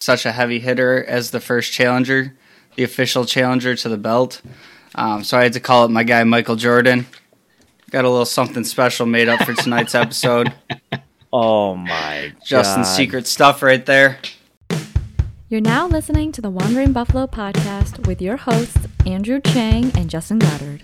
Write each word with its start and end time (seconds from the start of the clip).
such 0.00 0.26
a 0.26 0.32
heavy 0.32 0.58
hitter 0.58 1.04
as 1.04 1.30
the 1.30 1.40
first 1.40 1.72
challenger, 1.72 2.34
the 2.76 2.82
official 2.82 3.24
challenger 3.24 3.74
to 3.76 3.88
the 3.88 3.98
belt. 3.98 4.40
Um, 4.94 5.22
so 5.24 5.38
I 5.38 5.42
had 5.44 5.52
to 5.52 5.60
call 5.60 5.84
it 5.84 5.90
my 5.90 6.02
guy 6.02 6.24
Michael 6.24 6.56
Jordan. 6.56 7.06
Got 7.90 8.04
a 8.04 8.08
little 8.10 8.24
something 8.24 8.64
special 8.64 9.06
made 9.06 9.28
up 9.28 9.42
for 9.44 9.54
tonight's 9.54 9.94
episode. 9.94 10.52
Oh 11.32 11.76
my 11.76 12.32
Justin's 12.44 12.88
God. 12.88 12.92
secret 12.96 13.26
stuff 13.28 13.62
right 13.62 13.86
there. 13.86 14.18
You're 15.48 15.60
now 15.60 15.86
listening 15.86 16.32
to 16.32 16.40
the 16.40 16.50
Wandering 16.50 16.92
Buffalo 16.92 17.28
podcast 17.28 18.04
with 18.08 18.20
your 18.20 18.36
hosts, 18.36 18.88
Andrew 19.06 19.40
Chang 19.40 19.92
and 19.96 20.10
Justin 20.10 20.40
Goddard. 20.40 20.82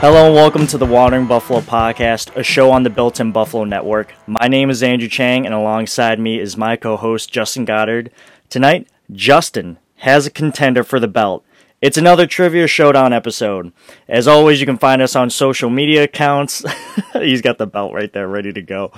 Hello 0.00 0.26
and 0.26 0.34
welcome 0.34 0.66
to 0.66 0.76
the 0.76 0.84
Wandering 0.84 1.26
Buffalo 1.26 1.60
podcast, 1.60 2.36
a 2.36 2.42
show 2.42 2.70
on 2.70 2.82
the 2.82 2.90
Built-in 2.90 3.32
Buffalo 3.32 3.64
Network. 3.64 4.12
My 4.26 4.46
name 4.46 4.68
is 4.68 4.82
Andrew 4.82 5.08
Chang, 5.08 5.46
and 5.46 5.54
alongside 5.54 6.20
me 6.20 6.38
is 6.38 6.54
my 6.54 6.76
co-host 6.76 7.32
Justin 7.32 7.64
Goddard. 7.64 8.10
Tonight, 8.50 8.88
Justin 9.10 9.78
has 9.96 10.26
a 10.26 10.30
contender 10.30 10.84
for 10.84 11.00
the 11.00 11.08
belt. 11.08 11.46
It's 11.82 11.98
another 11.98 12.26
Trivia 12.26 12.66
Showdown 12.66 13.12
episode. 13.12 13.70
As 14.08 14.26
always, 14.26 14.60
you 14.60 14.66
can 14.66 14.78
find 14.78 15.02
us 15.02 15.14
on 15.14 15.28
social 15.28 15.68
media 15.68 16.04
accounts. 16.04 16.64
He's 17.12 17.42
got 17.42 17.58
the 17.58 17.66
belt 17.66 17.92
right 17.92 18.10
there, 18.10 18.26
ready 18.26 18.50
to 18.54 18.62
go. 18.62 18.92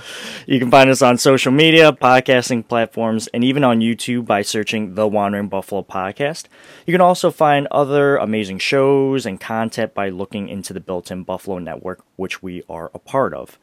You 0.47 0.61
can 0.61 0.71
find 0.71 0.89
us 0.89 1.03
on 1.03 1.19
social 1.19 1.51
media, 1.51 1.91
podcasting 1.91 2.69
platforms, 2.69 3.27
and 3.35 3.43
even 3.43 3.65
on 3.65 3.81
YouTube 3.81 4.27
by 4.27 4.43
searching 4.43 4.95
the 4.95 5.09
Wandering 5.09 5.49
Buffalo 5.49 5.83
podcast. 5.83 6.45
You 6.87 6.95
can 6.95 7.01
also 7.01 7.33
find 7.33 7.67
other 7.73 8.17
amazing 8.17 8.61
shows 8.61 9.27
and 9.27 9.41
content 9.41 9.93
by 9.93 10.09
looking 10.11 10.49
into 10.49 10.73
the 10.73 10.79
Built 10.79 11.11
in 11.11 11.25
Buffalo 11.25 11.59
Network, 11.59 12.05
which 12.15 12.45
we 12.45 12.63
are 12.69 12.93
a 12.95 13.01
part 13.01 13.35
of. 13.35 13.59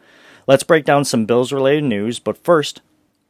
Let's 0.46 0.64
break 0.64 0.84
down 0.84 1.06
some 1.06 1.26
Bills 1.26 1.54
related 1.54 1.86
news, 1.86 2.20
but 2.20 2.44
first, 2.44 2.82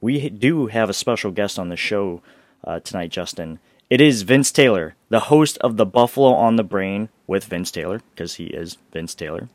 we 0.02 0.30
do 0.31 0.66
have 0.66 0.89
a 0.89 0.94
special 0.94 1.30
guest 1.30 1.59
on 1.59 1.69
the 1.69 1.78
show 1.78 2.23
uh, 2.63 2.80
tonight, 2.80 3.11
Justin. 3.11 3.59
It 3.89 4.02
is 4.02 4.23
Vince 4.23 4.52
Taylor, 4.52 4.95
the 5.09 5.19
host 5.19 5.59
of 5.59 5.78
the 5.78 5.86
Buffalo 5.86 6.33
on 6.33 6.55
the 6.55 6.64
Brain 6.64 7.09
with 7.28 7.45
Vince 7.45 7.69
Taylor, 7.69 8.02
because 8.11 8.36
he 8.36 8.45
is 8.45 8.78
Vince 8.91 9.14
Taylor. 9.14 9.47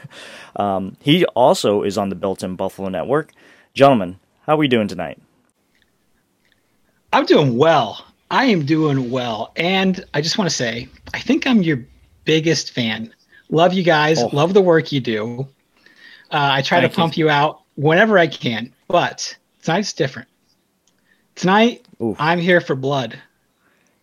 um, 0.56 0.96
he 1.00 1.26
also 1.26 1.82
is 1.82 1.98
on 1.98 2.08
the 2.08 2.14
Built 2.14 2.42
in 2.42 2.56
Buffalo 2.56 2.88
Network. 2.88 3.32
Gentlemen, 3.74 4.18
how 4.46 4.54
are 4.54 4.58
we 4.58 4.68
doing 4.68 4.88
tonight? 4.88 5.20
I'm 7.12 7.26
doing 7.26 7.58
well. 7.58 8.06
I 8.30 8.46
am 8.46 8.64
doing 8.64 9.10
well. 9.10 9.52
And 9.54 10.02
I 10.14 10.22
just 10.22 10.38
want 10.38 10.48
to 10.48 10.56
say, 10.56 10.88
I 11.12 11.20
think 11.20 11.46
I'm 11.46 11.62
your 11.62 11.84
biggest 12.24 12.72
fan. 12.72 13.14
Love 13.50 13.74
you 13.74 13.82
guys. 13.82 14.22
Oh. 14.22 14.30
Love 14.32 14.54
the 14.54 14.62
work 14.62 14.92
you 14.92 15.00
do. 15.00 15.46
Uh, 16.30 16.50
I 16.52 16.62
try 16.62 16.80
Thank 16.80 16.92
to 16.92 16.96
pump 16.96 17.16
you. 17.18 17.28
out 17.28 17.60
whenever 17.76 18.18
I 18.18 18.28
can, 18.28 18.72
but 18.88 19.36
tonight's 19.62 19.92
different. 19.92 20.28
Tonight, 21.34 21.86
Ooh. 22.00 22.16
I'm 22.18 22.38
here 22.38 22.60
for 22.60 22.74
blood. 22.74 23.20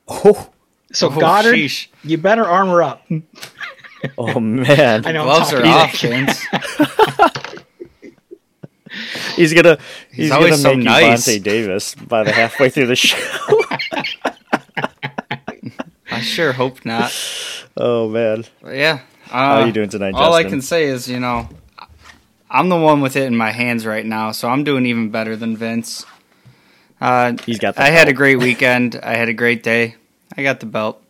Oh, 0.07 0.49
So, 0.91 1.07
Oh, 1.11 1.19
Goddard, 1.19 1.53
sheesh. 1.55 1.87
you 2.03 2.17
better 2.17 2.45
armor 2.45 2.81
up. 2.83 3.05
oh 4.17 4.39
man. 4.39 5.05
I 5.07 5.11
know 5.11 5.21
I'm 5.21 5.25
Gloves 5.27 5.53
are 5.53 5.61
talking 5.61 5.71
off, 5.71 6.03
easy. 6.03 6.47
He's 9.37 9.53
gonna 9.53 9.77
he's, 10.09 10.25
He's 10.25 10.31
always 10.31 10.51
gonna 10.51 10.61
so 10.61 10.75
make 10.75 10.83
nice. 10.85 11.27
you 11.27 11.39
Vontae 11.39 11.43
Davis 11.43 11.95
by 11.95 12.23
the 12.23 12.31
halfway 12.33 12.69
through 12.69 12.87
the 12.87 12.95
show. 12.97 13.17
I 16.11 16.19
sure 16.21 16.51
hope 16.51 16.83
not. 16.85 17.13
oh 17.77 18.09
man. 18.09 18.43
But 18.61 18.75
yeah. 18.75 18.99
Uh, 19.27 19.33
How 19.33 19.61
are 19.61 19.65
you 19.67 19.71
doing 19.71 19.87
tonight, 19.89 20.13
All 20.15 20.33
I 20.33 20.43
can 20.43 20.61
say 20.61 20.83
is, 20.85 21.07
you 21.07 21.21
know, 21.21 21.47
I'm 22.49 22.67
the 22.67 22.75
one 22.77 22.99
with 22.99 23.15
it 23.15 23.23
in 23.23 23.35
my 23.37 23.51
hands 23.51 23.85
right 23.85 24.05
now, 24.05 24.33
so 24.33 24.49
I'm 24.49 24.65
doing 24.65 24.85
even 24.85 25.09
better 25.09 25.37
than 25.37 25.55
Vince. 25.55 26.05
Uh, 26.99 27.33
He's 27.45 27.59
got 27.59 27.75
the 27.77 27.83
I 27.83 27.91
had 27.91 28.09
a 28.09 28.13
great 28.13 28.35
weekend. 28.39 28.99
I 29.01 29.15
had 29.15 29.29
a 29.29 29.33
great 29.33 29.63
day. 29.63 29.95
I 30.37 30.43
got 30.43 30.59
the 30.59 30.65
belt. 30.65 31.01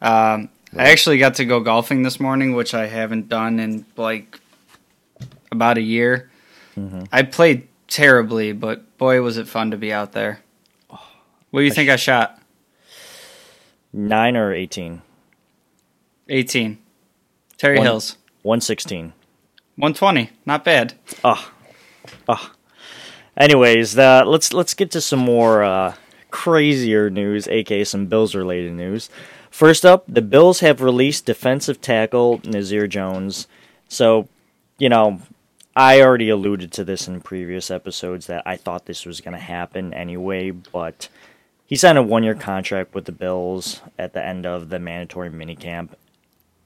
Um, 0.00 0.48
I 0.76 0.90
actually 0.90 1.18
got 1.18 1.34
to 1.34 1.44
go 1.44 1.60
golfing 1.60 2.02
this 2.02 2.18
morning, 2.18 2.54
which 2.54 2.74
I 2.74 2.86
haven't 2.86 3.28
done 3.28 3.60
in 3.60 3.86
like 3.96 4.40
about 5.52 5.78
a 5.78 5.82
year. 5.82 6.30
Mm-hmm. 6.76 7.04
I 7.12 7.22
played 7.22 7.68
terribly, 7.88 8.52
but 8.52 8.98
boy, 8.98 9.20
was 9.22 9.38
it 9.38 9.46
fun 9.46 9.70
to 9.70 9.76
be 9.76 9.92
out 9.92 10.12
there. 10.12 10.40
What 11.50 11.60
do 11.60 11.64
you 11.64 11.70
think 11.70 11.88
I 11.88 11.96
shot? 11.96 12.40
Nine 13.92 14.36
or 14.36 14.52
eighteen? 14.52 15.02
18. 16.28 16.78
Terry 17.58 17.76
One- 17.78 17.86
Hills. 17.86 18.16
One 18.42 18.60
sixteen. 18.60 19.12
120. 19.76 20.30
Not 20.46 20.64
bad. 20.64 20.94
Oh. 21.22 21.50
Oh. 22.28 22.52
Anyways, 23.36 23.98
uh, 23.98 24.24
let's 24.26 24.52
let's 24.52 24.74
get 24.74 24.90
to 24.92 25.00
some 25.00 25.18
more 25.20 25.62
uh, 25.62 25.94
crazier 26.34 27.10
news, 27.10 27.46
aka 27.46 27.84
some 27.84 28.06
Bills 28.06 28.34
related 28.34 28.72
news. 28.72 29.08
First 29.52 29.86
up, 29.86 30.04
the 30.08 30.20
Bills 30.20 30.58
have 30.60 30.82
released 30.82 31.26
defensive 31.26 31.80
tackle 31.80 32.40
Nazair 32.40 32.88
Jones. 32.88 33.46
So, 33.88 34.28
you 34.76 34.88
know, 34.88 35.20
I 35.76 36.02
already 36.02 36.30
alluded 36.30 36.72
to 36.72 36.82
this 36.82 37.06
in 37.06 37.20
previous 37.20 37.70
episodes 37.70 38.26
that 38.26 38.42
I 38.44 38.56
thought 38.56 38.86
this 38.86 39.06
was 39.06 39.20
going 39.20 39.34
to 39.34 39.38
happen 39.38 39.94
anyway, 39.94 40.50
but 40.50 41.08
he 41.66 41.76
signed 41.76 41.98
a 41.98 42.02
one 42.02 42.24
year 42.24 42.34
contract 42.34 42.96
with 42.96 43.04
the 43.04 43.12
Bills 43.12 43.80
at 43.96 44.12
the 44.12 44.22
end 44.22 44.44
of 44.44 44.70
the 44.70 44.80
mandatory 44.80 45.30
minicamp, 45.30 45.90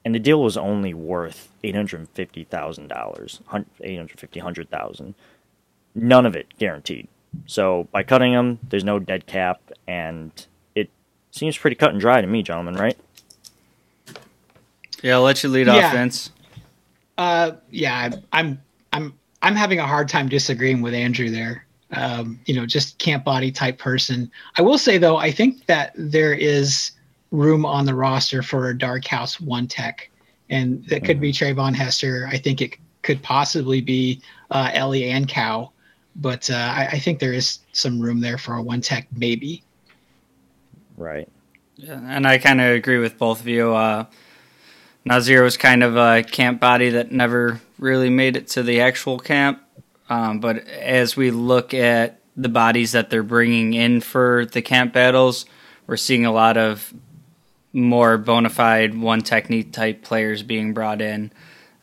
and 0.03 0.15
the 0.15 0.19
deal 0.19 0.41
was 0.41 0.57
only 0.57 0.95
worth 0.95 1.49
eight 1.63 1.75
hundred 1.75 2.09
fifty 2.09 2.43
thousand 2.43 2.87
dollars, 2.87 3.39
eight 3.81 3.97
hundred 3.97 4.19
fifty 4.19 4.39
hundred 4.39 4.71
thousand. 4.71 5.13
None 5.93 6.25
of 6.25 6.35
it 6.35 6.57
guaranteed. 6.57 7.07
So 7.45 7.87
by 7.91 8.03
cutting 8.03 8.33
him, 8.33 8.59
there's 8.69 8.83
no 8.83 8.99
dead 8.99 9.25
cap, 9.25 9.61
and 9.87 10.31
it 10.75 10.89
seems 11.31 11.57
pretty 11.57 11.75
cut 11.75 11.91
and 11.91 11.99
dry 11.99 12.21
to 12.21 12.27
me, 12.27 12.43
gentlemen. 12.43 12.75
Right? 12.75 12.97
Yeah, 15.01 15.15
I'll 15.15 15.21
let 15.21 15.43
you 15.43 15.49
lead 15.49 15.67
Yeah. 15.67 15.75
off, 15.87 15.93
Vince. 15.93 16.31
Uh, 17.17 17.51
yeah, 17.69 17.97
I'm, 17.97 18.23
I'm, 18.31 18.61
I'm, 18.93 19.13
I'm 19.41 19.55
having 19.55 19.79
a 19.79 19.85
hard 19.87 20.09
time 20.09 20.29
disagreeing 20.29 20.81
with 20.81 20.93
Andrew 20.93 21.29
there. 21.29 21.65
Um, 21.91 22.39
you 22.45 22.53
know, 22.53 22.65
just 22.65 22.97
camp 22.99 23.23
body 23.23 23.51
type 23.51 23.77
person. 23.79 24.31
I 24.57 24.61
will 24.61 24.77
say 24.77 24.97
though, 24.97 25.17
I 25.17 25.31
think 25.31 25.65
that 25.65 25.91
there 25.95 26.33
is 26.33 26.91
room 27.31 27.65
on 27.65 27.85
the 27.85 27.95
roster 27.95 28.43
for 28.43 28.69
a 28.69 28.77
dark 28.77 29.05
house 29.05 29.39
one 29.39 29.67
tech, 29.67 30.09
and 30.49 30.85
that 30.87 31.03
could 31.03 31.19
be 31.19 31.31
Treyvon 31.31 31.73
Hester. 31.73 32.27
I 32.31 32.37
think 32.37 32.61
it 32.61 32.75
could 33.01 33.21
possibly 33.23 33.81
be 33.81 34.21
uh, 34.51 34.71
Eli 34.75 35.01
Ankou, 35.01 35.71
but 36.21 36.49
uh, 36.49 36.55
I, 36.55 36.87
I 36.93 36.99
think 36.99 37.19
there 37.19 37.33
is 37.33 37.59
some 37.71 37.99
room 37.99 38.19
there 38.19 38.37
for 38.37 38.55
a 38.55 38.61
one 38.61 38.81
tech 38.81 39.07
maybe. 39.15 39.63
Right. 40.97 41.29
Yeah, 41.75 41.99
and 42.03 42.27
I 42.27 42.37
kind 42.37 42.59
of 42.59 42.67
agree 42.67 42.97
with 42.97 43.17
both 43.17 43.39
of 43.39 43.47
you. 43.47 43.73
Uh, 43.73 44.05
Nazair 45.05 45.43
was 45.43 45.55
kind 45.55 45.81
of 45.81 45.95
a 45.95 46.23
camp 46.23 46.59
body 46.59 46.89
that 46.89 47.11
never 47.11 47.61
really 47.77 48.09
made 48.09 48.35
it 48.35 48.47
to 48.49 48.63
the 48.63 48.81
actual 48.81 49.17
camp. 49.17 49.61
Um, 50.09 50.39
but 50.39 50.67
as 50.67 51.15
we 51.15 51.31
look 51.31 51.73
at 51.73 52.19
the 52.35 52.49
bodies 52.49 52.91
that 52.91 53.09
they're 53.09 53.23
bringing 53.23 53.73
in 53.73 54.01
for 54.01 54.45
the 54.45 54.61
camp 54.61 54.93
battles, 54.93 55.45
we're 55.87 55.97
seeing 55.97 56.25
a 56.25 56.31
lot 56.31 56.57
of 56.57 56.93
more 57.71 58.17
bona 58.17 58.49
fide 58.49 58.99
one 58.99 59.21
technique 59.21 59.71
type 59.71 60.03
players 60.03 60.43
being 60.43 60.73
brought 60.73 61.01
in. 61.01 61.31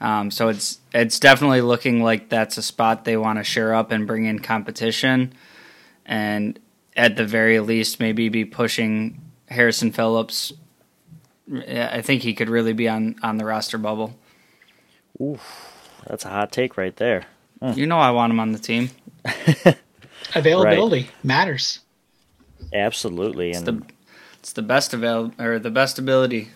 Um, 0.01 0.31
so 0.31 0.49
it's 0.49 0.79
it's 0.93 1.19
definitely 1.19 1.62
looking 1.62 2.03
like 2.03 2.29
that's 2.29 2.59
a 2.59 2.62
spot 2.62 3.05
they 3.05 3.17
want 3.17 3.39
to 3.39 3.45
share 3.45 3.75
up 3.75 3.91
and 3.93 4.07
bring 4.07 4.27
in 4.27 4.39
competition, 4.41 5.33
and 6.05 6.59
at 6.97 7.17
the 7.17 7.25
very 7.25 7.61
least 7.61 7.99
maybe 8.01 8.29
be 8.29 8.45
pushing 8.45 9.21
Harrison 9.49 9.93
Phillips. 9.93 10.53
I 11.51 12.03
think 12.03 12.23
he 12.23 12.34
could 12.34 12.49
really 12.51 12.73
be 12.75 12.89
on 12.89 13.17
on 13.23 13.37
the 13.39 13.45
roster 13.47 13.79
bubble. 13.79 14.19
That's 16.07 16.25
a 16.25 16.28
hot 16.28 16.53
take 16.53 16.77
right 16.77 16.95
there. 16.97 17.25
You 17.75 17.87
know 17.87 17.99
I 17.99 18.10
want 18.10 18.33
him 18.33 18.41
on 18.41 18.53
the 18.53 18.59
team. 18.59 18.91
Availability 20.34 21.09
matters. 21.22 21.81
Absolutely. 22.72 23.53
And 23.53 23.66
The 23.66 23.83
it's 24.41 24.53
the 24.53 24.63
best 24.63 24.92
avail 24.92 25.33
or 25.39 25.59
the 25.59 25.71
best 25.71 25.99
ability. 25.99 26.51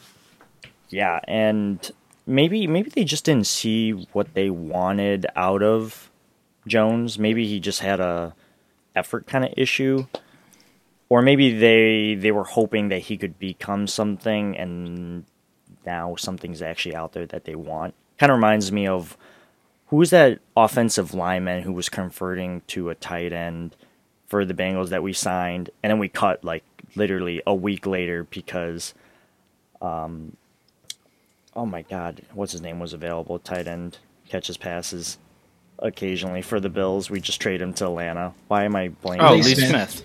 yeah, 0.91 1.21
and 1.27 1.91
maybe 2.27 2.67
maybe 2.67 2.91
they 2.91 3.05
just 3.05 3.25
didn't 3.25 3.47
see 3.47 3.91
what 4.13 4.35
they 4.35 4.51
wanted 4.51 5.27
out 5.37 5.63
of 5.63 6.11
Jones. 6.67 7.19
Maybe 7.19 7.47
he 7.47 7.61
just 7.61 7.81
had 7.81 8.01
a 8.01 8.35
effort 8.95 9.27
kind 9.27 9.45
of 9.45 9.53
issue. 9.57 10.07
Or 11.09 11.23
maybe 11.23 11.57
they 11.59 12.15
they 12.15 12.33
were 12.33 12.45
hoping 12.45 12.89
that 12.89 13.01
he 13.01 13.17
could 13.17 13.39
become 13.39 13.87
something 13.87 14.57
and 14.57 15.25
now 15.85 16.15
something's 16.17 16.63
actually 16.63 16.95
out 16.95 17.13
there 17.13 17.27
that 17.27 17.45
they 17.45 17.55
want. 17.55 17.95
Kind 18.19 18.31
of 18.31 18.37
reminds 18.37 18.71
me 18.71 18.87
of 18.87 19.17
who's 19.87 20.11
that 20.11 20.39
offensive 20.57 21.15
lineman 21.15 21.63
who 21.63 21.73
was 21.73 21.89
converting 21.89 22.63
to 22.69 22.91
a 22.91 22.95
tight 22.95 23.33
end 23.33 23.75
for 24.27 24.45
the 24.45 24.55
Bengals 24.55 24.91
that 24.91 25.03
we 25.03 25.13
signed 25.13 25.71
and 25.83 25.91
then 25.91 25.99
we 25.99 26.09
cut 26.09 26.45
like 26.45 26.63
literally 26.95 27.43
a 27.47 27.55
week 27.55 27.87
later 27.87 28.25
because 28.25 28.95
um, 29.83 30.37
oh 31.55 31.67
my 31.67 31.83
God, 31.83 32.23
what's 32.33 32.53
his 32.53 32.61
name 32.61 32.79
was 32.81 32.93
available? 32.93 33.39
Tight 33.39 33.67
end 33.67 33.99
catches 34.29 34.57
passes 34.57 35.19
occasionally 35.79 36.43
for 36.43 36.61
the 36.61 36.69
Bills. 36.69 37.11
We 37.11 37.21
just 37.21 37.41
trade 37.41 37.61
him 37.63 37.73
to 37.75 37.87
Atlanta. 37.87 38.33
Why 38.49 38.65
am 38.65 38.77
I 38.77 38.89
blanking? 38.89 39.19
Oh, 39.23 39.35
Lee 39.35 39.43
Lee 39.43 39.55
Smith. 39.55 39.91
Smith. 39.91 40.05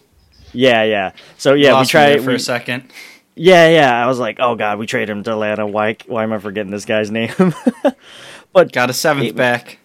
Yeah, 0.53 0.83
yeah. 0.83 1.11
So 1.37 1.53
yeah, 1.53 1.73
Lost 1.73 1.93
we 1.93 1.99
me 1.99 2.03
try 2.03 2.09
there 2.13 2.21
for 2.21 2.29
we, 2.29 2.35
a 2.35 2.39
second. 2.39 2.91
Yeah, 3.35 3.67
yeah. 3.69 4.03
I 4.03 4.07
was 4.07 4.17
like, 4.19 4.37
oh 4.39 4.55
god, 4.55 4.79
we 4.79 4.85
trade 4.85 5.09
him 5.09 5.23
to 5.23 5.31
Atlanta. 5.31 5.67
Why? 5.67 5.97
Why 6.07 6.23
am 6.23 6.31
I 6.33 6.37
forgetting 6.39 6.71
this 6.71 6.85
guy's 6.85 7.11
name? 7.11 7.33
but 8.53 8.71
Got 8.71 8.89
a 8.89 8.93
seventh 8.93 9.27
Eight- 9.27 9.35
back. 9.35 9.79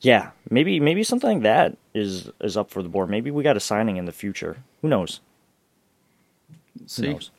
yeah, 0.00 0.30
maybe 0.50 0.80
maybe 0.80 1.04
something 1.04 1.34
like 1.34 1.42
that 1.42 1.76
is 1.94 2.30
is 2.40 2.56
up 2.56 2.70
for 2.70 2.82
the 2.82 2.88
board. 2.88 3.08
Maybe 3.08 3.30
we 3.30 3.42
got 3.44 3.56
a 3.56 3.60
signing 3.60 3.96
in 3.96 4.06
the 4.06 4.12
future. 4.12 4.56
Who 4.82 4.88
knows? 4.88 5.20
Who 6.96 7.02
knows? 7.12 7.30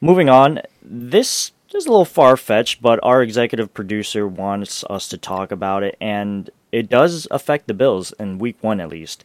Moving 0.00 0.28
on, 0.28 0.60
this 0.82 1.50
is 1.74 1.86
a 1.86 1.90
little 1.90 2.04
far 2.04 2.36
fetched, 2.36 2.82
but 2.82 2.98
our 3.02 3.22
executive 3.22 3.72
producer 3.72 4.26
wants 4.26 4.82
us 4.90 5.08
to 5.08 5.16
talk 5.16 5.52
about 5.52 5.82
it, 5.82 5.96
and 6.00 6.50
it 6.72 6.88
does 6.88 7.28
affect 7.30 7.68
the 7.68 7.74
Bills 7.74 8.12
in 8.18 8.38
week 8.38 8.56
one 8.60 8.80
at 8.80 8.88
least. 8.88 9.24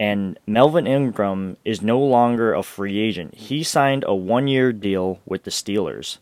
And 0.00 0.38
Melvin 0.46 0.86
Ingram 0.86 1.56
is 1.64 1.82
no 1.82 1.98
longer 1.98 2.54
a 2.54 2.62
free 2.62 2.98
agent. 2.98 3.34
He 3.34 3.62
signed 3.62 4.04
a 4.06 4.14
one 4.14 4.46
year 4.48 4.72
deal 4.72 5.20
with 5.24 5.44
the 5.44 5.50
Steelers, 5.50 6.18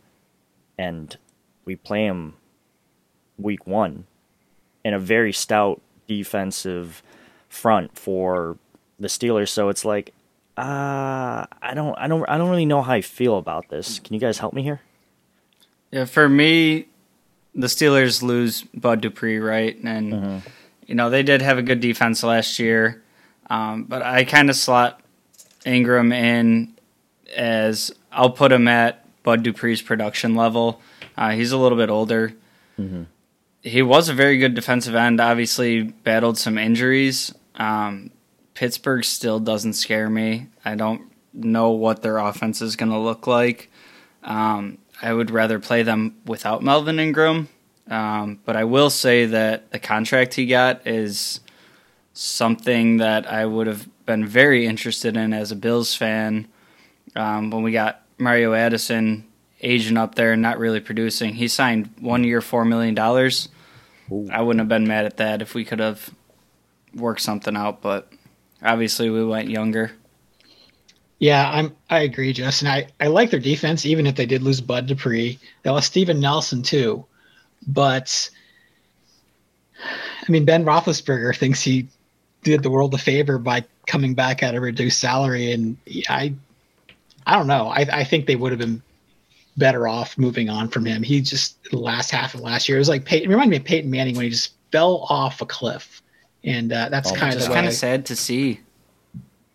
and 0.79 1.17
we 1.65 1.77
play 1.77 2.07
him 2.07 2.35
week 3.37 3.67
one 3.67 4.07
in 4.85 4.95
a 4.95 4.99
very 4.99 5.33
stout 5.33 5.83
defensive 6.07 7.03
front 7.49 7.99
for 7.99 8.57
the 9.01 9.09
Steelers. 9.09 9.49
So 9.49 9.69
it's 9.69 9.85
like, 9.85 10.15
uh, 10.57 11.45
I 11.61 11.73
don't, 11.75 11.99
I 11.99 12.07
don't, 12.07 12.25
I 12.29 12.39
don't 12.39 12.49
really 12.49 12.65
know 12.65 12.83
how 12.83 12.93
I 12.93 13.01
feel 13.03 13.37
about 13.37 13.69
this. 13.69 13.99
Can 13.99 14.15
you 14.15 14.21
guys 14.21 14.39
help 14.39 14.55
me 14.55 14.63
here? 14.63 14.81
Yeah, 15.91 16.05
for 16.05 16.29
me, 16.29 16.87
the 17.55 17.67
Steelers 17.69 18.23
lose 18.23 18.63
Bud 18.75 19.01
Dupree, 19.01 19.39
right? 19.39 19.77
And 19.83 20.13
Mm-hmm. 20.13 20.49
you 20.87 20.95
know 20.95 21.11
they 21.11 21.23
did 21.23 21.43
have 21.43 21.59
a 21.59 21.63
good 21.63 21.81
defense 21.81 22.23
last 22.23 22.59
year, 22.59 23.03
um, 23.49 23.85
but 23.85 24.03
I 24.03 24.25
kind 24.25 24.51
of 24.51 24.57
slot 24.57 25.01
Ingram 25.65 26.13
in 26.13 26.75
as 27.37 27.93
I'll 28.13 28.31
put 28.31 28.53
him 28.53 28.69
at 28.69 29.05
Bud 29.23 29.43
Dupree's 29.43 29.83
production 29.83 30.35
level. 30.35 30.81
Uh, 31.17 31.31
he's 31.31 31.53
a 31.53 31.57
little 31.59 31.79
bit 31.79 31.91
older. 31.91 32.35
He 33.63 33.83
was 33.83 34.09
a 34.09 34.15
very 34.15 34.39
good 34.39 34.55
defensive 34.55 34.95
end. 34.95 35.21
Obviously, 35.21 35.83
battled 35.83 36.39
some 36.39 36.57
injuries. 36.59 37.35
Um, 37.57 38.11
Pittsburgh 38.55 39.03
still 39.05 39.41
doesn't 39.41 39.73
scare 39.73 40.09
me. 40.11 40.47
I 40.65 40.75
don't 40.77 41.11
know 41.33 41.71
what 41.71 42.03
their 42.03 42.19
offense 42.19 42.63
is 42.63 42.77
going 42.77 42.93
to 42.93 42.99
look 42.99 43.27
like. 43.27 43.71
Um, 44.23 44.79
I 45.03 45.13
would 45.13 45.31
rather 45.31 45.59
play 45.59 45.83
them 45.83 46.17
without 46.25 46.63
Melvin 46.63 46.99
Ingram. 46.99 47.49
Um, 47.89 48.41
but 48.45 48.57
I 48.57 48.65
will 48.65 48.91
say 48.91 49.27
that 49.27 49.71
the 49.71 49.79
contract 49.79 50.35
he 50.35 50.47
got 50.47 50.87
is 50.87 51.41
something 52.15 52.97
that 52.97 53.31
I 53.31 53.47
would 53.47 53.67
have 53.67 53.89
been 54.07 54.27
very 54.27 54.67
interested 54.67 55.17
in 55.17 55.33
as 55.33 55.53
a 55.53 55.57
Bills 55.57 55.95
fan. 55.95 56.49
Um, 57.15 57.51
when 57.51 57.63
we 57.63 57.73
got 57.73 58.03
Mario 58.19 58.55
Addison 58.55 59.27
aging 59.61 59.97
up 59.97 60.15
there 60.15 60.33
and 60.33 60.43
not 60.43 60.59
really 60.59 60.81
producing, 60.81 61.35
he 61.35 61.49
signed 61.49 61.91
one 62.01 62.25
year, 62.25 62.41
$4 62.41 62.67
million. 62.67 62.99
I 64.33 64.43
wouldn't 64.43 64.61
have 64.61 64.69
been 64.69 64.87
mad 64.87 65.05
at 65.05 65.19
that 65.19 65.43
if 65.43 65.55
we 65.55 65.65
could 65.65 65.81
have 65.81 66.11
worked 66.95 67.21
something 67.21 67.57
out, 67.57 67.83
but 67.83 68.11
obviously 68.63 69.11
we 69.11 69.25
went 69.25 69.49
younger. 69.49 69.93
Yeah, 71.19 71.51
I'm. 71.51 71.75
I 71.89 72.01
agree, 72.01 72.33
Justin. 72.33 72.69
I, 72.69 72.89
I 73.01 73.07
like 73.07 73.31
their 73.31 73.41
defense, 73.41 73.87
even 73.87 74.07
if 74.07 74.17
they 74.17 74.27
did 74.27 74.43
lose 74.43 74.61
Bud 74.61 74.87
Dupree. 74.87 75.39
They 75.63 75.71
lost 75.71 75.87
Steven 75.87 76.21
Nelson 76.21 76.63
too, 76.63 77.05
but 77.67 78.29
I 79.83 80.31
mean 80.31 80.45
Ben 80.45 80.65
Roethlisberger 80.65 81.37
thinks 81.37 81.63
he 81.63 81.87
did 82.43 82.63
the 82.63 82.71
world 82.71 82.93
a 82.95 82.99
favor 82.99 83.39
by 83.39 83.65
coming 83.87 84.15
back 84.15 84.43
at 84.43 84.55
a 84.55 84.61
reduced 84.61 84.99
salary, 84.99 85.53
and 85.53 85.77
I, 86.09 86.35
I 87.27 87.37
don't 87.37 87.47
know. 87.47 87.69
I 87.69 87.87
I 87.91 88.05
think 88.05 88.27
they 88.27 88.37
would 88.37 88.53
have 88.53 88.59
been 88.59 88.83
better 89.57 89.89
off 89.89 90.19
moving 90.19 90.51
on 90.51 90.69
from 90.69 90.85
him. 90.85 91.03
He 91.03 91.23
just 91.23 91.57
the 91.71 91.79
last 91.79 92.11
half 92.11 92.35
of 92.35 92.41
last 92.41 92.69
year 92.69 92.77
it 92.77 92.81
was 92.81 92.91
like 92.91 93.07
Peyton. 93.07 93.31
It 93.31 93.35
reminded 93.35 93.53
me 93.53 93.57
of 93.57 93.65
Peyton 93.65 93.91
Manning 93.91 94.17
when 94.17 94.25
he 94.25 94.31
just 94.31 94.53
fell 94.71 95.07
off 95.09 95.41
a 95.41 95.47
cliff, 95.47 96.03
and 96.45 96.71
uh, 96.71 96.91
that's 96.91 97.11
Oh, 97.11 97.15
kind 97.15 97.35
of 97.35 97.49
kind 97.49 97.67
of 97.67 97.73
sad 97.73 98.05
to 98.07 98.17
see. 98.17 98.61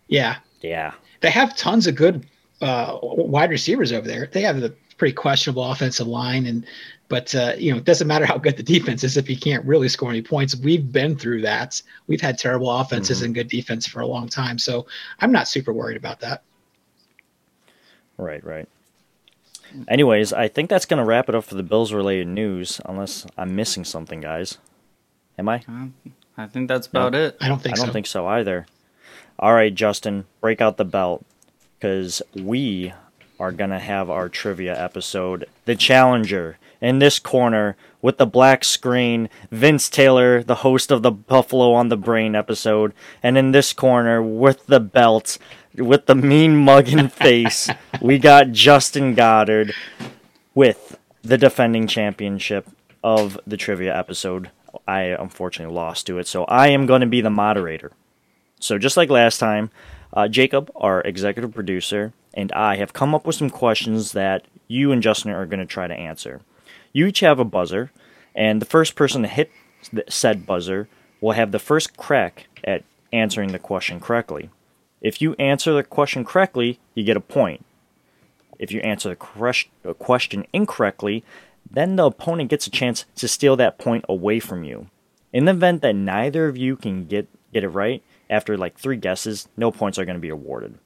Yeah, 0.08 0.38
Yeah. 0.60 0.92
They 1.22 1.30
have 1.30 1.56
tons 1.56 1.86
of 1.86 1.94
good 1.94 2.26
uh, 2.60 2.98
wide 3.02 3.50
receivers 3.50 3.92
over 3.92 4.06
there. 4.06 4.28
They 4.30 4.42
have 4.42 4.62
a 4.62 4.70
pretty 4.98 5.14
questionable 5.14 5.64
offensive 5.64 6.06
line, 6.06 6.46
and 6.46 6.66
but 7.08 7.34
uh, 7.34 7.54
you 7.56 7.72
know 7.72 7.78
it 7.78 7.84
doesn't 7.84 8.06
matter 8.06 8.26
how 8.26 8.38
good 8.38 8.56
the 8.56 8.62
defense 8.62 9.02
is 9.02 9.16
if 9.16 9.30
you 9.30 9.36
can't 9.36 9.64
really 9.64 9.88
score 9.88 10.10
any 10.10 10.22
points. 10.22 10.54
We've 10.54 10.92
been 10.92 11.16
through 11.16 11.42
that. 11.42 11.80
We've 12.06 12.20
had 12.20 12.38
terrible 12.38 12.70
offenses 12.70 13.22
and 13.22 13.34
good 13.34 13.48
defense 13.48 13.86
for 13.86 14.00
a 14.00 14.06
long 14.06 14.28
time, 14.28 14.58
so 14.58 14.86
I'm 15.20 15.32
not 15.32 15.48
super 15.48 15.72
worried 15.72 15.96
about 15.96 16.20
that. 16.20 16.42
Right, 18.18 18.44
right. 18.44 18.68
Anyways, 19.88 20.32
I 20.32 20.48
think 20.48 20.68
that's 20.68 20.84
going 20.84 20.98
to 20.98 21.04
wrap 21.04 21.28
it 21.30 21.34
up 21.34 21.44
for 21.44 21.54
the 21.54 21.62
Bills 21.62 21.94
related 21.94 22.28
news, 22.28 22.80
unless 22.84 23.26
I'm 23.38 23.56
missing 23.56 23.84
something, 23.84 24.20
guys. 24.20 24.58
Am 25.38 25.48
I? 25.48 25.62
I 26.36 26.46
think 26.46 26.68
that's 26.68 26.86
about 26.86 27.14
it. 27.14 27.36
I 27.40 27.48
don't 27.48 27.60
think 27.60 27.74
I 27.74 27.78
don't 27.78 27.86
so. 27.86 27.92
think 27.92 28.06
so 28.06 28.26
either. 28.26 28.66
All 29.38 29.54
right, 29.54 29.74
Justin, 29.74 30.26
break 30.40 30.60
out 30.60 30.76
the 30.76 30.84
belt 30.84 31.24
because 31.78 32.22
we 32.34 32.92
are 33.40 33.52
going 33.52 33.70
to 33.70 33.78
have 33.78 34.08
our 34.08 34.28
trivia 34.28 34.80
episode. 34.80 35.46
The 35.64 35.74
challenger 35.74 36.58
in 36.80 36.98
this 36.98 37.18
corner 37.18 37.76
with 38.00 38.18
the 38.18 38.26
black 38.26 38.64
screen, 38.64 39.28
Vince 39.50 39.88
Taylor, 39.88 40.42
the 40.42 40.56
host 40.56 40.90
of 40.90 41.02
the 41.02 41.10
Buffalo 41.10 41.72
on 41.72 41.88
the 41.88 41.96
Brain 41.96 42.34
episode. 42.34 42.92
And 43.22 43.38
in 43.38 43.52
this 43.52 43.72
corner 43.72 44.22
with 44.22 44.66
the 44.66 44.80
belt, 44.80 45.38
with 45.76 46.06
the 46.06 46.14
mean 46.14 46.56
mugging 46.56 47.08
face, 47.08 47.70
we 48.00 48.18
got 48.18 48.52
Justin 48.52 49.14
Goddard 49.14 49.72
with 50.54 50.98
the 51.22 51.38
defending 51.38 51.86
championship 51.86 52.68
of 53.02 53.38
the 53.46 53.56
trivia 53.56 53.96
episode. 53.96 54.50
I 54.86 55.02
unfortunately 55.02 55.74
lost 55.74 56.06
to 56.06 56.18
it, 56.18 56.26
so 56.26 56.44
I 56.44 56.68
am 56.68 56.86
going 56.86 57.00
to 57.00 57.06
be 57.06 57.20
the 57.20 57.30
moderator. 57.30 57.92
So 58.62 58.78
just 58.78 58.96
like 58.96 59.10
last 59.10 59.38
time, 59.38 59.70
uh, 60.12 60.28
Jacob, 60.28 60.70
our 60.76 61.00
executive 61.00 61.52
producer, 61.52 62.12
and 62.32 62.52
I 62.52 62.76
have 62.76 62.92
come 62.92 63.12
up 63.12 63.26
with 63.26 63.34
some 63.34 63.50
questions 63.50 64.12
that 64.12 64.44
you 64.68 64.92
and 64.92 65.02
Justin 65.02 65.32
are 65.32 65.46
going 65.46 65.60
to 65.60 65.66
try 65.66 65.88
to 65.88 65.94
answer. 65.94 66.42
You 66.92 67.06
each 67.06 67.20
have 67.20 67.40
a 67.40 67.44
buzzer, 67.44 67.90
and 68.36 68.62
the 68.62 68.66
first 68.66 68.94
person 68.94 69.22
to 69.22 69.28
hit 69.28 69.50
said 70.08 70.46
buzzer 70.46 70.88
will 71.20 71.32
have 71.32 71.50
the 71.50 71.58
first 71.58 71.96
crack 71.96 72.46
at 72.62 72.84
answering 73.12 73.50
the 73.50 73.58
question 73.58 73.98
correctly. 73.98 74.48
If 75.00 75.20
you 75.20 75.34
answer 75.40 75.74
the 75.74 75.82
question 75.82 76.24
correctly, 76.24 76.78
you 76.94 77.02
get 77.02 77.16
a 77.16 77.20
point. 77.20 77.64
If 78.60 78.70
you 78.70 78.80
answer 78.80 79.08
the 79.08 79.94
question 79.94 80.46
incorrectly, 80.52 81.24
then 81.68 81.96
the 81.96 82.06
opponent 82.06 82.50
gets 82.50 82.68
a 82.68 82.70
chance 82.70 83.06
to 83.16 83.26
steal 83.26 83.56
that 83.56 83.78
point 83.78 84.04
away 84.08 84.38
from 84.38 84.62
you. 84.62 84.86
In 85.32 85.46
the 85.46 85.50
event 85.50 85.82
that 85.82 85.96
neither 85.96 86.46
of 86.46 86.56
you 86.56 86.76
can 86.76 87.06
get, 87.06 87.26
get 87.52 87.64
it 87.64 87.68
right, 87.68 88.04
after 88.32 88.56
like 88.56 88.78
three 88.78 88.96
guesses, 88.96 89.46
no 89.56 89.70
points 89.70 89.98
are 89.98 90.04
going 90.04 90.16
to 90.16 90.20
be 90.20 90.30
awarded. 90.30 90.78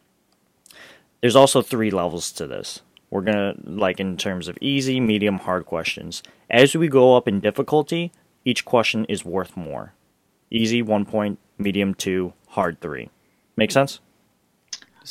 There's 1.21 1.37
also 1.37 1.63
three 1.63 1.91
levels 1.91 2.33
to 2.33 2.47
this. 2.47 2.83
We're 3.09 3.23
going 3.23 3.37
to, 3.37 3.55
like, 3.71 4.01
in 4.01 4.17
terms 4.17 4.49
of 4.49 4.59
easy, 4.61 4.99
medium, 5.01 5.39
hard 5.39 5.65
questions. 5.65 6.23
As 6.51 6.75
we 6.75 6.89
go 6.89 7.17
up 7.17 7.29
in 7.29 7.41
difficulty, 7.41 8.13
each 8.45 8.65
question 8.65 9.05
is 9.07 9.25
worth 9.25 9.57
more. 9.57 9.95
Easy, 10.51 10.83
one 10.83 11.05
point, 11.05 11.39
medium, 11.57 11.95
two, 11.95 12.33
hard, 12.49 12.81
three. 12.81 13.11
Make 13.57 13.71
sense? 13.71 14.01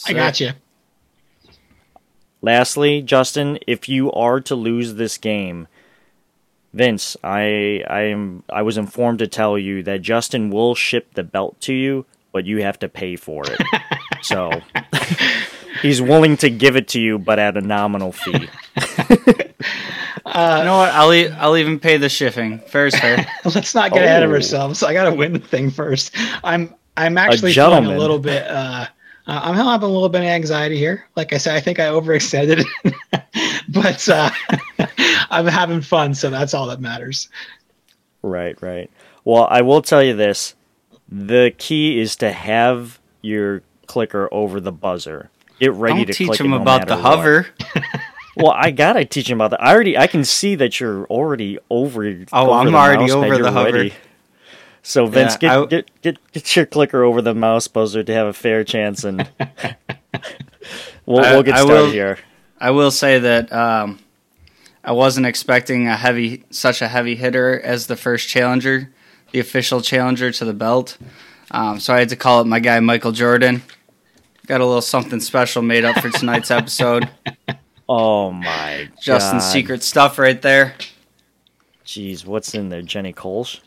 I 0.06 0.14
got 0.14 0.40
you. 0.42 0.52
Lastly, 2.42 3.02
Justin, 3.02 3.58
if 3.66 3.88
you 3.88 4.12
are 4.12 4.40
to 4.42 4.56
lose 4.56 4.96
this 4.96 5.18
game, 5.18 5.68
Vince, 6.74 7.16
I 7.24 7.84
I 7.88 8.02
am 8.02 8.44
I 8.50 8.62
was 8.62 8.78
informed 8.78 9.20
to 9.20 9.28
tell 9.28 9.58
you 9.58 9.82
that 9.84 10.02
Justin 10.02 10.50
will 10.52 10.76
ship 10.76 11.14
the 11.14 11.24
belt 11.24 11.60
to 11.62 11.74
you, 11.74 12.06
but 12.36 12.46
you 12.46 12.62
have 12.62 12.78
to 12.78 12.90
pay 12.90 13.16
for 13.16 13.46
it. 13.48 13.62
so 14.22 14.52
he's 15.82 16.02
willing 16.02 16.36
to 16.36 16.50
give 16.50 16.76
it 16.76 16.90
to 16.90 17.00
you, 17.00 17.18
but 17.18 17.40
at 17.40 17.56
a 17.56 17.62
nominal 17.62 18.12
fee. 18.12 18.50
You 19.08 20.64
know 20.66 20.78
what? 20.78 20.92
I'll 20.92 21.14
e- 21.14 21.30
I'll 21.30 21.56
even 21.56 21.80
pay 21.80 21.96
the 21.96 22.10
shipping. 22.10 22.60
Fair 22.60 22.88
is 22.88 22.96
fair. 23.00 23.26
Let's 23.46 23.74
not 23.74 23.94
get 23.94 24.04
ahead 24.04 24.24
of 24.24 24.32
Oh. 24.32 24.34
ourselves. 24.34 24.84
I 24.84 24.92
got 24.92 25.06
to 25.06 25.14
win 25.16 25.32
the 25.32 25.40
thing 25.40 25.72
first. 25.72 26.14
I'm 26.44 26.76
I'm 26.98 27.18
actually 27.18 27.54
feeling 27.54 27.86
a 27.86 27.98
little 27.98 28.20
bit. 28.20 28.46
Uh, 28.46 28.88
uh, 29.28 29.40
I'm 29.44 29.56
having 29.56 29.88
a 29.88 29.92
little 29.92 30.10
bit 30.10 30.22
of 30.22 30.28
anxiety 30.28 30.78
here. 30.78 31.06
Like 31.16 31.32
I 31.32 31.38
said, 31.38 31.56
I 31.56 31.62
think 31.62 31.80
I 31.80 31.86
overextended, 31.86 32.66
but 33.70 34.10
uh, 34.10 34.30
I'm 35.30 35.48
having 35.48 35.80
fun, 35.80 36.14
so 36.14 36.30
that's 36.30 36.54
all 36.54 36.68
that 36.68 36.82
matters. 36.82 37.30
Right, 38.22 38.62
right. 38.62 38.92
Well, 39.24 39.48
I 39.50 39.62
will 39.62 39.82
tell 39.82 40.04
you 40.04 40.16
this. 40.18 40.55
The 41.10 41.54
key 41.58 42.00
is 42.00 42.16
to 42.18 42.32
have 42.32 43.00
your 43.22 43.62
clicker 43.88 44.28
over 44.32 44.60
the 44.60 44.72
buzzer. 44.72 45.30
Get 45.60 45.72
ready 45.74 46.00
Don't 46.00 46.08
to 46.08 46.14
teach 46.14 46.28
click 46.28 46.40
him 46.42 46.50
no 46.52 46.62
about 46.62 46.88
the 46.88 46.98
hover. 46.98 47.48
well, 48.36 48.52
I 48.52 48.72
gotta 48.72 49.06
teach 49.06 49.30
him 49.30 49.40
about 49.40 49.52
that. 49.52 49.64
I 49.64 49.74
already, 49.74 49.98
I 49.98 50.08
can 50.08 50.24
see 50.26 50.56
that 50.56 50.80
you're 50.80 51.06
already 51.06 51.60
over. 51.70 52.04
Oh, 52.34 52.50
over 52.50 52.52
I'm 52.68 52.76
already 52.76 53.12
over 53.12 53.38
the 53.38 53.52
hover. 53.52 53.72
ready. 53.72 53.94
So 54.84 55.06
Vince, 55.08 55.38
Yeah, 55.40 55.40
get, 55.40 55.52
I- 55.52 55.66
get 55.66 56.02
get 56.02 56.32
get 56.34 56.56
your 56.56 56.66
clicker 56.66 57.04
over 57.04 57.22
the 57.22 57.34
mouse 57.34 57.68
buzzer 57.68 58.04
to 58.04 58.14
have 58.14 58.28
a 58.28 58.34
fair 58.34 58.64
chance, 58.64 59.04
and 59.04 59.28
we'll 61.06 61.24
I- 61.26 61.34
we'll 61.34 61.44
get 61.44 61.56
I 61.56 61.62
started 61.62 61.74
will- 61.84 61.92
here. 61.92 62.18
I 62.60 62.72
will 62.72 62.92
say 62.92 63.20
that 63.20 63.52
um, 63.52 64.00
I 64.84 64.92
wasn't 64.94 65.26
expecting 65.26 65.88
a 65.88 65.96
heavy, 65.98 66.44
such 66.52 66.82
a 66.82 66.88
heavy 66.88 67.16
hitter 67.16 67.60
as 67.62 67.88
the 67.88 67.96
first 67.98 68.28
challenger, 68.30 68.92
the 69.36 69.42
official 69.42 69.82
challenger 69.82 70.32
to 70.32 70.46
the 70.46 70.54
belt. 70.54 70.98
Um, 71.52 71.78
so 71.82 71.94
I 71.94 72.00
had 72.00 72.08
to 72.08 72.16
call 72.16 72.40
it 72.40 72.48
my 72.48 72.62
guy 72.62 72.80
Michael 72.80 73.12
Jordan. 73.12 73.64
Got 74.48 74.62
a 74.62 74.66
little 74.66 74.82
something 74.82 75.20
special 75.20 75.62
made 75.62 75.84
up 75.84 76.00
for 76.00 76.10
tonight's 76.10 76.52
episode. 76.60 77.10
Oh 77.90 78.32
my 78.32 78.88
Justin's 78.98 79.44
God. 79.44 79.50
secret 79.52 79.84
stuff 79.84 80.18
right 80.18 80.42
there. 80.42 80.76
Jeez, 81.86 82.26
what's 82.26 82.54
in 82.56 82.70
there? 82.70 82.82
Jenny 82.82 83.12
Coles. 83.12 83.60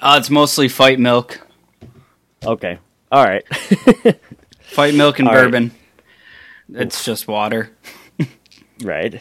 Uh, 0.00 0.16
it's 0.20 0.30
mostly 0.30 0.68
fight 0.68 1.00
milk, 1.00 1.44
Okay, 2.46 2.78
all 3.10 3.24
right. 3.24 3.42
fight 4.62 4.94
milk 4.94 5.18
and 5.18 5.26
All 5.26 5.34
right. 5.34 5.42
bourbon. 5.46 5.72
It's 6.72 7.04
just 7.04 7.26
water. 7.26 7.72
right. 8.84 9.20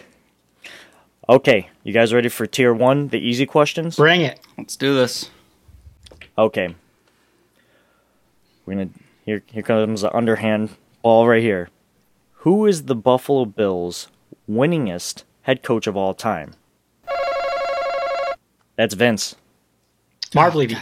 Okay, 1.28 1.70
you 1.84 1.92
guys 1.92 2.14
ready 2.14 2.30
for 2.30 2.46
tier 2.46 2.72
one, 2.72 3.08
the 3.08 3.18
easy 3.18 3.48
questions? 3.48 3.96
Bring 3.96 4.22
it. 4.22 4.40
Let's 4.60 4.76
do 4.76 4.94
this. 4.94 5.32
Okay. 6.40 6.74
We're 8.66 8.76
gonna 8.76 8.90
here 9.26 9.44
here 9.48 9.62
comes 9.62 10.02
the 10.02 10.16
underhand 10.16 10.70
ball 11.02 11.28
right 11.28 11.44
here. 11.44 11.68
Who 12.44 12.66
is 12.66 12.84
the 12.84 12.96
Buffalo 12.96 13.44
Bills 13.44 14.08
winningest 14.50 15.24
head 15.42 15.64
coach 15.64 15.86
of 15.86 15.98
all 15.98 16.14
time? 16.14 16.54
That's 18.78 18.94
Vince. 18.94 19.36
Marv 20.34 20.56
Levy. 20.56 20.78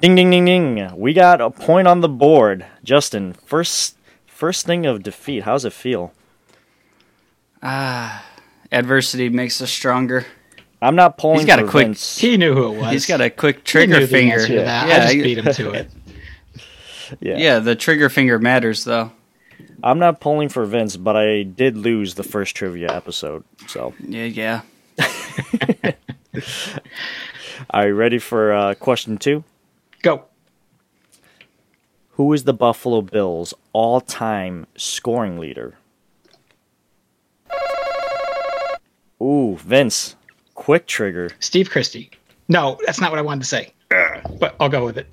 Ding 0.00 0.16
ding 0.16 0.30
ding 0.30 0.44
ding. 0.44 0.96
We 0.96 1.12
got 1.12 1.40
a 1.40 1.48
point 1.48 1.86
on 1.86 2.00
the 2.00 2.08
board. 2.08 2.66
Justin, 2.82 3.32
first 3.32 3.96
first 4.26 4.66
thing 4.66 4.86
of 4.86 5.04
defeat. 5.04 5.44
How's 5.44 5.64
it 5.64 5.72
feel? 5.72 6.12
Ah, 7.62 8.26
adversity 8.72 9.28
makes 9.28 9.62
us 9.62 9.70
stronger. 9.70 10.26
I'm 10.82 10.96
not 10.96 11.16
pulling 11.16 11.38
He's 11.38 11.46
got 11.46 11.60
for 11.60 11.64
a 11.66 11.68
quick- 11.68 11.86
Vince. 11.86 12.18
He 12.18 12.36
knew 12.36 12.54
who 12.54 12.74
it 12.74 12.78
was. 12.80 12.90
He's 12.90 13.06
got 13.06 13.20
a 13.20 13.30
quick 13.30 13.58
He 13.58 13.62
trigger 13.62 14.00
knew 14.00 14.06
finger. 14.06 14.34
answer 14.34 14.48
to 14.48 14.54
that. 14.62 14.88
Yeah, 14.88 14.94
I 14.96 15.00
just 15.00 15.14
beat 15.14 15.38
him 15.38 15.52
to 15.54 15.70
it. 15.72 15.90
yeah. 17.20 17.36
yeah, 17.38 17.58
the 17.60 17.74
trigger 17.76 18.08
finger 18.10 18.38
matters 18.40 18.84
though. 18.84 19.12
I'm 19.84 19.98
not 20.00 20.20
pulling 20.20 20.48
for 20.48 20.64
Vince, 20.66 20.96
but 20.96 21.16
I 21.16 21.44
did 21.44 21.76
lose 21.76 22.14
the 22.14 22.22
first 22.24 22.54
trivia 22.56 22.92
episode. 22.94 23.44
So, 23.68 23.94
Yeah, 24.00 24.24
yeah. 24.24 24.60
are 27.70 27.88
you 27.88 27.94
ready 27.94 28.18
for 28.18 28.52
uh, 28.52 28.74
question 28.74 29.18
two? 29.18 29.44
Go. 30.02 30.24
Who 32.12 32.32
is 32.32 32.44
the 32.44 32.52
Buffalo 32.52 33.02
Bills' 33.02 33.54
all-time 33.72 34.66
scoring 34.76 35.38
leader? 35.38 35.74
Ooh, 39.20 39.56
Vince, 39.56 40.16
quick 40.62 40.86
trigger. 40.86 41.28
Steve 41.40 41.68
Christie. 41.70 42.08
No, 42.46 42.78
that's 42.86 43.00
not 43.00 43.10
what 43.10 43.18
I 43.18 43.22
wanted 43.22 43.40
to 43.40 43.48
say. 43.48 43.72
But 43.88 44.54
I'll 44.60 44.68
go 44.68 44.84
with 44.84 44.96
it. 44.96 45.08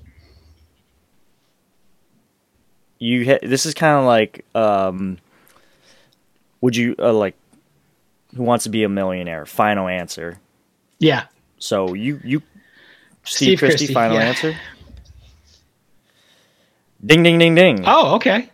You 3.00 3.24
ha- 3.24 3.40
this 3.42 3.66
is 3.66 3.74
kind 3.74 3.98
of 3.98 4.04
like, 4.04 4.44
um, 4.54 5.18
would 6.60 6.76
you 6.76 6.94
uh, 7.00 7.12
like, 7.12 7.34
who 8.36 8.44
wants 8.44 8.62
to 8.64 8.70
be 8.70 8.84
a 8.84 8.88
millionaire? 8.88 9.44
Final 9.44 9.88
answer. 9.88 10.38
Yeah. 11.00 11.24
So 11.58 11.94
you 11.94 12.20
you, 12.22 12.42
Steve, 13.24 13.24
Steve 13.24 13.58
Christie, 13.58 13.78
Christie, 13.86 13.94
final 13.94 14.18
yeah. 14.18 14.28
answer. 14.28 14.56
Ding 17.04 17.24
ding 17.24 17.38
ding 17.38 17.56
ding! 17.56 17.82
Oh, 17.86 18.14
okay. 18.16 18.50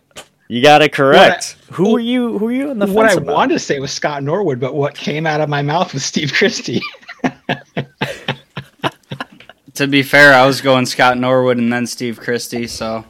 You 0.49 0.61
got 0.61 0.81
it 0.81 0.93
correct. 0.93 1.57
I- 1.69 1.73
who 1.73 1.95
are 1.95 1.99
you? 1.99 2.37
Who 2.37 2.47
are 2.47 2.51
you 2.51 2.71
in 2.71 2.79
the 2.79 2.87
what 2.87 3.05
I 3.05 3.13
about? 3.13 3.33
wanted 3.35 3.53
to 3.55 3.59
say 3.59 3.79
was 3.79 3.91
Scott 3.91 4.23
Norwood, 4.23 4.59
but 4.59 4.73
what 4.75 4.95
came 4.95 5.27
out 5.27 5.41
of 5.41 5.49
my 5.49 5.61
mouth 5.61 5.93
was 5.93 6.05
Steve 6.05 6.31
Christie. 6.33 6.81
To 9.75 9.85
be 9.87 10.01
fair, 10.01 10.33
I 10.33 10.45
was 10.47 10.61
going 10.61 10.87
Scott 10.87 11.17
Norwood 11.19 11.57
and 11.57 11.71
then 11.71 11.85
Steve 11.85 12.19
Christie, 12.19 12.65
so 12.65 13.05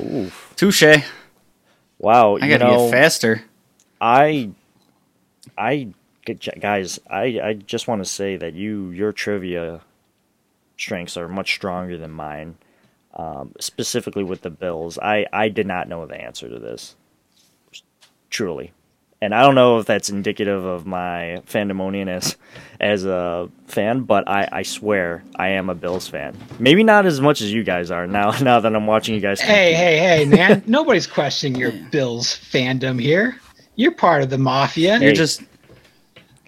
Oof. 0.00 0.52
touche. 0.56 0.82
I 0.84 1.04
Wow, 1.98 2.36
gotta 2.36 2.46
you 2.52 2.58
know, 2.58 2.84
get 2.84 2.90
faster. 2.92 3.42
I, 4.00 4.50
I, 5.58 5.88
guys, 6.60 7.00
I, 7.10 7.40
I 7.42 7.52
just 7.54 7.88
want 7.88 8.02
to 8.02 8.08
say 8.08 8.36
that 8.36 8.52
you, 8.54 8.90
your 8.90 9.10
trivia 9.12 9.80
strengths 10.78 11.16
are 11.16 11.26
much 11.28 11.54
stronger 11.54 11.96
than 11.98 12.10
mine. 12.12 12.56
Um, 13.18 13.52
specifically 13.58 14.24
with 14.24 14.42
the 14.42 14.50
Bills, 14.50 14.98
I, 14.98 15.24
I 15.32 15.48
did 15.48 15.66
not 15.66 15.88
know 15.88 16.04
the 16.04 16.20
answer 16.20 16.50
to 16.50 16.58
this, 16.58 16.96
truly, 18.28 18.72
and 19.22 19.34
I 19.34 19.40
don't 19.40 19.54
know 19.54 19.78
if 19.78 19.86
that's 19.86 20.10
indicative 20.10 20.64
of 20.66 20.84
my 20.86 21.40
fandemonian 21.46 22.08
as, 22.08 22.36
as 22.80 23.06
a 23.06 23.48
fan, 23.68 24.02
but 24.02 24.28
I, 24.28 24.46
I 24.52 24.62
swear 24.62 25.24
I 25.36 25.48
am 25.48 25.70
a 25.70 25.74
Bills 25.74 26.06
fan. 26.06 26.36
Maybe 26.58 26.84
not 26.84 27.06
as 27.06 27.18
much 27.20 27.40
as 27.40 27.50
you 27.50 27.64
guys 27.64 27.90
are 27.90 28.06
now. 28.06 28.32
Now 28.42 28.60
that 28.60 28.76
I'm 28.76 28.86
watching 28.86 29.14
you 29.14 29.20
guys. 29.22 29.40
hey, 29.40 29.72
compete. 29.72 29.76
hey, 29.76 29.98
hey, 29.98 30.24
man. 30.26 30.62
Nobody's 30.66 31.06
questioning 31.06 31.58
your 31.58 31.72
Bills 31.90 32.28
fandom 32.28 33.00
here. 33.00 33.40
You're 33.76 33.92
part 33.92 34.22
of 34.22 34.28
the 34.28 34.38
mafia. 34.38 34.98
You're 34.98 35.12
just 35.14 35.42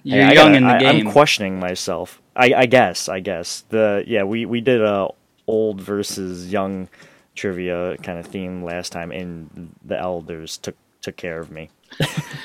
you're 0.03 0.23
I 0.23 0.33
young 0.33 0.53
gotta- 0.53 0.57
in 0.57 0.65
the 0.65 0.75
I, 0.75 0.79
game. 0.79 1.07
I'm 1.07 1.13
questioning 1.13 1.59
myself. 1.59 2.21
I, 2.37 2.53
I 2.55 2.67
guess. 2.67 3.09
I 3.09 3.21
guess 3.21 3.65
the 3.71 4.05
yeah 4.07 4.23
we 4.25 4.45
we 4.47 4.61
did 4.61 4.81
a 4.83 5.09
old 5.49 5.81
versus 5.81 6.52
young 6.52 6.88
trivia 7.35 7.97
kind 7.99 8.19
of 8.19 8.26
theme 8.26 8.62
last 8.62 8.93
time, 8.93 9.11
and 9.11 9.75
the 9.85 9.99
elders 9.99 10.57
took 10.59 10.76
took 11.00 11.17
care 11.17 11.40
of 11.40 11.50
me. 11.50 11.71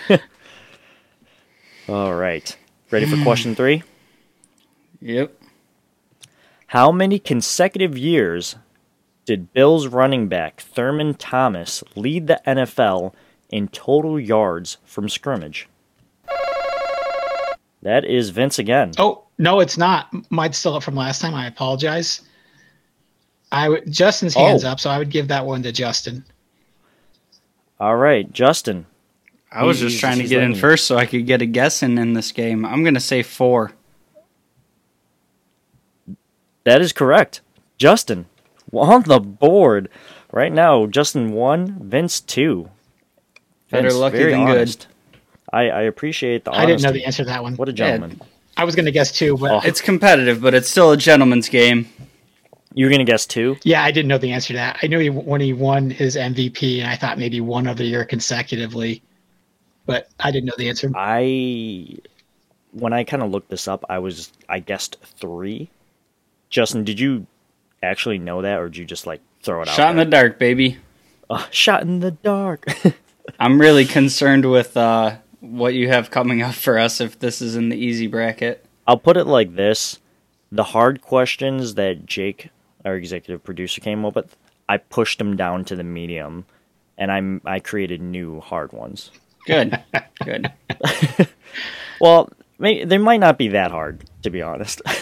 All 1.87 2.15
right, 2.15 2.57
ready 2.89 3.05
for 3.05 3.21
question 3.23 3.55
three? 3.59 3.83
yep. 4.99 5.39
How 6.67 6.91
many 6.91 7.19
consecutive 7.19 7.95
years 7.95 8.55
did 9.25 9.53
Bills 9.53 9.87
running 9.87 10.27
back 10.27 10.61
Thurman 10.61 11.13
Thomas 11.13 11.83
lead 11.95 12.25
the 12.27 12.41
NFL 12.47 13.13
in 13.49 13.67
total 13.67 14.19
yards 14.19 14.77
from 14.83 15.07
scrimmage? 15.07 15.67
That 17.83 18.05
is 18.05 18.29
Vince 18.29 18.57
again. 18.57 18.93
Oh 18.97 19.25
no, 19.37 19.59
it's 19.59 19.77
not. 19.77 20.07
Mine's 20.31 20.57
still 20.57 20.75
up 20.75 20.83
from 20.83 20.95
last 20.95 21.21
time. 21.21 21.35
I 21.35 21.47
apologize. 21.47 22.21
I 23.53 23.69
would 23.69 23.89
Justin's 23.91 24.33
hands 24.33 24.65
Oh. 24.65 24.69
up, 24.69 24.79
so 24.79 24.89
I 24.89 24.97
would 24.97 25.09
give 25.11 25.27
that 25.29 25.45
one 25.45 25.61
to 25.63 25.71
Justin. 25.71 26.25
All 27.79 27.95
right, 27.95 28.29
Justin. 28.33 28.85
I 29.51 29.63
was 29.63 29.79
He's- 29.79 29.91
just 29.91 29.99
trying 30.01 30.15
to 30.17 30.21
he's 30.23 30.29
get 30.31 30.41
in 30.43 30.55
first 30.55 30.85
so 30.87 30.97
I 30.97 31.05
could 31.05 31.25
get 31.27 31.41
a 31.41 31.45
guess 31.45 31.83
in 31.83 31.97
in 31.99 32.13
this 32.13 32.31
game. 32.31 32.65
I'm 32.65 32.83
gonna 32.83 32.99
say 32.99 33.21
four. 33.23 33.71
That 36.65 36.81
is 36.81 36.93
correct. 36.93 37.41
Justin 37.77 38.25
on 38.71 39.03
the 39.03 39.19
board 39.19 39.89
right 40.31 40.51
now. 40.51 40.85
Justin 40.87 41.31
one, 41.33 41.77
Vince 41.89 42.19
two. 42.21 42.69
Better 43.69 43.89
Vince, 43.89 43.95
lucky 43.99 44.17
very 44.17 44.31
than 44.31 44.45
good. 44.45 44.85
I, 45.51 45.69
I 45.69 45.81
appreciate 45.83 46.45
the 46.45 46.51
I 46.51 46.65
didn't 46.65 46.81
know 46.81 46.91
the 46.91 47.05
answer 47.05 47.23
to 47.23 47.29
that 47.29 47.43
one. 47.43 47.55
What 47.55 47.69
a 47.69 47.73
gentleman. 47.73 48.19
I 48.57 48.63
was 48.65 48.75
going 48.75 48.85
to 48.85 48.91
guess 48.91 49.11
two, 49.11 49.35
but 49.37 49.51
Oh. 49.51 49.61
It's 49.67 49.81
competitive, 49.81 50.41
but 50.41 50.53
it's 50.53 50.69
still 50.69 50.91
a 50.91 50.97
gentleman's 50.97 51.49
game. 51.49 51.87
You 52.73 52.85
were 52.85 52.91
gonna 52.91 53.03
guess 53.03 53.25
two? 53.25 53.57
yeah, 53.63 53.83
I 53.83 53.91
didn't 53.91 54.07
know 54.09 54.17
the 54.17 54.31
answer 54.31 54.49
to 54.49 54.53
that. 54.53 54.79
I 54.81 54.87
knew 54.87 54.99
he 54.99 55.09
when 55.09 55.41
he 55.41 55.53
won 55.53 55.89
his 55.89 56.15
MVP, 56.15 56.79
and 56.79 56.89
I 56.89 56.95
thought 56.95 57.17
maybe 57.17 57.39
one 57.41 57.67
other 57.67 57.83
year 57.83 58.03
consecutively, 58.05 59.03
but 59.85 60.09
I 60.19 60.31
didn't 60.31 60.45
know 60.45 60.55
the 60.57 60.69
answer. 60.69 60.91
I 60.95 61.99
when 62.71 62.93
I 62.93 63.03
kind 63.03 63.23
of 63.23 63.31
looked 63.31 63.49
this 63.49 63.67
up, 63.67 63.85
I 63.89 63.99
was 63.99 64.31
I 64.49 64.59
guessed 64.59 64.97
three. 65.17 65.69
Justin, 66.49 66.83
did 66.83 66.99
you 66.99 67.27
actually 67.81 68.17
know 68.17 68.41
that, 68.41 68.59
or 68.59 68.69
did 68.69 68.77
you 68.77 68.85
just 68.85 69.07
like 69.07 69.21
throw 69.41 69.61
it 69.61 69.67
out? 69.67 69.75
Shot 69.75 69.91
in 69.91 69.97
the 69.97 70.05
dark, 70.05 70.39
baby. 70.39 70.77
Uh, 71.29 71.45
shot 71.51 71.83
in 71.83 71.99
the 71.99 72.11
dark. 72.11 72.65
I'm 73.39 73.59
really 73.59 73.85
concerned 73.85 74.49
with 74.49 74.75
uh, 74.75 75.17
what 75.39 75.73
you 75.73 75.87
have 75.87 76.11
coming 76.11 76.41
up 76.41 76.55
for 76.55 76.77
us 76.77 76.99
if 76.99 77.19
this 77.19 77.41
is 77.41 77.55
in 77.55 77.69
the 77.69 77.77
easy 77.77 78.07
bracket. 78.07 78.65
I'll 78.85 78.97
put 78.97 79.17
it 79.17 79.25
like 79.25 79.55
this: 79.55 79.99
the 80.51 80.63
hard 80.63 81.01
questions 81.01 81.75
that 81.75 82.05
Jake, 82.05 82.49
our 82.85 82.95
executive 82.95 83.43
producer, 83.43 83.81
came 83.81 84.05
up 84.05 84.15
with, 84.15 84.35
I 84.69 84.77
pushed 84.77 85.19
them 85.19 85.35
down 85.35 85.65
to 85.65 85.75
the 85.75 85.83
medium, 85.83 86.45
and 86.97 87.11
I'm 87.11 87.41
I 87.45 87.59
created 87.59 88.01
new 88.01 88.39
hard 88.41 88.73
ones. 88.73 89.11
Good, 89.45 89.79
good. 90.23 90.51
Well, 92.03 92.29
may, 92.59 92.83
they 92.83 92.97
might 92.97 93.21
not 93.21 93.37
be 93.37 93.47
that 93.49 93.71
hard, 93.71 94.03
to 94.23 94.29
be 94.29 94.41
honest. 94.41 94.81
I 94.85 94.95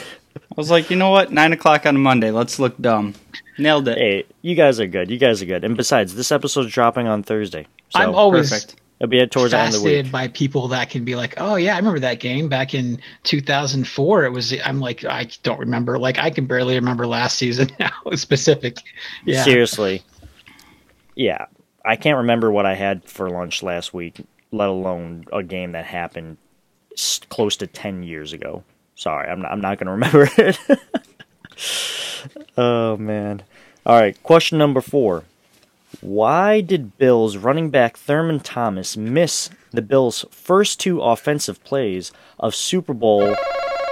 was 0.55 0.69
like, 0.69 0.91
you 0.91 0.97
know 0.97 1.09
what? 1.09 1.31
Nine 1.31 1.51
o'clock 1.51 1.87
on 1.87 1.95
a 1.95 1.99
Monday. 1.99 2.29
Let's 2.29 2.59
look 2.59 2.77
dumb. 2.79 3.15
Nailed 3.57 3.87
it. 3.87 3.97
hey, 3.97 4.25
you 4.43 4.53
guys 4.53 4.79
are 4.79 4.85
good. 4.85 5.09
You 5.09 5.17
guys 5.17 5.41
are 5.41 5.45
good. 5.45 5.63
And 5.63 5.75
besides, 5.75 6.13
this 6.13 6.31
episode's 6.31 6.71
dropping 6.71 7.07
on 7.07 7.23
Thursday. 7.23 7.65
So 7.89 7.99
I'm 7.99 8.13
always 8.13 8.51
perfect. 8.51 8.75
It'll 9.01 9.09
be 9.09 9.25
towards 9.25 9.49
the 9.49 9.57
end 9.57 9.73
of 9.73 9.81
the 9.81 10.03
week. 10.03 10.11
by 10.11 10.27
people 10.27 10.67
that 10.67 10.91
can 10.91 11.03
be 11.03 11.15
like, 11.15 11.33
oh 11.37 11.55
yeah, 11.55 11.73
I 11.73 11.77
remember 11.77 11.97
that 12.01 12.19
game 12.19 12.49
back 12.49 12.75
in 12.75 13.01
2004. 13.23 14.25
It 14.25 14.29
was. 14.29 14.53
I'm 14.63 14.79
like, 14.79 15.03
I 15.03 15.27
don't 15.41 15.59
remember. 15.59 15.97
Like, 15.97 16.19
I 16.19 16.29
can 16.29 16.45
barely 16.45 16.75
remember 16.75 17.07
last 17.07 17.35
season 17.39 17.71
now. 17.79 17.89
Specific. 18.13 18.77
Yeah. 19.25 19.43
Seriously. 19.43 20.03
Yeah. 21.15 21.45
I 21.83 21.95
can't 21.95 22.17
remember 22.17 22.51
what 22.51 22.67
I 22.67 22.75
had 22.75 23.03
for 23.09 23.27
lunch 23.27 23.63
last 23.63 23.91
week, 23.91 24.21
let 24.51 24.69
alone 24.69 25.25
a 25.33 25.41
game 25.41 25.71
that 25.71 25.85
happened 25.85 26.37
s- 26.95 27.21
close 27.29 27.57
to 27.57 27.65
10 27.65 28.03
years 28.03 28.33
ago. 28.33 28.63
Sorry, 28.93 29.27
I'm 29.27 29.41
not, 29.41 29.51
I'm 29.51 29.61
not 29.61 29.79
going 29.79 29.87
to 29.87 29.91
remember 29.93 30.29
it. 30.37 30.59
oh, 32.55 32.97
man. 32.97 33.41
All 33.83 33.99
right, 33.99 34.21
question 34.21 34.59
number 34.59 34.79
four. 34.79 35.23
Why 35.99 36.61
did 36.61 36.97
Bills 36.97 37.35
running 37.37 37.69
back 37.69 37.97
Thurman 37.97 38.39
Thomas 38.39 38.95
miss 38.95 39.49
the 39.71 39.81
Bills' 39.81 40.25
first 40.31 40.79
two 40.79 41.01
offensive 41.01 41.63
plays 41.63 42.11
of 42.39 42.55
Super 42.55 42.93
Bowl? 42.93 43.35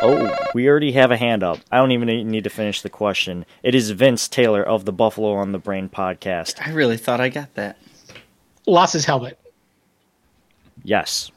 Oh, 0.02 0.34
we 0.54 0.70
already 0.70 0.94
have 0.94 1.12
a 1.12 1.18
hand 1.18 1.44
up. 1.44 1.60
I 1.72 1.78
don't 1.78 1.92
even 1.92 2.08
need 2.32 2.46
to 2.46 2.50
finish 2.50 2.82
the 2.82 2.90
question. 2.90 3.46
It 3.64 3.76
is 3.76 3.92
Vince 3.92 4.30
Taylor 4.30 4.64
of 4.64 4.86
the 4.86 4.94
Buffalo 4.94 5.34
on 5.34 5.52
the 5.52 5.60
Brain 5.60 5.90
podcast. 5.90 6.66
I 6.66 6.72
really 6.72 6.96
thought 6.96 7.20
I 7.20 7.28
got 7.28 7.54
that. 7.56 7.78
Lost 8.66 8.94
his 8.94 9.04
helmet. 9.04 9.38
Yes. 10.84 11.32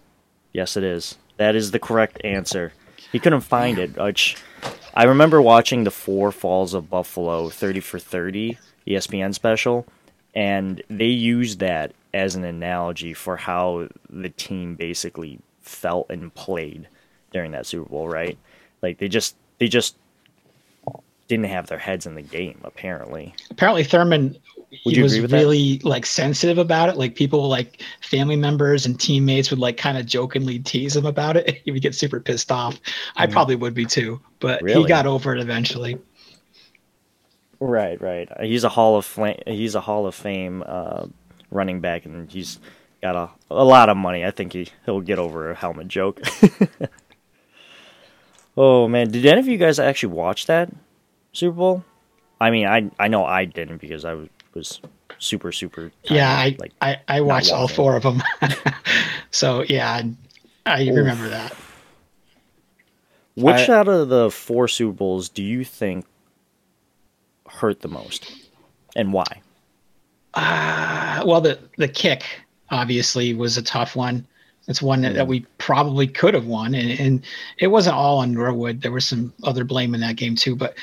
Yes, 0.52 0.76
it 0.76 0.84
is. 0.84 1.18
That 1.38 1.56
is 1.56 1.72
the 1.72 1.80
correct 1.80 2.20
answer. 2.24 2.72
He 3.10 3.18
couldn't 3.18 3.40
find 3.40 3.78
it, 3.78 3.96
which 3.96 4.36
I 4.94 5.04
remember 5.04 5.42
watching 5.42 5.82
the 5.82 5.90
Four 5.90 6.30
Falls 6.30 6.72
of 6.72 6.88
Buffalo 6.88 7.48
30 7.48 7.80
for 7.80 7.98
30 7.98 8.58
ESPN 8.86 9.34
special, 9.34 9.86
and 10.34 10.82
they 10.88 11.06
used 11.06 11.58
that 11.60 11.94
as 12.14 12.34
an 12.34 12.44
analogy 12.44 13.14
for 13.14 13.36
how 13.36 13.88
the 14.10 14.28
team 14.30 14.74
basically 14.76 15.40
felt 15.60 16.06
and 16.10 16.34
played 16.34 16.88
during 17.32 17.52
that 17.52 17.66
Super 17.66 17.88
Bowl, 17.88 18.08
right? 18.08 18.38
Like 18.82 18.98
they 18.98 19.08
just 19.08 19.36
they 19.58 19.68
just 19.68 19.96
didn't 21.28 21.46
have 21.46 21.66
their 21.68 21.78
heads 21.78 22.06
in 22.06 22.14
the 22.14 22.22
game 22.22 22.60
apparently. 22.64 23.34
Apparently, 23.50 23.84
Thurman 23.84 24.36
Would 24.84 24.96
he 24.96 25.02
was 25.02 25.18
with 25.20 25.30
that? 25.30 25.46
really 25.46 25.78
like 25.80 26.04
sensitive 26.06 26.58
about 26.58 26.88
it. 26.88 26.96
Like 26.96 27.14
people, 27.14 27.48
like 27.48 27.82
family 28.02 28.36
members 28.36 28.84
and 28.86 28.98
teammates, 29.00 29.50
would 29.50 29.58
like 29.60 29.76
kind 29.76 29.96
of 29.98 30.06
jokingly 30.06 30.58
tease 30.58 30.96
him 30.96 31.06
about 31.06 31.36
it. 31.36 31.60
He 31.64 31.70
would 31.72 31.82
get 31.82 31.94
super 31.94 32.20
pissed 32.20 32.50
off. 32.52 32.80
I 33.16 33.26
probably 33.26 33.56
would 33.56 33.74
be 33.74 33.86
too, 33.86 34.20
but 34.40 34.64
Mm-hmm. 34.64 34.64
Really? 34.64 34.80
he 34.82 34.84
got 34.84 35.06
over 35.06 35.34
it 35.34 35.40
eventually. 35.40 35.98
Right, 37.64 38.00
right. 38.02 38.28
He's 38.40 38.64
a 38.64 38.68
Hall 38.68 38.96
of 38.96 39.04
Fame. 39.04 39.40
He's 39.46 39.76
a 39.76 39.80
Hall 39.80 40.08
of 40.08 40.16
Fame 40.16 40.64
uh, 40.66 41.06
running 41.48 41.80
back, 41.80 42.04
and 42.04 42.28
he's 42.28 42.58
got 43.00 43.14
a 43.14 43.30
a 43.54 43.64
lot 43.64 43.88
of 43.88 43.96
money. 43.96 44.24
I 44.24 44.32
think 44.32 44.52
he 44.52 44.68
he'll 44.84 45.00
get 45.00 45.20
over 45.20 45.48
a 45.50 45.54
helmet 45.54 45.86
joke. 45.86 46.20
oh 48.56 48.88
man, 48.88 49.10
did 49.10 49.26
any 49.26 49.40
of 49.40 49.46
you 49.46 49.58
guys 49.58 49.78
actually 49.78 50.14
watch 50.14 50.46
that 50.46 50.70
Super 51.32 51.56
Bowl? 51.56 51.84
I 52.40 52.50
mean, 52.50 52.66
I 52.66 52.90
I 52.98 53.06
know 53.08 53.24
I 53.24 53.44
didn't 53.44 53.78
because 53.80 54.04
I 54.04 54.14
was, 54.14 54.28
was 54.54 54.80
super 55.18 55.52
super. 55.52 55.92
Yeah, 56.04 56.28
I, 56.30 56.56
like 56.58 56.72
I, 56.80 57.00
I 57.06 57.20
watched 57.20 57.52
all 57.52 57.68
four 57.68 57.96
of 57.96 58.02
them. 58.02 58.22
so 59.30 59.62
yeah, 59.68 60.02
I, 60.66 60.84
I 60.84 60.88
remember 60.88 61.28
that. 61.28 61.54
which 63.36 63.68
I- 63.68 63.78
out 63.78 63.86
of 63.88 64.08
the 64.08 64.30
four 64.32 64.66
Super 64.68 64.92
Bowls 64.92 65.28
do 65.28 65.42
you 65.44 65.64
think 65.64 66.06
hurt 67.52 67.80
the 67.80 67.88
most, 67.88 68.32
and 68.96 69.12
why? 69.12 69.42
Uh, 70.34 71.22
well, 71.24 71.40
the 71.40 71.58
the 71.76 71.88
kick 71.88 72.24
obviously 72.70 73.34
was 73.34 73.56
a 73.56 73.62
tough 73.62 73.96
one. 73.96 74.26
It's 74.68 74.80
one 74.80 75.02
that, 75.02 75.14
that 75.14 75.26
we 75.26 75.40
probably 75.58 76.06
could 76.06 76.34
have 76.34 76.46
won, 76.46 76.74
and, 76.74 76.98
and 76.98 77.22
it 77.58 77.66
wasn't 77.66 77.96
all 77.96 78.18
on 78.18 78.32
Norwood. 78.32 78.80
There 78.80 78.92
was 78.92 79.04
some 79.04 79.32
other 79.42 79.64
blame 79.64 79.94
in 79.94 80.00
that 80.00 80.16
game 80.16 80.36
too, 80.36 80.54
but 80.54 80.74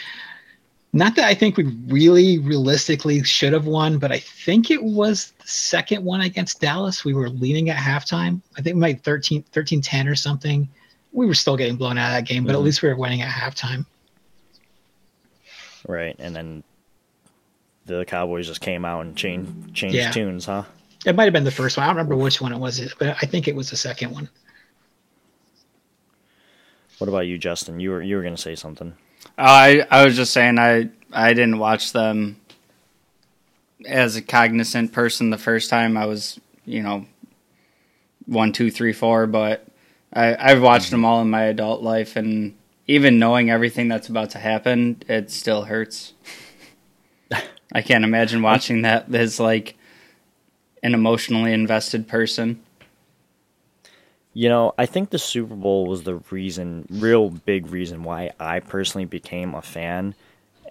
not 0.91 1.15
that 1.15 1.25
I 1.25 1.33
think 1.33 1.55
we 1.55 1.63
really 1.88 2.39
realistically 2.39 3.23
should 3.23 3.53
have 3.53 3.67
won. 3.67 3.97
But 3.97 4.12
I 4.12 4.19
think 4.19 4.69
it 4.69 4.84
was 4.84 5.32
the 5.39 5.47
second 5.47 6.03
one 6.03 6.21
against 6.21 6.60
Dallas. 6.60 7.05
We 7.05 7.13
were 7.13 7.29
leading 7.29 7.69
at 7.69 7.77
halftime. 7.77 8.41
I 8.58 8.62
think 8.62 8.75
we 8.75 8.82
made 8.82 9.03
13, 9.03 9.43
13-10 9.53 10.10
or 10.10 10.15
something. 10.15 10.67
We 11.12 11.25
were 11.25 11.34
still 11.34 11.58
getting 11.58 11.75
blown 11.75 11.97
out 11.97 12.10
of 12.10 12.15
that 12.15 12.29
game, 12.29 12.45
but 12.45 12.53
at 12.53 12.62
least 12.62 12.82
we 12.82 12.89
were 12.89 12.95
winning 12.95 13.21
at 13.21 13.29
halftime. 13.29 13.86
Right, 15.88 16.15
and 16.20 16.36
then 16.36 16.63
the 17.86 18.06
Cowboys 18.06 18.48
just 18.48 18.62
came 18.62 18.86
out 18.86 19.06
and 19.06 19.15
changed 19.15 19.74
changed 19.74 19.96
Yeah. 19.96 20.12
tunes, 20.12 20.46
huh? 20.46 20.63
It 21.06 21.15
might 21.15 21.24
have 21.26 21.34
been 21.34 21.46
the 21.46 21.52
first 21.52 21.78
one. 21.78 21.86
I 21.86 21.88
don't 21.88 21.96
remember 21.96 22.15
which 22.15 22.42
one 22.42 22.52
it 22.52 22.60
was, 22.60 22.94
but 23.00 23.15
I 23.22 23.26
think 23.26 23.48
it 23.48 23.56
was 23.56 23.70
the 23.70 23.78
second 23.78 24.12
one. 24.12 24.30
What 26.98 27.08
about 27.08 27.28
you, 27.28 27.38
Justin? 27.38 27.80
You 27.80 27.92
were 27.92 28.02
you 28.02 28.18
were 28.18 28.24
gonna 28.24 28.38
say 28.38 28.56
something. 28.56 28.94
Oh, 29.38 29.44
I 29.44 29.86
I 29.89 30.06
was 30.06 30.15
just 30.15 30.34
saying 30.34 30.60
I 30.60 30.89
I 31.12 31.34
didn't 31.34 31.58
watch 31.58 31.94
them 31.94 32.39
as 33.86 34.18
a 34.18 34.22
cognizant 34.22 34.92
person 34.92 35.30
the 35.30 35.38
first 35.38 35.70
time. 35.70 35.96
I 35.98 36.06
was 36.06 36.39
you 36.65 36.84
know 36.84 37.06
one 38.26 38.52
two 38.52 38.70
three 38.70 38.94
four, 38.94 39.28
but 39.28 39.65
I 40.13 40.36
I've 40.38 40.62
watched 40.62 40.88
mm-hmm. 40.88 40.96
them 40.96 41.06
all 41.06 41.22
in 41.22 41.30
my 41.30 41.44
adult 41.44 41.82
life, 41.82 42.18
and 42.18 42.56
even 42.89 43.19
knowing 43.19 43.52
everything 43.52 43.88
that's 43.88 44.10
about 44.10 44.32
to 44.32 44.39
happen, 44.39 45.04
it 45.08 45.30
still 45.30 45.65
hurts. 45.65 46.13
I 47.71 47.84
can't 47.84 48.04
imagine 48.04 48.41
watching 48.41 48.82
that 48.82 49.13
as 49.13 49.39
like 49.39 49.78
an 50.82 50.95
emotionally 50.95 51.54
invested 51.54 52.08
person. 52.08 52.63
You 54.34 54.49
know, 54.49 54.73
I 54.75 54.88
think 54.88 55.12
the 55.12 55.19
Super 55.19 55.54
Bowl 55.54 55.86
was 55.86 56.02
the 56.02 56.15
reason, 56.32 56.88
real 56.89 57.30
big 57.30 57.67
reason 57.67 58.02
why 58.04 58.32
I 58.39 58.60
personally 58.60 59.06
became 59.06 59.54
a 59.54 59.62
fan. 59.62 60.15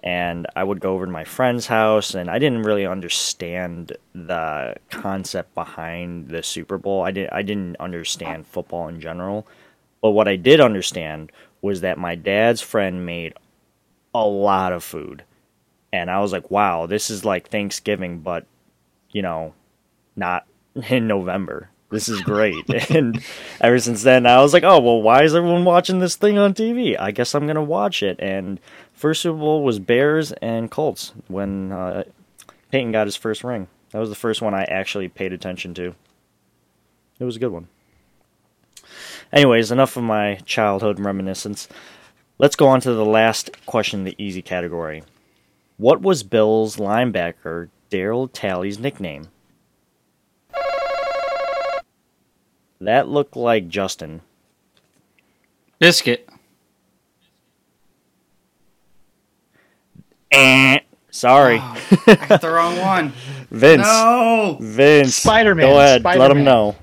And 0.03 0.45
I 0.57 0.65
would 0.65 0.81
go 0.81 0.95
over 0.95 1.05
to 1.05 1.11
my 1.11 1.23
friend's 1.23 1.67
house, 1.67 2.15
and 2.15 2.29
I 2.29 2.37
didn't 2.37 2.63
really 2.63 2.85
understand 2.85 3.95
the 4.13 4.75
concept 4.89 5.55
behind 5.55 6.27
the 6.27 6.43
Super 6.43 6.77
Bowl. 6.77 7.01
I 7.01 7.11
didn't, 7.11 7.33
I 7.33 7.43
didn't 7.43 7.77
understand 7.79 8.45
football 8.45 8.89
in 8.89 8.99
general. 8.99 9.47
But 10.01 10.11
what 10.11 10.27
I 10.27 10.37
did 10.37 10.61
understand 10.61 11.31
was 11.61 11.81
that 11.81 11.97
my 11.97 12.15
dad's 12.15 12.61
friend 12.61 13.05
made 13.05 13.33
a 14.13 14.25
lot 14.25 14.73
of 14.73 14.83
food. 14.83 15.23
And 15.91 16.09
I 16.09 16.19
was 16.19 16.31
like, 16.31 16.51
wow, 16.51 16.85
this 16.85 17.09
is 17.09 17.25
like 17.25 17.49
Thanksgiving, 17.49 18.19
but, 18.19 18.45
you 19.11 19.21
know, 19.21 19.53
not 20.15 20.45
in 20.89 21.07
November. 21.07 21.69
This 21.89 22.07
is 22.07 22.21
great. 22.21 22.69
and 22.91 23.23
ever 23.59 23.79
since 23.79 24.03
then, 24.03 24.25
I 24.25 24.41
was 24.41 24.53
like, 24.53 24.63
oh, 24.63 24.79
well, 24.79 25.01
why 25.01 25.23
is 25.23 25.35
everyone 25.35 25.65
watching 25.65 25.99
this 25.99 26.15
thing 26.15 26.37
on 26.37 26.53
TV? 26.53 26.99
I 26.99 27.11
guess 27.11 27.33
I'm 27.33 27.47
going 27.47 27.55
to 27.55 27.61
watch 27.61 28.03
it. 28.03 28.19
And 28.19 28.59
first 28.93 29.21
Super 29.21 29.39
Bowl 29.39 29.63
was 29.63 29.79
Bears 29.79 30.31
and 30.33 30.69
Colts 30.69 31.13
when 31.27 31.71
uh, 31.71 32.03
Peyton 32.71 32.91
got 32.91 33.07
his 33.07 33.15
first 33.15 33.43
ring. 33.43 33.67
That 33.91 33.99
was 33.99 34.09
the 34.09 34.15
first 34.15 34.41
one 34.41 34.53
I 34.53 34.63
actually 34.65 35.09
paid 35.09 35.33
attention 35.33 35.73
to. 35.75 35.95
It 37.19 37.25
was 37.25 37.35
a 37.35 37.39
good 37.39 37.51
one. 37.51 37.67
Anyways, 39.31 39.71
enough 39.71 39.95
of 39.97 40.03
my 40.03 40.35
childhood 40.45 40.99
reminiscence. 40.99 41.67
Let's 42.37 42.55
go 42.55 42.67
on 42.67 42.81
to 42.81 42.93
the 42.93 43.05
last 43.05 43.51
question 43.65 43.99
in 44.01 44.05
the 44.05 44.15
easy 44.17 44.41
category. 44.41 45.03
What 45.77 46.01
was 46.01 46.23
Bill's 46.23 46.77
linebacker 46.77 47.69
Darryl 47.91 48.29
Talley's 48.31 48.79
nickname? 48.79 49.27
That 52.81 53.09
looked 53.09 53.35
like 53.35 53.67
Justin. 53.67 54.21
Biscuit. 55.79 56.27
Eh, 60.31 60.79
Sorry, 61.11 61.57
Oh, 61.61 61.77
I 62.07 62.15
got 62.27 62.41
the 62.41 62.51
wrong 62.51 62.77
one. 62.77 63.09
Vince. 63.51 63.81
No. 63.81 64.57
Vince. 64.61 65.15
Spider-Man, 65.15 65.65
Go 65.65 65.79
ahead. 65.79 66.03
Let 66.03 66.31
him 66.31 66.43
know. 66.43 66.75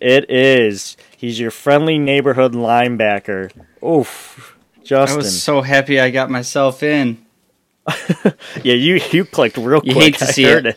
It 0.00 0.30
is. 0.30 0.96
He's 1.16 1.38
your 1.38 1.50
friendly 1.50 1.98
neighborhood 1.98 2.52
linebacker. 2.52 3.50
Oof. 3.84 4.56
Justin. 4.82 5.14
I 5.14 5.16
was 5.18 5.42
so 5.42 5.60
happy 5.60 6.00
I 6.00 6.10
got 6.10 6.30
myself 6.30 6.82
in. 6.82 7.24
yeah, 8.62 8.74
you 8.74 9.00
you 9.10 9.24
clicked 9.24 9.56
real 9.56 9.80
You 9.84 9.92
quick. 9.92 10.04
hate 10.04 10.18
to 10.18 10.24
I 10.26 10.28
see 10.28 10.44
heard 10.44 10.66
it. 10.66 10.76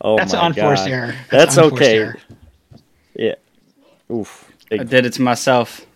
Oh 0.00 0.16
That's 0.16 0.32
my 0.32 0.40
an 0.40 0.46
unforced 0.46 0.84
God. 0.86 0.90
error. 0.92 1.14
That's 1.30 1.56
an 1.56 1.64
unforced 1.64 1.82
okay. 1.82 1.98
error. 1.98 2.16
Yeah. 3.14 3.34
Oof. 4.10 4.50
Big 4.68 4.80
I 4.80 4.84
did 4.84 5.06
it 5.06 5.12
to 5.14 5.22
myself. 5.22 5.86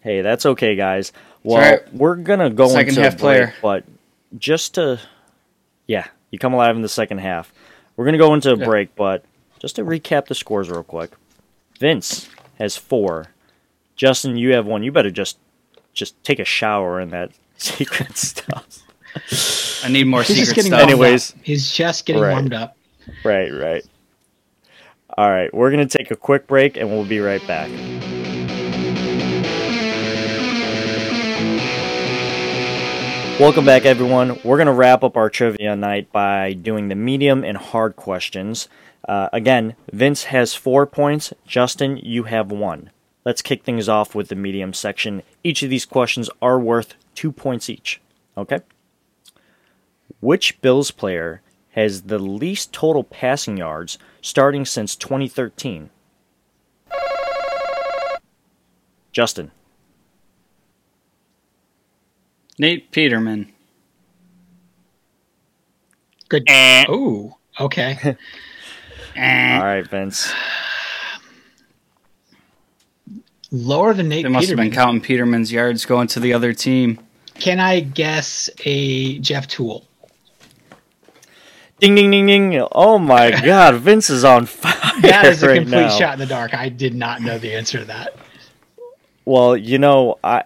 Hey, 0.00 0.20
that's 0.20 0.44
okay, 0.46 0.74
guys. 0.76 1.12
Well, 1.42 1.58
right. 1.58 1.94
we're 1.94 2.16
gonna 2.16 2.50
go 2.50 2.68
Second 2.68 2.90
into 2.90 3.02
half 3.02 3.14
a 3.14 3.16
break, 3.16 3.20
player. 3.20 3.54
but 3.62 3.84
just 4.38 4.74
to, 4.74 5.00
yeah, 5.86 6.06
you 6.30 6.38
come 6.38 6.54
alive 6.54 6.76
in 6.76 6.82
the 6.82 6.88
second 6.88 7.18
half. 7.18 7.52
We're 7.96 8.04
gonna 8.04 8.18
go 8.18 8.34
into 8.34 8.52
a 8.52 8.56
Yeah. 8.58 8.64
break, 8.64 8.94
but 8.94 9.24
just 9.62 9.76
to 9.76 9.84
recap 9.84 10.26
the 10.26 10.34
scores 10.34 10.68
real 10.68 10.82
quick. 10.82 11.12
Vince 11.78 12.28
has 12.58 12.76
four. 12.76 13.28
Justin, 13.94 14.36
you 14.36 14.52
have 14.54 14.66
one. 14.66 14.82
You 14.82 14.90
better 14.90 15.12
just, 15.12 15.38
just 15.92 16.20
take 16.24 16.40
a 16.40 16.44
shower 16.44 17.00
in 17.00 17.10
that 17.10 17.30
secret 17.58 18.16
stuff. 18.16 18.80
I 19.84 19.88
need 19.88 20.08
more 20.08 20.24
He's 20.24 20.48
secret 20.48 20.66
stuff. 20.66 20.80
Anyways. 20.80 21.30
up. 21.32 21.38
He's 21.44 21.70
just 21.70 22.06
getting 22.06 22.22
Right. 22.22 22.32
warmed 22.32 22.52
up. 22.54 22.76
Right, 23.24 23.50
right. 23.50 23.84
All 25.16 25.30
right, 25.30 25.52
we're 25.54 25.70
going 25.70 25.86
to 25.86 25.98
take 25.98 26.10
a 26.10 26.16
quick 26.16 26.48
break 26.48 26.76
and 26.76 26.90
we'll 26.90 27.04
be 27.04 27.20
right 27.20 27.46
back. 27.46 27.70
Welcome 33.40 33.64
back, 33.64 33.84
everyone. 33.86 34.38
We're 34.44 34.56
going 34.56 34.66
to 34.68 34.72
wrap 34.72 35.02
up 35.02 35.16
our 35.16 35.28
trivia 35.28 35.74
night 35.74 36.12
by 36.12 36.52
doing 36.52 36.88
the 36.88 36.94
medium 36.94 37.42
and 37.44 37.56
hard 37.56 37.96
questions. 37.96 38.68
Uh, 39.08 39.28
again, 39.32 39.74
Vince 39.92 40.24
has 40.24 40.54
four 40.54 40.86
points. 40.86 41.32
Justin, 41.46 41.96
you 41.98 42.24
have 42.24 42.50
one. 42.50 42.90
Let's 43.24 43.42
kick 43.42 43.62
things 43.62 43.88
off 43.88 44.14
with 44.14 44.28
the 44.28 44.34
medium 44.34 44.72
section. 44.72 45.22
Each 45.44 45.62
of 45.62 45.70
these 45.70 45.84
questions 45.84 46.28
are 46.40 46.58
worth 46.58 46.94
two 47.14 47.32
points 47.32 47.68
each. 47.68 48.00
Okay? 48.36 48.60
Which 50.20 50.60
Bills 50.60 50.90
player 50.90 51.40
has 51.72 52.02
the 52.02 52.18
least 52.18 52.72
total 52.72 53.04
passing 53.04 53.56
yards 53.56 53.98
starting 54.20 54.64
since 54.64 54.96
2013? 54.96 55.90
Justin. 59.12 59.50
Nate 62.58 62.90
Peterman. 62.90 63.52
Good. 66.28 66.44
Eh. 66.46 66.84
Oh, 66.88 67.36
okay. 67.60 68.16
Eh. 69.16 69.56
All 69.56 69.64
right, 69.64 69.86
Vince. 69.86 70.32
Lower 73.50 73.92
than 73.92 74.08
Nate 74.08 74.24
They 74.24 74.30
must 74.30 74.48
have 74.48 74.56
been 74.56 74.70
counting 74.72 75.02
Peterman's 75.02 75.52
yards 75.52 75.84
going 75.84 76.08
to 76.08 76.20
the 76.20 76.32
other 76.32 76.54
team. 76.54 76.98
Can 77.34 77.60
I 77.60 77.80
guess 77.80 78.48
a 78.64 79.18
Jeff 79.18 79.46
Tuel? 79.46 79.84
Ding, 81.80 81.94
ding, 81.94 82.10
ding, 82.10 82.26
ding. 82.26 82.66
Oh 82.72 82.98
my 82.98 83.30
God, 83.44 83.74
Vince 83.76 84.08
is 84.08 84.24
on 84.24 84.46
fire. 84.46 85.00
That 85.02 85.26
is 85.26 85.42
a 85.42 85.48
right 85.48 85.56
complete 85.56 85.80
now. 85.80 85.88
shot 85.90 86.12
in 86.14 86.20
the 86.20 86.26
dark. 86.26 86.54
I 86.54 86.68
did 86.68 86.94
not 86.94 87.20
know 87.20 87.38
the 87.38 87.54
answer 87.54 87.78
to 87.80 87.84
that. 87.86 88.16
Well, 89.24 89.56
you 89.56 89.78
know, 89.78 90.18
I 90.24 90.44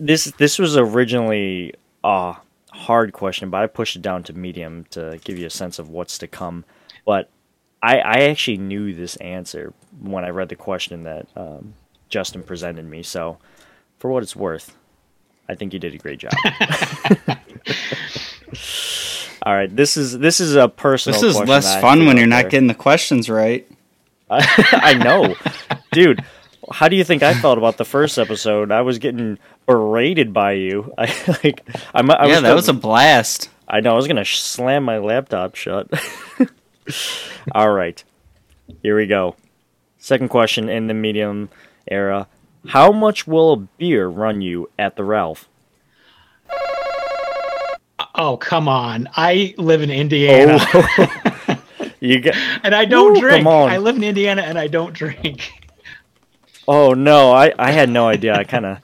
this 0.00 0.24
this 0.38 0.58
was 0.58 0.76
originally 0.76 1.74
a 2.02 2.36
hard 2.72 3.12
question, 3.12 3.50
but 3.50 3.60
I 3.62 3.66
pushed 3.66 3.96
it 3.96 4.02
down 4.02 4.22
to 4.24 4.32
medium 4.32 4.84
to 4.90 5.18
give 5.24 5.38
you 5.38 5.46
a 5.46 5.50
sense 5.50 5.78
of 5.78 5.90
what's 5.90 6.16
to 6.18 6.26
come. 6.26 6.64
But 7.04 7.28
I, 7.84 7.98
I 7.98 8.20
actually 8.30 8.56
knew 8.56 8.94
this 8.94 9.16
answer 9.16 9.74
when 10.00 10.24
I 10.24 10.30
read 10.30 10.48
the 10.48 10.56
question 10.56 11.02
that 11.02 11.26
um, 11.36 11.74
Justin 12.08 12.42
presented 12.42 12.86
me. 12.86 13.02
So, 13.02 13.36
for 13.98 14.10
what 14.10 14.22
it's 14.22 14.34
worth, 14.34 14.74
I 15.50 15.54
think 15.54 15.74
you 15.74 15.78
did 15.78 15.94
a 15.94 15.98
great 15.98 16.18
job. 16.18 16.32
All 19.42 19.54
right, 19.54 19.74
this 19.74 19.98
is 19.98 20.18
this 20.18 20.40
is 20.40 20.54
a 20.54 20.66
personal. 20.66 21.20
This 21.20 21.36
is 21.36 21.42
less 21.46 21.78
fun 21.78 22.06
when 22.06 22.16
you're 22.16 22.26
not 22.26 22.44
there. 22.44 22.52
getting 22.52 22.68
the 22.68 22.74
questions 22.74 23.28
right. 23.28 23.68
I 24.30 24.94
know, 24.94 25.34
dude. 25.92 26.24
How 26.72 26.88
do 26.88 26.96
you 26.96 27.04
think 27.04 27.22
I 27.22 27.34
felt 27.34 27.58
about 27.58 27.76
the 27.76 27.84
first 27.84 28.16
episode? 28.16 28.72
I 28.72 28.80
was 28.80 28.98
getting 28.98 29.38
berated 29.66 30.32
by 30.32 30.52
you. 30.52 30.90
I 30.98 31.14
like. 31.44 31.68
I'm, 31.92 32.10
I 32.10 32.24
yeah, 32.24 32.36
was 32.36 32.42
that 32.42 32.54
was 32.54 32.68
a 32.70 32.72
blast. 32.72 33.50
I 33.68 33.80
know. 33.80 33.92
I 33.92 33.96
was 33.96 34.08
gonna 34.08 34.24
slam 34.24 34.84
my 34.84 34.96
laptop 34.96 35.54
shut. 35.54 35.90
All 37.52 37.72
right, 37.72 38.02
here 38.82 38.96
we 38.96 39.06
go. 39.06 39.36
Second 39.98 40.28
question 40.28 40.68
in 40.68 40.86
the 40.86 40.94
medium 40.94 41.48
era: 41.88 42.28
How 42.68 42.92
much 42.92 43.26
will 43.26 43.52
a 43.52 43.56
beer 43.56 44.08
run 44.08 44.42
you 44.42 44.70
at 44.78 44.96
the 44.96 45.04
Ralph? 45.04 45.48
Oh, 48.14 48.36
come 48.36 48.68
on. 48.68 49.08
I 49.16 49.54
live 49.58 49.82
in 49.82 49.90
Indiana 49.90 50.58
Oh, 50.60 51.58
you 52.00 52.20
get. 52.20 52.36
and 52.62 52.74
I 52.74 52.84
don't 52.84 53.16
Ooh, 53.16 53.20
drink. 53.20 53.38
come 53.38 53.48
on. 53.48 53.70
I 53.70 53.78
live 53.78 53.96
in 53.96 54.04
Indiana 54.04 54.42
and 54.42 54.58
I 54.58 54.68
don't 54.68 54.92
drink. 54.92 55.52
Oh 56.66 56.94
no, 56.94 57.32
I, 57.32 57.52
I 57.58 57.72
had 57.72 57.90
no 57.90 58.08
idea. 58.08 58.34
I 58.34 58.44
kind 58.44 58.64
of 58.64 58.78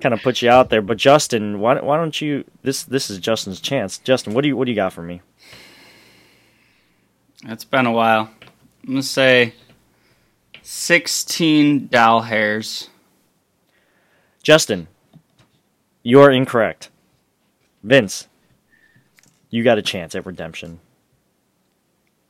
kind 0.00 0.12
of 0.12 0.20
put 0.20 0.42
you 0.42 0.50
out 0.50 0.68
there. 0.68 0.82
But 0.82 0.96
Justin, 0.96 1.60
why 1.60 1.80
why 1.80 1.96
don't 1.96 2.20
you? 2.20 2.44
This 2.62 2.82
this 2.82 3.08
is 3.08 3.18
Justin's 3.18 3.60
chance. 3.60 3.98
Justin, 3.98 4.34
what 4.34 4.42
do 4.42 4.48
you 4.48 4.56
what 4.56 4.64
do 4.66 4.72
you 4.72 4.76
got 4.76 4.92
for 4.92 5.02
me? 5.02 5.22
It's 7.44 7.64
been 7.64 7.86
a 7.86 7.92
while. 7.92 8.30
I'm 8.84 8.88
gonna 8.94 9.02
say 9.02 9.54
sixteen 10.62 11.88
doll 11.88 12.22
hairs. 12.22 12.88
Justin, 14.42 14.88
you 16.02 16.20
are 16.20 16.30
incorrect. 16.30 16.90
Vince, 17.82 18.28
you 19.50 19.64
got 19.64 19.78
a 19.78 19.82
chance 19.82 20.14
at 20.14 20.24
redemption. 20.24 20.80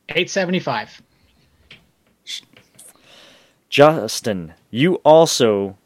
875. 0.09 1.01
Justin, 3.69 4.53
you 4.69 4.95
also 4.97 5.77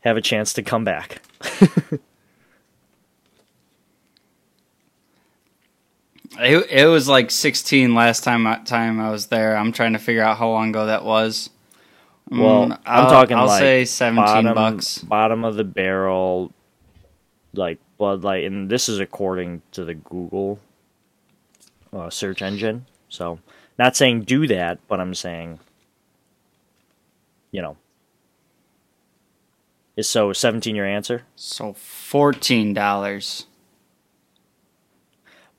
have 0.00 0.16
a 0.16 0.22
chance 0.22 0.52
to 0.54 0.62
come 0.62 0.84
back. 0.84 1.20
It, 6.38 6.70
it 6.70 6.86
was 6.86 7.08
like 7.08 7.30
sixteen 7.30 7.94
last 7.94 8.24
time 8.24 8.46
I, 8.46 8.58
time 8.58 9.00
I 9.00 9.10
was 9.10 9.26
there. 9.26 9.56
I'm 9.56 9.72
trying 9.72 9.92
to 9.94 9.98
figure 9.98 10.22
out 10.22 10.36
how 10.38 10.50
long 10.50 10.70
ago 10.70 10.86
that 10.86 11.04
was. 11.04 11.50
Well, 12.30 12.66
Mm, 12.66 12.72
I'm 12.72 13.04
I'll- 13.04 13.10
talking 13.10 13.36
I'll 13.36 13.46
like 13.46 13.60
say 13.60 13.84
seventeen 13.84 14.24
bottom, 14.24 14.54
bucks. 14.54 14.98
bottom 14.98 15.44
of 15.44 15.54
the 15.56 15.64
barrel, 15.64 16.52
like 17.54 17.78
Bud 17.98 18.22
Light, 18.24 18.44
and 18.44 18.68
this 18.68 18.88
is 18.88 18.98
according 18.98 19.62
to 19.72 19.84
the 19.84 19.94
Google 19.94 20.58
uh, 21.92 22.10
search 22.10 22.42
engine. 22.42 22.86
So, 23.08 23.38
not 23.78 23.96
saying 23.96 24.22
do 24.22 24.46
that, 24.48 24.80
but 24.88 24.98
I'm 25.00 25.14
saying, 25.14 25.60
you 27.52 27.62
know, 27.62 27.76
is 29.96 30.08
so 30.08 30.32
17 30.32 30.74
your 30.74 30.84
answer? 30.86 31.22
So 31.36 31.72
fourteen 31.74 32.74
dollars. 32.74 33.46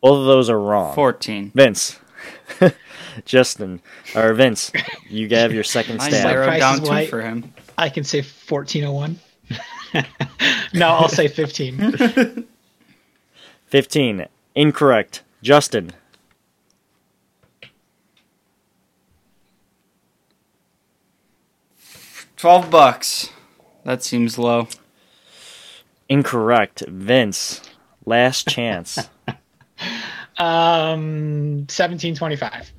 Both 0.08 0.20
of 0.20 0.26
those 0.26 0.50
are 0.50 0.60
wrong. 0.60 0.96
Fourteen. 0.96 1.52
Vince, 1.54 2.00
Justin, 3.26 3.82
or 4.16 4.34
Vince, 4.34 4.72
you 5.10 5.28
have 5.30 5.54
your 5.54 5.66
second 5.66 6.00
I 6.02 6.08
stab. 6.08 6.24
Price 6.24 6.34
narrowed 6.34 6.54
is 6.54 6.60
down 6.60 6.80
two 6.80 6.90
Right. 6.90 7.10
for 7.10 7.22
him. 7.22 7.54
I 7.78 7.90
can 7.90 8.06
say 8.06 8.20
1401. 8.22 9.20
no, 10.74 10.88
I'll 10.88 11.10
say 11.10 11.28
15. 11.28 12.48
15. 13.68 14.26
Incorrect. 14.56 15.24
Justin. 15.44 15.92
Twelve 22.38 22.70
bucks. 22.70 23.30
That 23.84 24.04
seems 24.04 24.38
low. 24.38 24.68
Incorrect. 26.10 26.84
Vince. 26.88 27.62
Last 28.06 28.48
chance. 28.48 29.10
Um, 30.40 31.66
1725. 31.68 32.72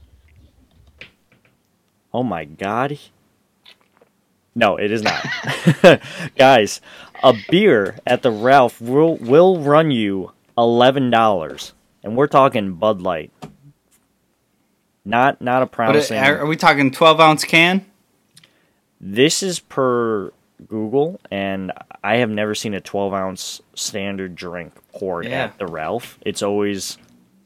oh 2.14 2.22
my 2.22 2.44
god. 2.44 2.98
No, 4.54 4.76
it 4.76 4.90
is 4.90 5.02
not. 5.02 5.24
Guys, 6.36 6.80
a 7.22 7.34
beer 7.48 7.96
at 8.06 8.22
the 8.22 8.30
Ralph 8.30 8.80
will, 8.80 9.16
will 9.16 9.60
run 9.60 9.90
you 9.90 10.32
$11. 10.56 11.72
And 12.02 12.16
we're 12.16 12.26
talking 12.26 12.74
Bud 12.74 13.00
Light. 13.02 13.30
Not 15.04 15.40
not 15.40 15.62
a 15.62 15.66
promising. 15.66 16.18
it, 16.18 16.20
are 16.22 16.44
we 16.46 16.54
talking 16.56 16.90
twelve 16.90 17.18
ounce 17.18 17.42
can? 17.44 17.86
This 19.00 19.42
is 19.42 19.58
per 19.58 20.32
Google, 20.66 21.18
and 21.30 21.72
I 22.04 22.16
have 22.16 22.28
never 22.30 22.54
seen 22.54 22.74
a 22.74 22.80
12 22.80 23.14
ounce 23.14 23.62
standard 23.74 24.34
drink 24.34 24.74
poured 24.92 25.24
Yeah. 25.26 25.44
at 25.44 25.58
the 25.58 25.66
Ralph. 25.66 26.18
It's 26.26 26.42
always 26.42 26.98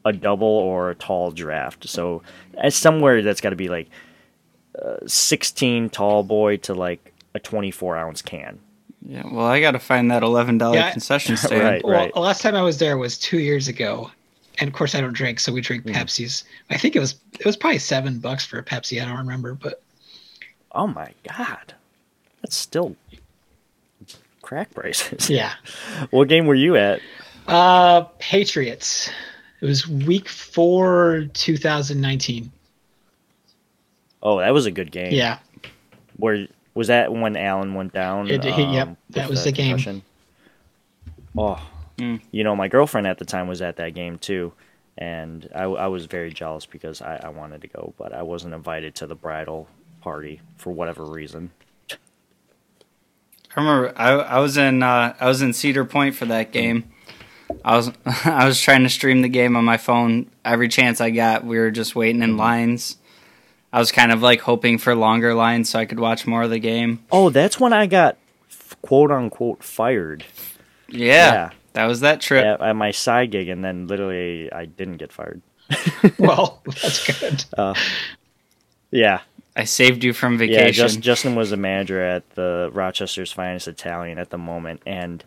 a 0.05 0.13
double 0.13 0.47
or 0.47 0.89
a 0.91 0.95
tall 0.95 1.31
draft. 1.31 1.87
So 1.87 2.21
it's 2.55 2.75
somewhere 2.75 3.21
that's 3.21 3.41
got 3.41 3.51
to 3.51 3.55
be 3.55 3.69
like 3.69 3.89
uh, 4.81 4.97
16 5.05 5.89
tall 5.89 6.23
boy 6.23 6.57
to 6.57 6.73
like 6.73 7.13
a 7.35 7.39
24 7.39 7.95
ounce 7.97 8.21
can. 8.21 8.59
Yeah. 9.05 9.23
Well, 9.29 9.45
I 9.45 9.59
got 9.59 9.71
to 9.71 9.79
find 9.79 10.09
that 10.11 10.23
eleven 10.23 10.57
dollar 10.57 10.77
Yeah. 10.77 10.91
concession 10.91 11.35
stand. 11.37 11.61
Right. 11.61 11.83
Well, 11.83 12.09
the 12.13 12.19
last 12.21 12.41
time 12.41 12.55
I 12.55 12.61
was 12.61 12.77
there 12.79 12.97
was 12.97 13.17
two 13.17 13.39
years 13.39 13.67
ago, 13.67 14.09
and 14.59 14.67
of 14.69 14.73
course 14.73 14.95
I 14.95 15.01
don't 15.01 15.11
drink, 15.13 15.39
so 15.41 15.51
we 15.51 15.59
drink 15.61 15.83
Hmm. 15.83 15.91
Pepsis. 15.91 16.43
I 16.69 16.77
think 16.77 16.95
it 16.95 16.99
was 16.99 17.15
it 17.37 17.45
was 17.45 17.57
probably 17.57 17.79
seven 17.79 18.19
bucks 18.19 18.45
for 18.45 18.59
a 18.59 18.63
Pepsi. 18.63 19.01
I 19.01 19.05
don't 19.05 19.17
remember, 19.17 19.55
but 19.55 19.81
Oh 20.71 20.87
my 20.87 21.11
god. 21.37 21.73
That's 22.41 22.55
still 22.55 22.95
crack 24.41 24.73
prices. 24.73 25.29
yeah. 25.29 25.53
what 26.11 26.27
game 26.29 26.45
were 26.45 26.55
you 26.55 26.75
at? 26.77 27.01
Uh, 27.47 28.01
Patriots. 28.19 29.09
It 29.63 29.67
was 29.67 29.87
week 29.87 30.27
four, 30.27 31.29
2019. 31.33 32.51
Oh, 34.21 34.39
that 34.39 34.53
was 34.53 34.65
a 34.65 34.71
good 34.71 34.91
game. 34.91 35.13
Yeah, 35.13 35.39
Where 36.17 36.47
was 36.73 36.87
that 36.87 37.13
when 37.13 37.37
Allen 37.37 37.73
went 37.73 37.93
down? 37.93 38.29
It- 38.29 38.43
it- 38.43 38.57
yep, 38.57 38.87
um, 38.89 38.97
that 39.11 39.21
with 39.29 39.37
was 39.37 39.43
the 39.45 39.53
game. 39.53 39.69
concussion? 39.77 40.01
Oh, 41.37 41.65
Mm. 41.97 42.19
you 42.31 42.43
know, 42.43 42.57
my 42.57 42.67
girlfriend 42.67 43.07
at 43.07 43.19
the 43.19 43.25
time 43.25 43.47
was 43.47 43.61
at 43.61 43.77
that 43.77 43.93
game 43.93 44.17
too, 44.17 44.51
and 44.97 45.47
I, 45.55 45.63
I 45.63 45.87
was 45.87 46.07
very 46.07 46.33
jealous 46.33 46.65
because 46.65 47.01
I, 47.01 47.21
I 47.23 47.29
wanted 47.29 47.61
to 47.61 47.67
go, 47.67 47.93
but 47.97 48.11
I 48.13 48.21
wasn't 48.23 48.53
invited 48.53 48.95
to 48.95 49.07
the 49.07 49.15
bridal 49.15 49.69
party 50.01 50.41
for 50.57 50.71
whatever 50.73 51.05
reason. 51.05 51.51
I 53.55 53.59
remember 53.61 53.93
I, 53.95 54.09
I 54.11 54.39
was 54.39 54.57
in 54.57 54.83
uh, 54.83 55.15
I 55.19 55.27
was 55.27 55.41
in 55.41 55.53
Cedar 55.53 55.85
Point 55.85 56.15
for 56.15 56.25
that 56.25 56.51
game. 56.51 56.91
I 57.65 57.75
was 57.77 57.91
I 58.25 58.45
was 58.45 58.59
trying 58.59 58.83
to 58.83 58.89
stream 58.89 59.21
the 59.21 59.29
game 59.29 59.55
on 59.55 59.65
my 59.65 59.77
phone 59.77 60.29
every 60.45 60.67
chance 60.67 61.01
I 61.01 61.09
got. 61.09 61.43
We 61.45 61.57
were 61.57 61.71
just 61.71 61.95
waiting 61.95 62.21
in 62.21 62.37
lines. 62.37 62.97
I 63.71 63.79
was 63.79 63.91
kind 63.91 64.11
of 64.11 64.21
like 64.21 64.41
hoping 64.41 64.77
for 64.77 64.93
longer 64.95 65.33
lines 65.33 65.69
so 65.69 65.79
I 65.79 65.85
could 65.85 65.99
watch 65.99 66.27
more 66.27 66.43
of 66.43 66.49
the 66.51 66.59
game. 66.59 67.03
Oh, 67.11 67.29
that's 67.29 67.59
when 67.59 67.73
I 67.73 67.87
got 67.87 68.17
quote 68.81 69.11
unquote 69.11 69.63
fired. 69.63 70.23
Yeah, 70.89 71.33
Yeah. 71.33 71.49
that 71.73 71.85
was 71.85 72.01
that 72.01 72.21
trip. 72.21 72.45
at, 72.45 72.61
at 72.61 72.75
my 72.75 72.91
side 72.91 73.31
gig, 73.31 73.49
and 73.49 73.63
then 73.65 73.87
literally 73.87 74.51
I 74.51 74.65
didn't 74.65 74.97
get 74.97 75.11
fired. 75.11 75.41
Well, 76.19 76.61
that's 76.65 77.19
good. 77.19 77.45
Uh, 77.57 77.73
yeah, 78.91 79.21
I 79.55 79.63
saved 79.63 80.03
you 80.03 80.13
from 80.13 80.33
yeah. 80.33 80.37
vacation. 80.39 80.73
Just, 80.87 80.99
Justin 80.99 81.33
was 81.35 81.51
a 81.51 81.57
manager 81.57 81.99
at 81.99 82.29
the 82.35 82.69
Rochester's 82.73 83.31
Finest 83.31 83.67
Italian 83.67 84.19
at 84.19 84.29
the 84.29 84.37
moment, 84.37 84.81
and 84.85 85.23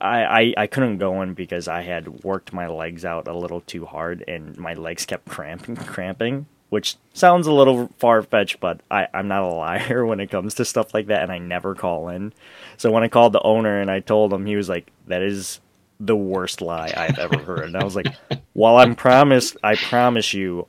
I, 0.00 0.24
I 0.24 0.54
I 0.56 0.66
couldn't 0.66 0.98
go 0.98 1.22
in 1.22 1.34
because 1.34 1.68
I 1.68 1.82
had 1.82 2.24
worked 2.24 2.52
my 2.52 2.66
legs 2.66 3.04
out 3.04 3.28
a 3.28 3.36
little 3.36 3.60
too 3.60 3.86
hard, 3.86 4.24
and 4.28 4.56
my 4.58 4.74
legs 4.74 5.06
kept 5.06 5.28
cramping, 5.28 5.76
cramping. 5.76 6.46
Which 6.70 6.96
sounds 7.12 7.46
a 7.46 7.52
little 7.52 7.88
far 7.98 8.20
fetched, 8.22 8.58
but 8.58 8.80
I, 8.90 9.06
I'm 9.14 9.28
not 9.28 9.44
a 9.44 9.46
liar 9.46 10.04
when 10.06 10.18
it 10.18 10.30
comes 10.30 10.54
to 10.54 10.64
stuff 10.64 10.92
like 10.92 11.06
that, 11.06 11.22
and 11.22 11.30
I 11.30 11.38
never 11.38 11.74
call 11.74 12.08
in. 12.08 12.32
So 12.78 12.90
when 12.90 13.04
I 13.04 13.08
called 13.08 13.32
the 13.32 13.42
owner 13.42 13.80
and 13.80 13.90
I 13.90 14.00
told 14.00 14.32
him, 14.32 14.44
he 14.44 14.56
was 14.56 14.68
like, 14.68 14.90
"That 15.06 15.22
is 15.22 15.60
the 16.00 16.16
worst 16.16 16.60
lie 16.60 16.92
I've 16.96 17.18
ever 17.18 17.38
heard." 17.38 17.66
And 17.66 17.76
I 17.76 17.84
was 17.84 17.94
like, 17.94 18.12
"While 18.54 18.78
I'm 18.78 18.96
promised, 18.96 19.56
I 19.62 19.76
promise 19.76 20.34
you, 20.34 20.66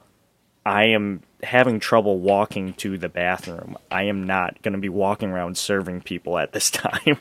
I 0.66 0.86
am 0.88 1.22
having 1.46 1.80
trouble 1.80 2.20
walking 2.20 2.74
to 2.76 2.98
the 2.98 3.10
bathroom. 3.10 3.78
I 3.90 4.04
am 4.04 4.26
not 4.26 4.62
going 4.62 4.74
to 4.74 4.80
be 4.80 4.90
walking 4.90 5.30
around 5.30 5.58
serving 5.58 6.02
people 6.02 6.38
at 6.38 6.52
this 6.52 6.70
time, 6.72 7.18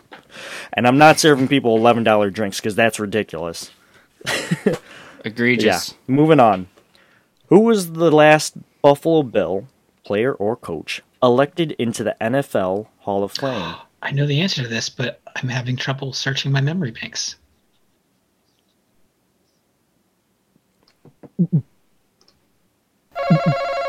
and 0.72 0.86
I'm 0.86 0.98
not 0.98 1.20
serving 1.20 1.48
people 1.48 1.76
eleven 1.76 2.02
dollar 2.02 2.30
drinks 2.30 2.60
because 2.60 2.74
that's 2.74 2.98
ridiculous." 2.98 3.70
Egregious. 5.24 5.90
Yeah. 5.90 6.14
Moving 6.14 6.40
on. 6.40 6.68
Who 7.48 7.60
was 7.60 7.92
the 7.92 8.10
last 8.10 8.56
Buffalo 8.82 9.22
Bill 9.22 9.66
player 10.04 10.34
or 10.34 10.56
coach 10.56 11.02
elected 11.22 11.72
into 11.72 12.04
the 12.04 12.16
NFL 12.20 12.88
Hall 13.00 13.24
of 13.24 13.32
Fame? 13.32 13.76
I 14.02 14.10
know 14.10 14.26
the 14.26 14.42
answer 14.42 14.62
to 14.62 14.68
this, 14.68 14.90
but 14.90 15.22
I'm 15.36 15.48
having 15.48 15.76
trouble 15.76 16.12
searching 16.12 16.52
my 16.52 16.60
memory 16.60 16.90
banks. 16.90 17.36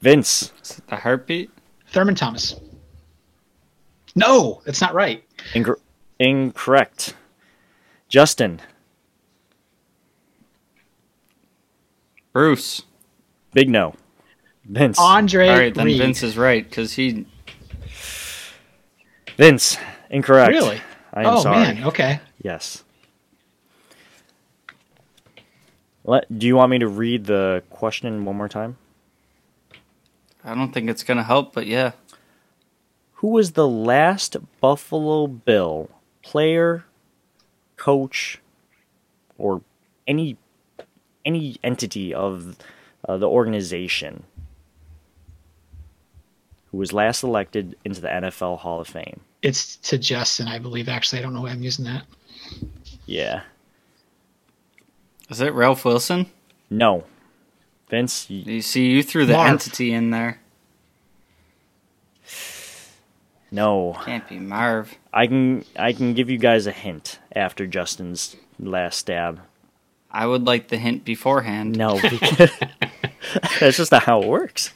Vince. 0.00 0.52
Is 0.62 0.78
it 0.78 0.86
The 0.88 0.96
heartbeat. 0.96 1.50
Thurman 1.88 2.14
Thomas. 2.14 2.56
No, 4.14 4.62
that's 4.64 4.80
not 4.80 4.94
right. 4.94 5.22
Incor- 5.52 5.80
incorrect. 6.18 7.14
Justin. 8.08 8.60
Bruce. 12.32 12.82
Big 13.52 13.68
no. 13.68 13.94
Vince. 14.64 14.98
Andre 14.98 15.48
All 15.48 15.58
right, 15.58 15.74
then 15.74 15.86
Reed. 15.86 15.98
Vince 15.98 16.22
is 16.22 16.36
right 16.36 16.68
because 16.68 16.92
he. 16.92 17.26
Vince. 19.36 19.76
Incorrect. 20.10 20.50
Really? 20.50 20.80
I 21.12 21.22
am 21.22 21.26
oh 21.36 21.40
sorry. 21.42 21.58
man. 21.58 21.84
Okay. 21.84 22.20
Yes. 22.42 22.84
Let, 26.04 26.38
do 26.38 26.46
you 26.46 26.56
want 26.56 26.70
me 26.70 26.78
to 26.78 26.88
read 26.88 27.24
the 27.24 27.62
question 27.70 28.24
one 28.24 28.36
more 28.36 28.48
time? 28.48 28.76
I 30.46 30.54
don't 30.54 30.72
think 30.72 30.88
it's 30.88 31.02
gonna 31.02 31.24
help, 31.24 31.52
but 31.52 31.66
yeah. 31.66 31.92
Who 33.14 33.28
was 33.28 33.52
the 33.52 33.66
last 33.66 34.36
Buffalo 34.60 35.26
Bill 35.26 35.90
player, 36.22 36.84
coach, 37.76 38.40
or 39.36 39.62
any 40.06 40.36
any 41.24 41.56
entity 41.64 42.14
of 42.14 42.56
uh, 43.08 43.16
the 43.16 43.28
organization 43.28 44.22
who 46.70 46.78
was 46.78 46.92
last 46.92 47.24
elected 47.24 47.76
into 47.84 48.00
the 48.00 48.08
NFL 48.08 48.60
Hall 48.60 48.80
of 48.80 48.86
Fame? 48.86 49.20
It's 49.42 49.76
to 49.76 49.98
Justin, 49.98 50.46
I 50.46 50.60
believe. 50.60 50.88
Actually, 50.88 51.18
I 51.18 51.22
don't 51.22 51.34
know 51.34 51.42
why 51.42 51.50
I'm 51.50 51.62
using 51.62 51.84
that. 51.86 52.04
Yeah. 53.04 53.42
Is 55.28 55.40
it 55.40 55.52
Ralph 55.54 55.84
Wilson? 55.84 56.26
No. 56.70 57.04
Vince, 57.88 58.28
you, 58.30 58.54
You 58.54 58.62
see, 58.62 58.86
you 58.90 59.02
threw 59.02 59.26
the 59.26 59.34
Marv. 59.34 59.48
entity 59.50 59.92
in 59.92 60.10
there. 60.10 60.40
no. 63.50 63.96
Can't 64.04 64.28
be 64.28 64.38
Marv. 64.38 64.94
I 65.12 65.26
can 65.26 65.64
I 65.78 65.92
can 65.92 66.14
give 66.14 66.28
you 66.28 66.38
guys 66.38 66.66
a 66.66 66.72
hint 66.72 67.18
after 67.34 67.66
Justin's 67.66 68.36
last 68.58 68.98
stab. 68.98 69.40
I 70.10 70.26
would 70.26 70.44
like 70.46 70.68
the 70.68 70.78
hint 70.78 71.04
beforehand. 71.04 71.76
No, 71.76 72.00
because 72.10 72.50
that's 73.60 73.76
just 73.76 73.92
not 73.92 74.04
how 74.04 74.22
it 74.22 74.28
works. 74.28 74.72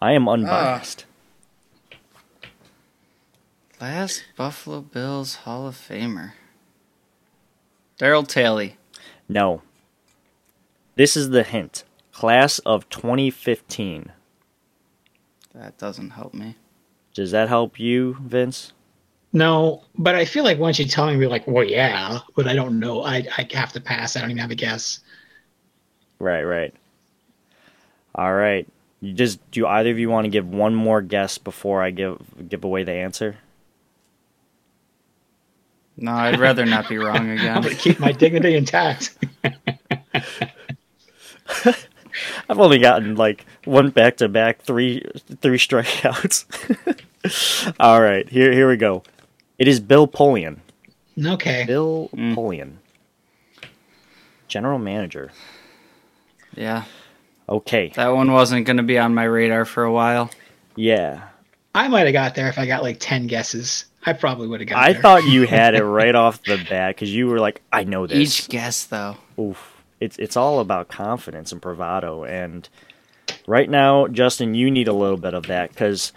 I 0.00 0.12
am 0.12 0.28
unbiased. 0.28 1.04
Ah. 1.06 1.10
Last 3.80 4.24
Buffalo 4.36 4.80
Bills 4.80 5.34
Hall 5.36 5.66
of 5.66 5.76
Famer. 5.76 6.32
Daryl 7.98 8.26
Taylor. 8.26 8.70
No. 9.28 9.62
This 10.96 11.16
is 11.16 11.30
the 11.30 11.42
hint. 11.42 11.84
Class 12.12 12.60
of 12.60 12.88
2015. 12.90 14.12
That 15.54 15.78
doesn't 15.78 16.10
help 16.10 16.34
me. 16.34 16.56
Does 17.14 17.30
that 17.32 17.48
help 17.48 17.78
you, 17.78 18.16
Vince? 18.20 18.72
No, 19.32 19.82
but 19.96 20.14
I 20.14 20.24
feel 20.24 20.44
like 20.44 20.58
once 20.58 20.78
you 20.78 20.84
tell 20.84 21.06
me, 21.08 21.18
you're 21.18 21.28
like, 21.28 21.46
well, 21.46 21.64
yeah, 21.64 22.20
but 22.36 22.46
I 22.46 22.54
don't 22.54 22.78
know. 22.78 23.02
I 23.02 23.26
I 23.36 23.48
have 23.52 23.72
to 23.72 23.80
pass. 23.80 24.16
I 24.16 24.20
don't 24.20 24.30
even 24.30 24.40
have 24.40 24.52
a 24.52 24.54
guess. 24.56 25.00
Right, 26.20 26.42
right. 26.44 26.72
All 28.14 28.32
right. 28.32 28.66
You 29.00 29.12
just 29.12 29.38
do 29.50 29.66
either 29.66 29.90
of 29.90 29.98
you 29.98 30.08
want 30.08 30.24
to 30.24 30.30
give 30.30 30.48
one 30.48 30.74
more 30.74 31.02
guess 31.02 31.36
before 31.36 31.82
I 31.82 31.90
give 31.90 32.18
give 32.48 32.62
away 32.62 32.84
the 32.84 32.92
answer? 32.92 33.36
No, 35.96 36.12
I'd 36.12 36.38
rather 36.40 36.64
not 36.64 36.88
be 36.88 36.98
wrong 36.98 37.30
again. 37.30 37.56
I'm 37.56 37.58
again. 37.58 37.62
gonna 37.62 37.74
keep 37.74 37.98
my 37.98 38.12
dignity 38.12 38.54
intact. 38.56 39.16
I've 42.48 42.60
only 42.60 42.78
gotten 42.78 43.16
like 43.16 43.44
one 43.64 43.90
back 43.90 44.18
to 44.18 44.28
back, 44.28 44.62
three 44.62 45.02
three 45.40 45.58
strikeouts. 45.58 46.44
All 47.80 48.00
right, 48.00 48.28
here 48.28 48.52
here 48.52 48.68
we 48.68 48.76
go. 48.76 49.02
It 49.58 49.68
is 49.68 49.80
Bill 49.80 50.06
Polian. 50.06 50.58
okay. 51.24 51.64
Bill 51.66 52.08
hmm. 52.12 52.34
Polian. 52.34 52.74
General 54.48 54.78
manager. 54.78 55.32
Yeah, 56.54 56.84
Okay. 57.48 57.92
that 57.96 58.08
one 58.08 58.32
wasn't 58.32 58.66
going 58.66 58.76
to 58.76 58.82
be 58.82 58.98
on 58.98 59.14
my 59.14 59.24
radar 59.24 59.64
for 59.64 59.84
a 59.84 59.92
while. 59.92 60.30
Yeah. 60.76 61.22
I 61.74 61.88
might 61.88 62.06
have 62.06 62.12
got 62.12 62.34
there 62.34 62.48
if 62.48 62.58
I 62.58 62.66
got 62.66 62.82
like 62.82 62.98
ten 63.00 63.26
guesses. 63.26 63.86
I 64.06 64.12
probably 64.12 64.46
would 64.48 64.60
have 64.60 64.68
got 64.68 64.78
I 64.82 64.92
there. 64.92 65.02
thought 65.02 65.24
you 65.24 65.46
had 65.46 65.74
it 65.74 65.84
right 65.84 66.14
off 66.14 66.42
the 66.44 66.64
bat 66.68 66.94
because 66.94 67.12
you 67.12 67.26
were 67.26 67.40
like, 67.40 67.62
I 67.72 67.84
know 67.84 68.06
this. 68.06 68.18
Each 68.18 68.48
guess, 68.48 68.84
though. 68.84 69.16
Oof. 69.38 69.73
It's 70.00 70.18
it's 70.18 70.36
all 70.36 70.60
about 70.60 70.88
confidence 70.88 71.52
and 71.52 71.60
bravado. 71.60 72.24
And 72.24 72.68
right 73.46 73.68
now, 73.70 74.06
Justin, 74.08 74.54
you 74.54 74.70
need 74.70 74.88
a 74.88 74.92
little 74.92 75.16
bit 75.16 75.34
of 75.34 75.46
that 75.46 75.70
because 75.70 76.12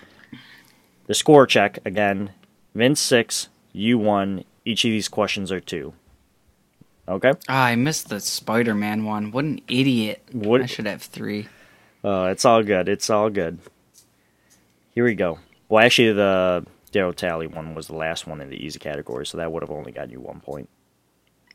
the 1.05 1.13
score 1.13 1.45
check 1.47 1.79
again, 1.85 2.31
Vince 2.75 2.99
six, 2.99 3.49
you 3.73 3.97
one. 3.97 4.43
Each 4.65 4.83
of 4.83 4.91
these 4.91 5.07
questions 5.07 5.51
are 5.51 5.61
two. 5.61 5.93
Okay. 7.07 7.31
Ah, 7.47 7.65
I 7.67 7.75
missed 7.75 8.09
the 8.09 8.19
Spider 8.19 8.75
Man 8.75 9.05
one. 9.05 9.31
What 9.31 9.45
an 9.45 9.61
idiot. 9.69 10.21
What- 10.33 10.61
I 10.61 10.65
should 10.65 10.87
have 10.87 11.01
three. 11.01 11.47
Uh, 12.03 12.27
it's 12.31 12.43
all 12.45 12.63
good. 12.63 12.89
It's 12.89 13.09
all 13.09 13.29
good. 13.29 13.59
Here 14.93 15.03
we 15.05 15.15
go. 15.15 15.39
Well, 15.69 15.83
actually, 15.85 16.13
the 16.13 16.65
Darryl 16.91 17.15
Talley 17.15 17.47
one 17.47 17.75
was 17.75 17.87
the 17.87 17.95
last 17.95 18.27
one 18.27 18.39
in 18.41 18.49
the 18.49 18.55
easy 18.55 18.79
category, 18.79 19.25
so 19.25 19.37
that 19.37 19.51
would 19.51 19.63
have 19.63 19.71
only 19.71 19.91
gotten 19.91 20.11
you 20.11 20.19
one 20.19 20.39
point. 20.39 20.69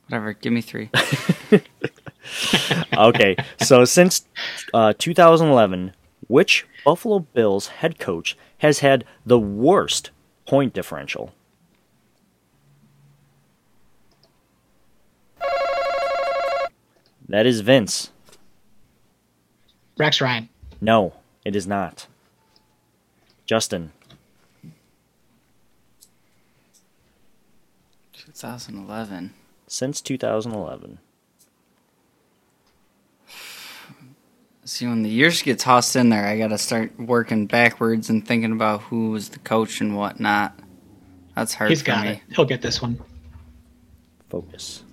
Whatever, 0.09 0.33
give 0.35 0.53
me 0.53 0.61
three. 0.61 0.91
Okay, 2.97 3.37
so 3.61 3.85
since 3.85 4.27
uh, 4.75 4.93
2011, 4.99 5.93
which 6.29 6.67
Buffalo 6.85 7.21
Bills 7.21 7.69
head 7.69 7.99
coach 7.99 8.37
has 8.59 8.81
had 8.81 9.05
the 9.25 9.39
worst 9.39 10.11
point 10.47 10.73
differential? 10.73 11.33
That 17.29 17.47
is 17.47 17.61
Vince. 17.61 18.11
Rex 19.97 20.21
Ryan. 20.21 20.49
No, 20.81 21.15
it 21.45 21.57
is 21.57 21.67
not. 21.67 22.07
Justin. 23.47 23.93
2011. 28.13 29.33
Since 29.67 30.01
2011. 30.03 30.99
See, 34.64 34.87
when 34.87 35.03
the 35.03 35.09
years 35.09 35.42
get 35.42 35.59
tossed 35.59 35.96
in 35.96 36.09
there, 36.09 36.25
I 36.25 36.38
got 36.38 36.48
to 36.48 36.59
start 36.59 36.98
working 36.98 37.46
backwards 37.46 38.11
and 38.11 38.27
thinking 38.27 38.53
about 38.53 38.83
who 38.83 39.11
was 39.11 39.29
the 39.31 39.40
coach 39.40 39.81
and 39.81 39.96
whatnot. 39.96 40.57
That's 41.35 41.55
hard 41.55 41.70
He's 41.70 41.81
for 41.81 41.87
got 41.87 42.05
me. 42.05 42.12
it. 42.12 42.20
He'll 42.37 42.44
get 42.44 42.62
this 42.62 42.81
one. 42.81 43.01
Focus. 44.31 44.85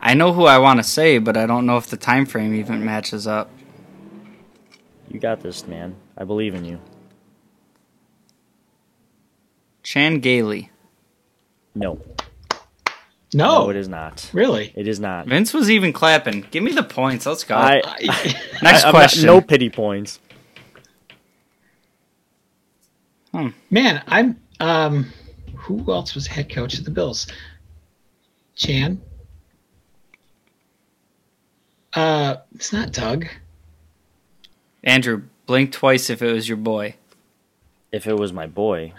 I 0.00 0.14
know 0.14 0.32
who 0.32 0.44
I 0.44 0.58
want 0.58 0.78
to 0.78 0.84
say, 0.84 1.18
but 1.18 1.36
I 1.36 1.46
don't 1.46 1.66
know 1.66 1.76
if 1.76 1.88
the 1.88 1.96
time 1.96 2.24
frame 2.24 2.54
even 2.54 2.84
matches 2.84 3.26
up. 3.26 3.50
You 5.08 5.18
got 5.18 5.40
this, 5.40 5.66
man. 5.66 5.96
I 6.16 6.24
believe 6.24 6.54
in 6.54 6.64
you. 6.64 6.80
Chan 9.82 10.20
Gailey. 10.20 10.70
No. 11.74 12.00
No, 13.32 13.64
No, 13.64 13.70
it 13.70 13.76
is 13.76 13.86
not. 13.88 14.28
really. 14.32 14.72
It 14.74 14.88
is 14.88 14.98
not. 14.98 15.26
Vince 15.26 15.54
was 15.54 15.70
even 15.70 15.92
clapping. 15.92 16.46
Give 16.50 16.62
me 16.64 16.72
the 16.72 16.82
points. 16.82 17.26
Let's 17.26 17.44
go. 17.44 17.54
I, 17.54 17.80
I, 17.84 17.96
Next 18.62 18.84
I- 18.84 18.88
I'm 18.88 18.92
not- 18.92 18.94
question. 18.94 19.26
no 19.26 19.40
pity 19.40 19.70
points. 19.70 20.18
man, 23.70 24.02
I'm. 24.08 24.40
Um, 24.58 25.12
who 25.54 25.90
else 25.92 26.14
was 26.14 26.26
head 26.26 26.50
coach 26.52 26.78
of 26.78 26.84
the 26.84 26.90
Bills? 26.90 27.26
Chan. 28.56 29.00
Uh, 31.94 32.36
it's 32.54 32.72
not 32.72 32.92
Doug. 32.92 33.26
Andrew, 34.84 35.22
blink 35.46 35.72
twice 35.72 36.10
if 36.10 36.20
it 36.22 36.32
was 36.32 36.48
your 36.48 36.56
boy. 36.58 36.94
If 37.92 38.06
it 38.06 38.16
was 38.16 38.32
my 38.32 38.46
boy, 38.46 38.92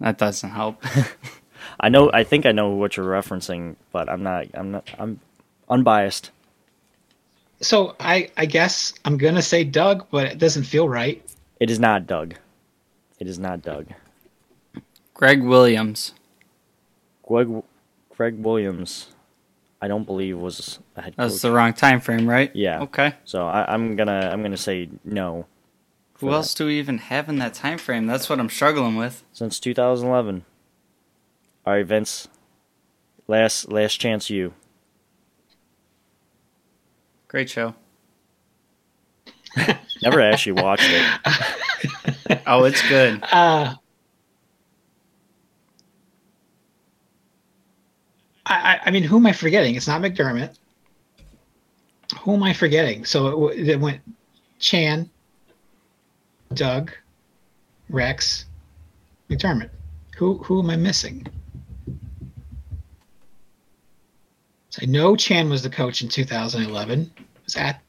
That 0.00 0.18
doesn't 0.18 0.50
help. 0.50 0.82
I 1.80 1.88
know. 1.88 2.10
I 2.12 2.24
think 2.24 2.46
I 2.46 2.52
know 2.52 2.70
what 2.70 2.96
you're 2.96 3.06
referencing, 3.06 3.76
but 3.92 4.08
I'm 4.08 4.22
not. 4.22 4.46
I'm 4.54 4.72
not. 4.72 4.88
I'm 4.98 5.20
unbiased. 5.68 6.30
So 7.60 7.96
I, 7.98 8.30
I 8.36 8.46
guess 8.46 8.92
I'm 9.04 9.16
gonna 9.16 9.42
say 9.42 9.64
Doug, 9.64 10.06
but 10.10 10.26
it 10.26 10.38
doesn't 10.38 10.64
feel 10.64 10.88
right. 10.88 11.22
It 11.58 11.70
is 11.70 11.78
not 11.78 12.06
Doug. 12.06 12.34
It 13.18 13.26
is 13.26 13.38
not 13.38 13.62
Doug. 13.62 13.86
Gregg 15.14 15.42
Williams. 15.42 16.12
Gregg, 17.26 17.48
Gregg 18.14 18.38
Williams, 18.38 19.08
I 19.80 19.88
don't 19.88 20.04
believe 20.04 20.38
was 20.38 20.78
a 20.96 21.02
head 21.02 21.14
That's 21.16 21.34
coach. 21.34 21.42
the 21.42 21.52
wrong 21.52 21.72
time 21.72 22.00
frame, 22.00 22.28
right? 22.28 22.54
Yeah. 22.54 22.82
Okay. 22.82 23.14
so 23.24 23.46
I, 23.46 23.72
I'm 23.72 23.96
gonna 23.96 24.30
I'm 24.32 24.42
gonna 24.42 24.56
say 24.56 24.88
no. 25.04 25.46
Who 26.18 26.28
for 26.28 26.32
else 26.32 26.54
do 26.54 26.66
we 26.66 26.78
even 26.78 26.98
have 26.98 27.28
in 27.28 27.38
that 27.38 27.54
time 27.54 27.78
frame? 27.78 28.06
That's 28.06 28.28
what 28.28 28.40
I'm 28.40 28.48
struggling 28.48 28.96
with. 28.96 29.22
Since 29.32 29.60
2011. 29.60 30.44
All 31.66 31.72
right, 31.74 31.84
Vince. 31.86 32.28
Last 33.26 33.70
last 33.72 33.96
chance, 33.96 34.30
you. 34.30 34.54
Great 37.28 37.50
show. 37.50 37.74
Never 40.02 40.20
actually 40.20 40.52
watched 40.62 40.88
it. 40.88 41.20
Oh, 42.48 42.64
it's 42.64 42.86
good. 42.88 43.22
Uh, 43.24 43.74
I, 48.46 48.54
I, 48.54 48.80
I 48.86 48.90
mean, 48.90 49.02
who 49.04 49.16
am 49.16 49.26
I 49.26 49.32
forgetting? 49.32 49.74
It's 49.74 49.86
not 49.88 50.00
McDermott. 50.02 50.56
Who 52.20 52.34
am 52.34 52.42
I 52.42 52.52
forgetting? 52.52 53.04
So 53.04 53.26
it, 53.26 53.30
w- 53.30 53.70
it 53.72 53.80
went 53.80 54.00
Chan, 54.58 55.08
Doug, 56.54 56.92
Rex, 57.88 58.46
McDermott. 59.30 59.70
Who 60.16 60.38
who 60.38 60.60
am 60.62 60.70
I 60.70 60.76
missing? 60.76 61.26
So 64.76 64.82
I 64.82 64.86
know 64.86 65.16
Chan 65.16 65.48
was 65.48 65.62
the 65.62 65.70
coach 65.70 66.02
in 66.02 66.08
2011. 66.08 67.10
Was 67.44 67.54
that? 67.54 67.80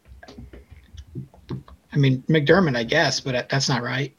I 1.92 1.98
mean 1.98 2.24
McDermott, 2.30 2.78
I 2.78 2.84
guess, 2.86 3.20
but 3.20 3.50
that's 3.50 3.68
not 3.68 3.84
right. 3.84 4.16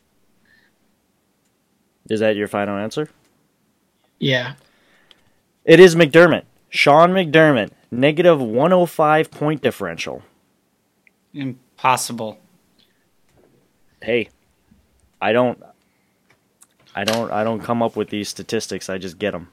Is 2.10 2.20
that 2.20 2.36
your 2.36 2.46
final 2.46 2.76
answer? 2.76 3.08
Yeah. 4.18 4.54
It 5.64 5.80
is 5.80 5.94
McDermott. 5.94 6.44
Sean 6.68 7.12
McDermott. 7.12 7.70
Negative 7.90 8.38
105 8.38 9.30
point 9.30 9.62
differential. 9.62 10.22
Impossible. 11.32 12.38
Hey, 14.02 14.28
I 15.22 15.32
don't, 15.32 15.62
I 16.94 17.04
don't, 17.04 17.32
I 17.32 17.44
don't 17.44 17.60
come 17.60 17.82
up 17.82 17.96
with 17.96 18.10
these 18.10 18.28
statistics. 18.28 18.90
I 18.90 18.98
just 18.98 19.18
get 19.18 19.30
them. 19.30 19.48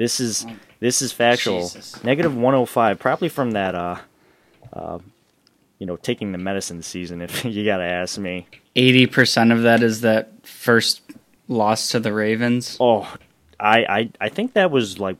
This 0.00 0.18
is 0.18 0.46
this 0.78 1.02
is 1.02 1.12
factual. 1.12 1.60
Jesus. 1.60 2.02
Negative 2.02 2.34
105, 2.34 2.98
probably 2.98 3.28
from 3.28 3.50
that, 3.50 3.74
uh, 3.74 3.96
uh, 4.72 4.98
you 5.78 5.86
know, 5.86 5.96
taking 5.96 6.32
the 6.32 6.38
medicine 6.38 6.82
season. 6.82 7.20
If 7.20 7.44
you 7.44 7.66
gotta 7.66 7.84
ask 7.84 8.16
me. 8.16 8.46
80% 8.76 9.52
of 9.52 9.64
that 9.64 9.82
is 9.82 10.00
that 10.00 10.30
first 10.46 11.02
loss 11.48 11.90
to 11.90 12.00
the 12.00 12.14
Ravens. 12.14 12.78
Oh, 12.80 13.14
I, 13.58 13.84
I, 13.84 14.10
I 14.22 14.28
think 14.30 14.54
that 14.54 14.70
was 14.70 14.98
like 14.98 15.18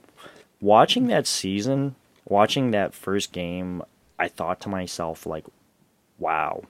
watching 0.62 1.09
that 1.09 1.27
season, 1.27 1.95
watching 2.25 2.71
that 2.71 2.95
first 2.95 3.33
game. 3.33 3.83
I 4.19 4.29
thought 4.29 4.62
to 4.62 4.71
myself, 4.71 5.27
like, 5.27 5.45
wow, 6.19 6.62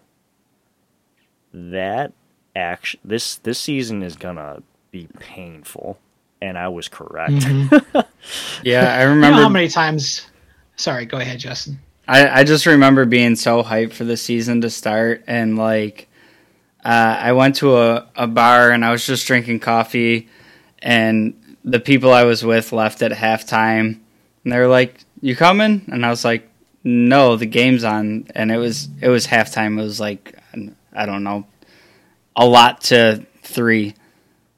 that 1.55 2.12
action 2.57 2.99
this 3.05 3.37
this 3.37 3.61
season 3.61 4.03
is 4.03 4.16
gonna 4.16 4.64
be 4.90 5.07
painful, 5.20 6.01
and 6.42 6.57
I 6.59 6.68
was 6.68 6.88
correct. 6.88 7.33
Yeah, 8.62 8.94
I 8.94 9.00
You 9.00 9.07
know 9.07 9.14
remember. 9.14 9.42
how 9.42 9.48
many 9.48 9.68
times? 9.68 10.26
Sorry, 10.76 11.07
go 11.07 11.18
ahead, 11.18 11.38
Justin. 11.40 11.79
I, 12.07 12.40
I 12.40 12.44
just 12.44 12.66
remember 12.66 13.05
being 13.07 13.35
so 13.37 13.62
hyped 13.62 13.92
for 13.94 14.05
the 14.05 14.16
season 14.16 14.61
to 14.62 14.70
start 14.70 15.24
and 15.26 15.57
like 15.57 16.09
uh, 16.85 17.16
I 17.20 17.33
went 17.33 17.57
to 17.57 17.76
a, 17.79 18.09
a 18.16 18.26
bar 18.26 18.70
and 18.72 18.85
I 18.85 18.90
was 18.90 19.07
just 19.07 19.26
drinking 19.26 19.61
coffee 19.61 20.29
and 20.81 21.35
the 21.64 21.81
people 21.81 22.12
I 22.12 22.24
was 22.24 22.44
with 22.44 22.72
left 22.72 23.03
at 23.03 23.12
halftime 23.12 23.98
and 24.44 24.53
they 24.53 24.59
were 24.59 24.66
like, 24.68 24.98
You 25.20 25.37
coming? 25.37 25.83
And 25.92 26.05
I 26.05 26.11
was 26.11 26.24
like, 26.24 26.48
No, 26.85 27.37
the 27.37 27.46
game's 27.46 27.85
on 27.85 28.26
and 28.35 28.50
it 28.53 28.59
was 28.59 28.88
it 29.00 29.09
was 29.09 29.26
halftime. 29.26 29.79
It 29.79 29.83
was 29.83 30.00
like 30.00 30.37
I 30.92 31.07
don't 31.07 31.22
know, 31.24 31.46
a 32.37 32.46
lot 32.46 32.81
to 32.85 33.24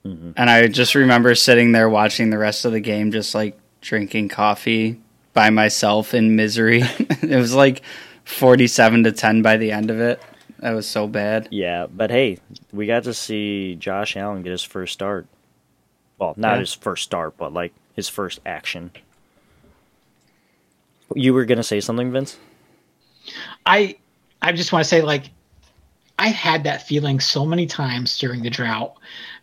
3 0.03 0.33
And 0.37 0.51
I 0.51 0.67
just 0.69 0.95
remember 0.95 1.35
sitting 1.35 1.73
there 1.73 1.89
watching 1.89 2.31
the 2.31 2.39
rest 2.39 2.65
of 2.65 2.73
the 2.73 2.81
game 2.81 3.13
just 3.13 3.35
like 3.35 3.59
drinking 3.81 4.29
coffee 4.29 5.01
by 5.33 5.51
myself 5.51 6.15
in 6.15 6.37
misery. 6.37 6.83
it 7.23 7.37
was 7.37 7.55
like 7.55 7.83
47 8.25 9.05
to 9.05 9.13
10 9.13 9.43
by 9.43 9.57
the 9.57 9.73
end 9.73 9.91
of 9.91 10.01
it. 10.01 10.21
That 10.61 10.73
was 10.73 10.87
so 10.89 11.09
bad. 11.09 11.49
yeah, 11.51 11.87
but 11.93 12.11
hey, 12.11 12.39
we 12.73 12.87
got 12.87 13.03
to 13.05 13.15
see 13.15 13.75
Josh 13.75 14.17
Allen 14.17 14.43
get 14.43 14.51
his 14.53 14.63
first 14.63 14.93
start. 14.93 15.27
Well, 16.19 16.35
not 16.37 16.55
Yeah. 16.55 16.61
his 16.61 16.73
first 16.75 17.03
start, 17.03 17.37
but 17.37 17.53
like 17.53 17.73
his 17.97 18.09
first 18.09 18.39
action. 18.47 18.93
You 21.15 21.35
were 21.35 21.45
gonna 21.45 21.63
say 21.65 21.81
something, 21.81 22.13
Vince? 22.13 22.39
I 23.67 23.97
I 24.41 24.53
just 24.53 24.73
want 24.73 24.85
to 24.85 24.89
say 24.89 25.03
like 25.03 25.31
I 26.19 26.29
had 26.29 26.65
that 26.65 26.87
feeling 26.87 27.21
so 27.21 27.45
many 27.45 27.67
times 27.67 28.17
during 28.19 28.43
the 28.43 28.51
drought 28.51 28.95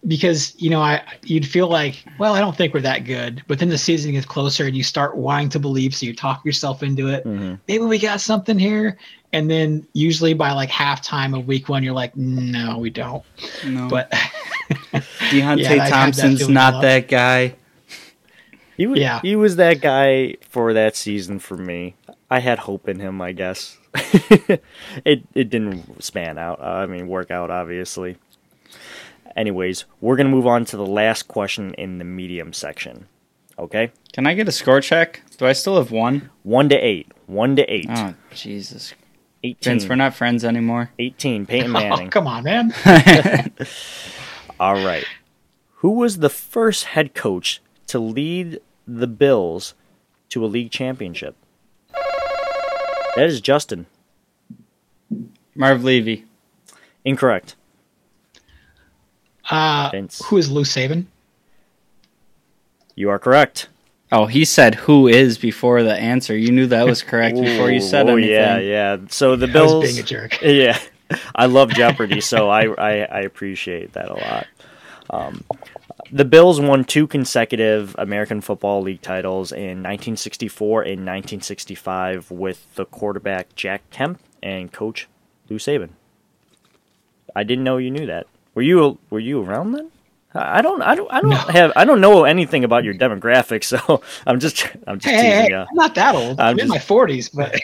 because 0.08 0.54
you 0.58 0.70
know 0.70 0.82
I 0.82 1.04
you'd 1.24 1.46
feel 1.46 1.68
like 1.68 2.04
well 2.20 2.34
I 2.34 2.40
don't 2.40 2.56
think 2.56 2.74
we're 2.74 2.80
that 2.82 3.00
good 3.06 3.44
but 3.48 3.60
then 3.60 3.68
the 3.70 3.78
season 3.78 4.14
gets 4.14 4.26
closer 4.26 4.66
and 4.66 4.76
you 4.76 4.84
start 4.84 5.18
wanting 5.18 5.50
to 5.50 5.60
believe 5.60 5.94
so 5.94 6.06
you 6.06 6.16
talk 6.16 6.44
yourself 6.46 6.84
into 6.84 7.10
it 7.10 7.26
maybe 7.26 7.84
we 7.84 8.00
got 8.00 8.22
something 8.22 8.58
here 8.58 8.98
and 9.34 9.52
then 9.52 9.86
usually 9.94 10.34
by 10.34 10.54
like 10.54 10.70
halftime 10.70 11.38
of 11.38 11.48
week 11.48 11.68
one 11.68 11.84
you're 11.84 11.94
like 11.94 12.16
no 12.16 12.78
we 12.78 12.90
don't 12.90 13.24
No. 13.66 13.90
but 13.90 14.10
Deonte 14.94 15.32
Yeah, 15.32 15.50
I've 15.50 15.64
that 15.80 15.90
Thompson's 15.90 16.48
not 16.48 16.82
that 16.82 17.08
guy. 17.08 17.56
He 18.78 18.88
was, 18.88 19.00
Yeah. 19.00 19.20
he 19.22 19.36
was 19.36 19.58
that 19.58 19.82
guy 19.82 20.36
for 20.48 20.74
that 20.74 20.96
season 20.96 21.40
for 21.40 21.58
me. 21.58 21.96
I 22.32 22.40
had 22.40 22.60
hope 22.60 22.88
in 22.88 23.00
him, 23.00 23.20
I 23.22 23.34
guess. 23.34 23.78
it 23.94 25.24
it 25.34 25.50
didn't 25.50 26.02
span 26.02 26.38
out. 26.38 26.60
Uh, 26.62 26.64
I 26.64 26.86
mean, 26.86 27.08
work 27.08 27.32
out 27.32 27.50
obviously. 27.52 28.18
Anyways, 29.36 29.86
we're 30.02 30.16
gonna 30.16 30.30
move 30.30 30.48
on 30.48 30.66
to 30.66 30.78
the 30.78 30.86
last 30.86 31.28
question 31.28 31.74
in 31.76 31.98
the 31.98 32.04
medium 32.04 32.54
section. 32.54 33.08
Okay, 33.58 33.92
Can 34.14 34.26
I 34.26 34.34
get 34.36 34.48
a 34.48 34.52
score 34.54 34.80
check? 34.80 35.22
Do 35.38 35.46
I 35.46 35.52
still 35.54 35.76
have 35.78 35.92
one? 35.92 36.30
one 36.44 36.70
to 36.70 36.76
eight. 36.78 37.12
One 37.28 37.56
to 37.58 37.64
eight. 37.74 37.88
Oh, 37.90 38.14
Jesus. 38.34 38.94
18. 39.44 39.56
Vince, 39.80 39.90
we're 39.90 39.96
not 39.96 40.14
friends 40.14 40.44
anymore. 40.46 40.92
18. 40.98 41.46
Peyton 41.46 41.70
oh, 41.76 41.80
Manning. 41.80 42.10
come 42.10 42.28
on 42.28 42.44
man 42.44 42.74
All 44.60 44.76
right. 44.86 45.06
Who 45.76 45.92
was 45.92 46.18
the 46.18 46.30
first 46.30 46.86
head 46.86 47.14
coach 47.14 47.62
to 47.88 48.00
lead 48.00 48.60
the 48.88 49.08
Bills 49.08 49.74
to 50.30 50.44
a 50.44 50.48
league 50.48 50.72
championship? 50.72 51.36
That 51.94 53.26
is 53.28 53.42
Justin. 53.42 53.86
Marv 55.56 55.84
Levy. 55.84 56.26
Incorrect. 57.06 57.56
Uh, 59.50 59.90
Vince. 59.92 60.22
who 60.26 60.38
is 60.38 60.50
Lou 60.52 60.64
Saban 60.64 61.06
You 62.96 63.10
are 63.10 63.20
correct. 63.20 63.68
Oh, 64.12 64.26
he 64.26 64.44
said 64.44 64.74
who 64.76 65.08
is 65.08 65.38
before 65.38 65.84
the 65.84 65.96
answer. 65.96 66.36
You 66.36 66.52
knew 66.52 66.68
that 66.68 66.86
was 66.86 67.04
correct 67.04 67.36
before 67.42 67.70
you 67.72 67.80
said 67.80 68.10
oh, 68.10 68.14
anything. 68.14 68.32
yeah, 68.34 68.58
yeah. 68.58 68.98
So 69.10 69.36
the 69.36 69.48
I 69.48 69.52
Bills. 69.52 69.74
was 69.74 69.92
being 69.92 70.04
a 70.04 70.08
jerk. 70.08 70.40
Yeah, 70.42 70.80
I 71.36 71.46
love 71.46 71.70
Jeopardy, 71.72 72.22
so 72.22 72.50
I, 72.50 72.66
I 72.74 72.92
I 73.04 73.20
appreciate 73.22 73.94
that 73.94 74.10
a 74.10 74.14
lot. 74.14 74.48
Um, 75.12 75.44
the 76.12 76.26
Bills 76.26 76.60
won 76.60 76.86
two 76.86 77.06
consecutive 77.08 77.96
American 78.00 78.42
Football 78.42 78.82
League 78.82 79.02
titles 79.02 79.52
in 79.52 79.84
1964 79.84 80.82
and 80.84 81.06
1965 81.06 82.32
with 82.32 82.74
the 82.76 82.86
quarterback 82.86 83.56
Jack 83.56 83.88
Kemp 83.92 84.20
and 84.42 84.72
coach 84.72 85.08
Lou 85.50 85.58
Saban. 85.58 85.90
I 87.36 87.44
didn't 87.44 87.64
know 87.64 87.78
you 87.78 87.92
knew 87.92 88.08
that. 88.08 88.26
Were 88.60 88.64
you 88.64 88.98
were 89.10 89.22
you 89.22 89.42
around 89.42 89.72
then? 89.72 89.90
I 90.34 90.62
don't 90.62 90.82
I 90.82 90.94
don't 90.94 91.10
I 91.14 91.22
don't 91.22 91.30
No. 91.30 91.38
have 91.38 91.72
I 91.78 91.86
don't 91.86 92.02
know 92.02 92.26
anything 92.26 92.66
about 92.66 92.84
your 92.84 92.94
demographics, 92.94 93.64
so 93.64 94.02
I'm 94.28 94.42
just 94.42 94.68
I'm 94.86 95.00
just 95.00 95.16
Hey, 95.16 95.16
hey, 95.16 95.30
teasing 95.30 95.44
hey, 95.46 95.50
you. 95.52 95.56
I'm 95.60 95.76
not 95.76 95.96
that 95.96 96.14
old. 96.14 96.42
I'm 96.42 96.48
I'm, 96.56 96.60
in 96.60 96.68
my 96.68 96.78
40s, 96.78 97.30
but 97.34 97.56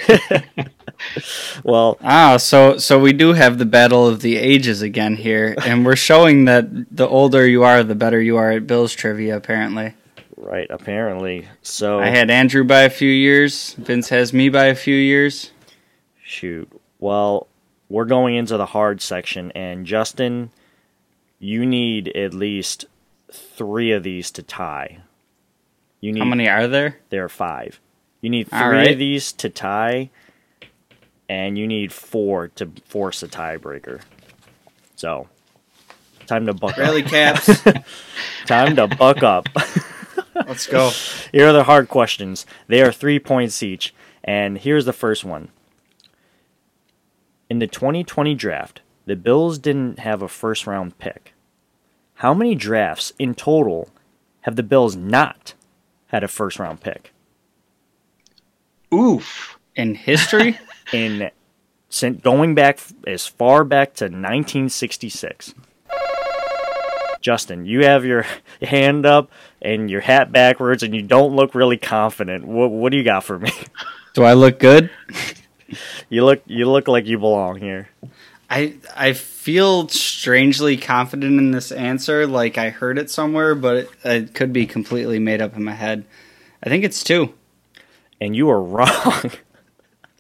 Well, 1.66 1.98
Ah, 2.02 2.38
so 2.38 2.78
so 2.78 2.98
we 2.98 3.12
do 3.12 3.34
have 3.34 3.58
the 3.58 3.66
battle 3.66 4.08
of 4.08 4.22
the 4.22 4.38
ages 4.38 4.82
again 4.82 5.18
here, 5.18 5.54
and 5.66 5.86
we're 5.86 5.98
showing 5.98 6.46
that 6.46 6.96
the 6.96 7.06
older 7.06 7.46
you 7.46 7.64
are, 7.64 7.84
the 7.84 7.93
better 7.93 8.22
you 8.22 8.38
are 8.38 8.52
at 8.54 8.66
Bills 8.68 8.93
trivia. 8.93 9.36
Apparently, 9.36 9.93
right, 10.38 10.68
apparently. 10.70 11.50
So 11.62 12.00
I 12.00 12.08
had 12.08 12.30
Andrew 12.32 12.64
by 12.64 12.84
a 12.84 12.89
few 12.89 13.12
years. 13.12 13.74
Vince 13.74 14.08
has 14.08 14.32
me 14.32 14.48
by 14.48 14.68
a 14.68 14.76
few 14.76 14.96
years. 14.96 15.52
Shoot. 16.24 16.72
Well, 17.00 17.48
we're 17.89 18.06
going 18.06 18.36
into 18.36 18.56
the 18.56 18.66
hard 18.68 19.02
section, 19.02 19.52
and 19.52 19.86
Justin, 19.86 20.52
you 21.46 21.64
need 21.64 22.08
at 22.18 22.34
least 22.34 22.86
three 23.32 23.91
of 23.91 24.02
these 24.02 24.32
to 24.32 24.41
tie. 24.41 24.98
You 26.02 26.12
need 26.12 26.20
How 26.20 26.26
many 26.26 26.50
are 26.50 26.68
there? 26.68 26.98
there 27.12 27.24
are 27.24 27.30
five. 27.30 27.80
You 28.22 28.32
need 28.32 28.50
three 28.50 28.58
All 28.60 28.72
right. 28.72 28.91
of 28.93 28.98
these 28.98 29.32
to 29.34 29.50
tie, 29.50 30.10
and 31.30 31.56
you 31.56 31.68
need 31.68 31.93
four 31.93 32.48
to 32.50 32.72
force 32.86 33.22
a 33.22 33.28
tiebreaker. 33.28 34.02
So, 34.96 35.30
time 36.26 36.48
to 36.48 36.54
buck 36.54 36.78
Rally 36.78 37.04
up. 37.04 37.10
caps. 37.10 37.64
Time 38.48 38.76
to 38.76 38.88
buck 38.88 39.22
up. 39.24 39.48
Let's 40.36 40.66
go. 40.68 40.91
Here 41.32 41.48
are 41.48 41.54
the 41.54 41.64
hard 41.66 41.89
questions. 41.89 42.46
They 42.68 42.82
are 42.82 42.91
three 42.91 43.20
points 43.20 43.62
each. 43.64 43.93
And 44.24 44.58
here's 44.58 44.86
the 44.86 44.93
first 44.93 45.24
one. 45.24 45.50
In 47.50 47.60
the 47.60 47.68
2020 47.68 48.34
draft, 48.36 48.82
the 49.06 49.16
Bills 49.16 49.58
didn't 49.60 50.00
have 50.00 50.22
a 50.22 50.28
first 50.28 50.66
round 50.68 50.98
pick. 50.98 51.34
How 52.16 52.34
many 52.34 52.55
drafts 52.55 53.11
in 53.20 53.36
total 53.36 53.89
have 54.41 54.55
the 54.55 54.63
Bills 54.63 54.95
not 54.95 55.53
had 56.07 56.24
a 56.24 56.28
first 56.28 56.59
round 56.59 56.82
pick? 56.82 57.11
oof. 58.93 59.57
In 59.76 59.95
history, 59.95 60.57
In 60.93 61.30
since 61.89 62.22
going 62.22 62.55
back 62.55 62.80
as 63.05 63.28
far 63.28 63.66
back 63.66 63.93
to 63.95 64.05
1966. 64.05 65.53
Justin, 67.20 67.66
you 67.66 67.84
have 67.84 68.05
your 68.05 68.26
hand 68.61 69.05
up 69.05 69.30
and 69.61 69.89
your 69.89 70.01
hat 70.01 70.32
backwards, 70.32 70.84
and 70.84 70.95
you 70.95 71.01
don't 71.01 71.36
look 71.36 71.55
really 71.55 71.78
confident. 71.78 72.45
What, 72.45 72.72
what 72.72 72.91
do 72.91 72.97
you 72.97 73.03
got 73.03 73.24
for 73.24 73.39
me? 73.39 73.51
do 74.13 74.24
I 74.24 74.34
look 74.34 74.59
good? 74.59 74.89
You 76.09 76.24
look 76.24 76.43
you 76.45 76.70
look 76.70 76.88
like 76.88 77.07
you 77.07 77.18
belong 77.18 77.59
here. 77.59 77.89
I 78.50 78.76
I 78.96 79.14
feel 79.14 79.88
strangely 79.89 80.78
confident 80.78 81.39
in 81.39 81.52
this 81.52 81.72
answer, 81.72 82.28
like 82.28 82.58
I 82.58 82.70
heard 82.70 82.98
it 82.98 83.10
somewhere, 83.10 83.56
but 83.56 83.78
it, 83.78 83.89
it 84.04 84.34
could 84.34 84.54
be 84.54 84.66
completely 84.66 85.20
made 85.20 85.41
up 85.41 85.56
in 85.56 85.64
my 85.64 85.74
head. 85.74 86.06
I 86.64 86.70
think 86.70 86.84
it's 86.84 87.04
two. 87.04 87.34
And 88.22 88.36
you 88.36 88.50
are 88.50 88.62
wrong. 88.62 89.32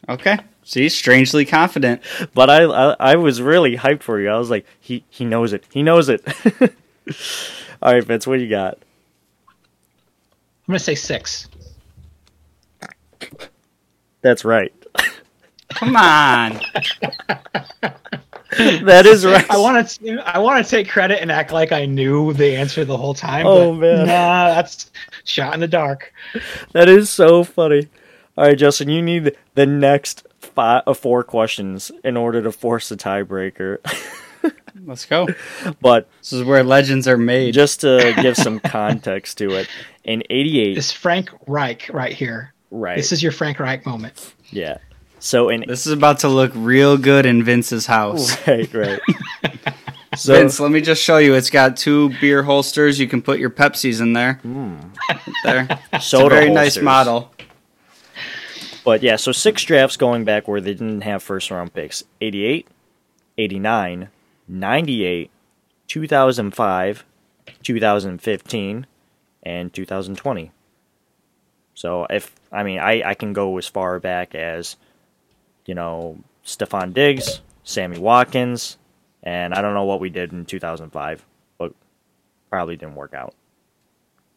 Okay. 0.09 0.37
See, 0.63 0.89
strangely 0.89 1.45
confident. 1.45 2.01
but 2.33 2.49
I, 2.49 2.63
I 2.63 2.95
I 2.99 3.15
was 3.15 3.41
really 3.41 3.77
hyped 3.77 4.03
for 4.03 4.19
you. 4.19 4.29
I 4.29 4.37
was 4.37 4.49
like, 4.49 4.65
he 4.79 5.03
he 5.09 5.23
knows 5.25 5.53
it. 5.53 5.63
He 5.71 5.83
knows 5.83 6.09
it. 6.09 6.25
All 7.81 7.93
right, 7.93 8.03
Vince, 8.03 8.25
what 8.25 8.37
do 8.37 8.43
you 8.43 8.49
got? 8.49 8.79
I'm 10.67 10.71
going 10.71 10.79
to 10.79 10.83
say 10.83 10.95
six. 10.95 11.47
That's 14.21 14.43
right. 14.43 14.73
Come 15.69 15.95
on. 15.95 16.59
That 18.85 19.05
is 19.05 19.25
right. 19.25 19.49
I 19.49 19.57
want 19.57 19.87
to 19.89 20.19
I 20.25 20.39
want 20.39 20.63
to 20.63 20.69
take 20.69 20.89
credit 20.89 21.21
and 21.21 21.31
act 21.31 21.51
like 21.51 21.71
I 21.71 21.85
knew 21.85 22.33
the 22.33 22.55
answer 22.55 22.85
the 22.85 22.97
whole 22.97 23.13
time. 23.13 23.45
Oh, 23.47 23.71
but 23.73 23.79
man. 23.79 24.07
Nah, 24.07 24.53
that's 24.55 24.91
shot 25.23 25.53
in 25.53 25.59
the 25.59 25.67
dark. 25.67 26.13
That 26.73 26.87
is 26.89 27.09
so 27.09 27.43
funny. 27.43 27.87
All 28.37 28.45
right, 28.47 28.57
Justin, 28.57 28.89
you 28.89 29.01
need 29.01 29.35
the 29.55 29.65
next 29.65 30.27
five, 30.39 30.83
uh, 30.87 30.93
four 30.93 31.23
questions 31.23 31.91
in 32.03 32.17
order 32.17 32.41
to 32.41 32.51
force 32.51 32.89
the 32.89 32.97
tiebreaker. 32.97 33.77
Let's 34.85 35.05
go. 35.05 35.27
but 35.81 36.07
This 36.19 36.33
is 36.33 36.43
where 36.43 36.63
legends 36.63 37.07
are 37.07 37.17
made. 37.17 37.53
just 37.53 37.81
to 37.81 38.13
give 38.21 38.35
some 38.37 38.59
context 38.65 39.37
to 39.39 39.51
it, 39.51 39.67
in 40.03 40.21
'88, 40.29 40.75
This 40.75 40.91
Frank 40.91 41.29
Reich 41.47 41.89
right 41.93 42.11
here. 42.13 42.53
right? 42.71 42.97
This 42.97 43.11
is 43.11 43.23
your 43.23 43.31
Frank 43.31 43.59
Reich 43.59 43.85
moment. 43.85 44.33
yeah. 44.51 44.77
So 45.19 45.49
in 45.49 45.63
This 45.67 45.85
is 45.87 45.93
about 45.93 46.19
to 46.19 46.27
look 46.27 46.51
real 46.53 46.97
good 46.97 47.25
in 47.25 47.43
Vince's 47.43 47.85
house. 47.85 48.35
right, 48.47 48.73
right. 48.73 48.99
So 50.15 50.33
Vince, 50.33 50.61
let 50.61 50.71
me 50.71 50.79
just 50.79 51.03
show 51.03 51.17
you. 51.17 51.33
It's 51.33 51.49
got 51.49 51.75
two 51.75 52.09
beer 52.21 52.41
holsters. 52.43 52.97
You 52.99 53.05
can 53.05 53.21
put 53.21 53.37
your 53.37 53.49
Pepsis 53.49 53.99
in 53.99 54.13
there. 54.13 54.39
Right 54.45 55.19
there. 55.43 55.67
It's 55.93 56.05
a 56.05 56.07
soda 56.07 56.35
very 56.35 56.49
nice 56.49 56.77
model. 56.77 57.33
But 58.85 59.03
yeah, 59.03 59.15
so 59.17 59.31
six 59.31 59.63
drafts 59.63 59.97
going 59.97 60.23
back 60.23 60.47
where 60.47 60.61
they 60.61 60.73
didn't 60.73 61.01
have 61.01 61.23
first 61.23 61.51
round 61.51 61.73
picks 61.73 62.03
88, 62.21 62.67
89, 63.37 64.09
98, 64.47 65.31
2005, 65.87 67.05
2015, 67.63 68.87
and 69.43 69.73
2020. 69.73 70.51
So 71.73 72.07
if, 72.09 72.33
I 72.51 72.63
mean, 72.63 72.79
I, 72.79 73.01
I 73.09 73.13
can 73.15 73.33
go 73.33 73.57
as 73.57 73.67
far 73.67 73.99
back 73.99 74.33
as, 74.33 74.77
you 75.65 75.75
know, 75.75 76.17
Stefon 76.45 76.93
Diggs, 76.93 77.41
Sammy 77.63 77.97
Watkins, 77.97 78.77
and 79.23 79.53
I 79.53 79.61
don't 79.61 79.73
know 79.73 79.85
what 79.85 79.99
we 79.99 80.09
did 80.09 80.31
in 80.31 80.45
2005, 80.45 81.25
but 81.57 81.73
probably 82.49 82.75
didn't 82.75 82.95
work 82.95 83.13
out. 83.13 83.33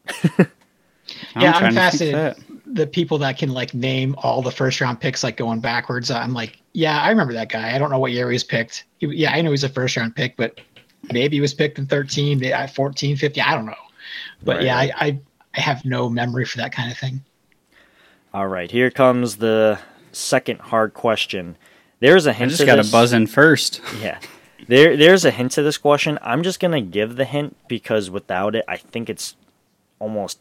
yeah, 0.39 1.53
I'm 1.53 1.74
fascinated. 1.74 2.37
think 2.37 2.74
The 2.74 2.87
people 2.87 3.18
that 3.18 3.39
can 3.39 3.51
like 3.51 3.74
name 3.74 4.14
all 4.18 4.43
the 4.43 4.51
first 4.51 4.81
round 4.81 5.01
picks, 5.01 5.22
like 5.22 5.37
going 5.37 5.61
backwards. 5.61 6.11
I'm 6.11 6.33
like, 6.33 6.59
yeah, 6.72 7.01
I 7.01 7.11
remember 7.11 7.33
that 7.35 7.51
guy. 7.51 7.74
I 7.74 7.79
don't 7.79 7.91
know 7.91 7.99
what 7.99 8.12
year 8.12 8.31
he 8.31 8.35
was 8.35 8.45
picked. 8.45 8.85
He, 8.99 9.07
yeah, 9.09 9.33
I 9.33 9.41
know 9.43 9.51
he's 9.51 9.64
a 9.64 9.68
first 9.68 9.97
round 9.97 10.16
pick, 10.16 10.37
but 10.37 10.61
maybe 11.12 11.37
he 11.37 11.41
was 11.41 11.55
picked 11.55 11.79
in 11.79 11.87
13, 11.87 12.39
may- 12.39 12.53
uh, 12.53 12.66
14, 12.66 13.16
15. 13.16 13.43
I 13.43 13.55
don't 13.55 13.66
know. 13.66 13.74
But 14.43 14.57
Right, 14.57 14.64
yeah. 14.64 14.76
I, 14.76 14.93
I 14.97 15.20
I 15.55 15.61
have 15.61 15.85
no 15.85 16.09
memory 16.09 16.45
for 16.45 16.59
that 16.59 16.72
kind 16.72 16.91
of 16.91 16.97
thing. 16.97 17.22
All 18.33 18.47
right, 18.47 18.70
here 18.70 18.91
comes 18.91 19.37
the 19.37 19.79
second 20.12 20.61
hard 20.61 20.94
question. 20.94 21.56
There's 22.00 22.26
a 22.26 22.32
hint 22.32 22.52
I 22.52 22.54
just 22.54 22.66
got 22.66 22.82
to 22.82 22.90
buzz 22.90 23.12
in 23.12 23.26
first. 23.26 23.80
Yeah. 24.00 24.18
There 24.66 24.96
there's 24.96 25.24
a 25.24 25.30
hint 25.30 25.52
to 25.52 25.62
this 25.62 25.78
question. 25.78 26.18
I'm 26.20 26.42
just 26.42 26.61
going 26.61 26.72
to 26.72 26.80
give 26.80 27.16
the 27.16 27.24
hint 27.24 27.56
because 27.68 28.11
without 28.11 28.54
it, 28.54 28.64
I 28.68 28.76
think 28.76 29.09
it's 29.09 29.36
almost 29.98 30.40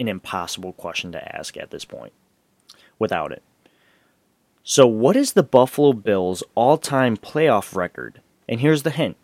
an 0.00 0.08
impossible 0.08 0.72
question 0.72 1.12
to 1.12 1.36
ask 1.36 1.56
at 1.56 1.70
this 1.70 1.84
point. 1.84 2.12
Without 2.98 3.32
it. 3.32 3.42
So, 4.62 4.86
what 4.86 5.16
is 5.16 5.32
the 5.32 5.42
Buffalo 5.42 5.92
Bills' 5.92 6.42
all-time 6.54 7.16
playoff 7.16 7.74
record? 7.74 8.20
And 8.48 8.60
here's 8.60 8.84
the 8.84 8.90
hint. 8.90 9.16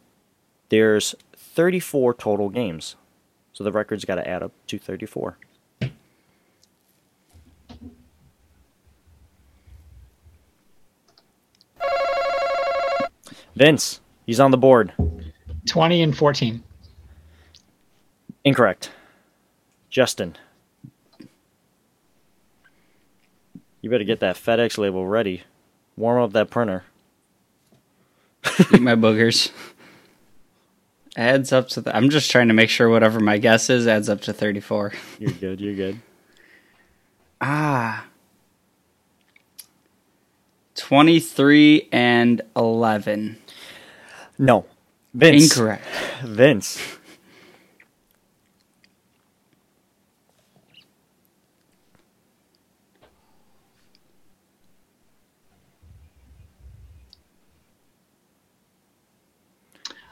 There's 0.68 1.14
34 1.36 2.14
total 2.14 2.48
games. 2.48 2.96
So 3.52 3.62
the 3.62 3.72
record's 3.72 4.04
got 4.04 4.16
to 4.16 4.28
add 4.28 4.42
up 4.42 4.52
to 4.66 4.78
34. 4.78 5.38
Vince, 13.54 14.00
he's 14.26 14.40
on 14.40 14.50
the 14.50 14.56
board. 14.56 14.92
20 15.66 16.02
and 16.02 16.16
14. 16.16 16.62
Incorrect. 18.44 18.90
Justin. 19.90 20.36
You 23.80 23.90
better 23.90 24.04
get 24.04 24.20
that 24.20 24.36
FedEx 24.36 24.78
label 24.78 25.06
ready. 25.06 25.42
Warm 25.96 26.22
up 26.22 26.32
that 26.32 26.50
printer. 26.50 26.84
Eat 28.72 28.80
my 28.80 28.94
boogers. 28.94 29.50
Adds 31.16 31.52
up 31.52 31.68
to 31.68 31.80
the. 31.80 31.94
I'm 31.94 32.10
just 32.10 32.30
trying 32.30 32.48
to 32.48 32.54
make 32.54 32.70
sure 32.70 32.88
whatever 32.88 33.20
my 33.20 33.38
guess 33.38 33.70
is 33.70 33.86
adds 33.86 34.08
up 34.08 34.20
to 34.22 34.32
34. 34.32 34.92
You're 35.18 35.30
good, 35.32 35.60
you're 35.60 35.74
good. 35.74 36.00
Ah. 37.40 38.06
23 40.74 41.88
and 41.92 42.42
11. 42.56 43.38
No. 44.38 44.66
Vince. 45.14 45.56
Incorrect. 45.56 45.84
Vince. 46.24 46.80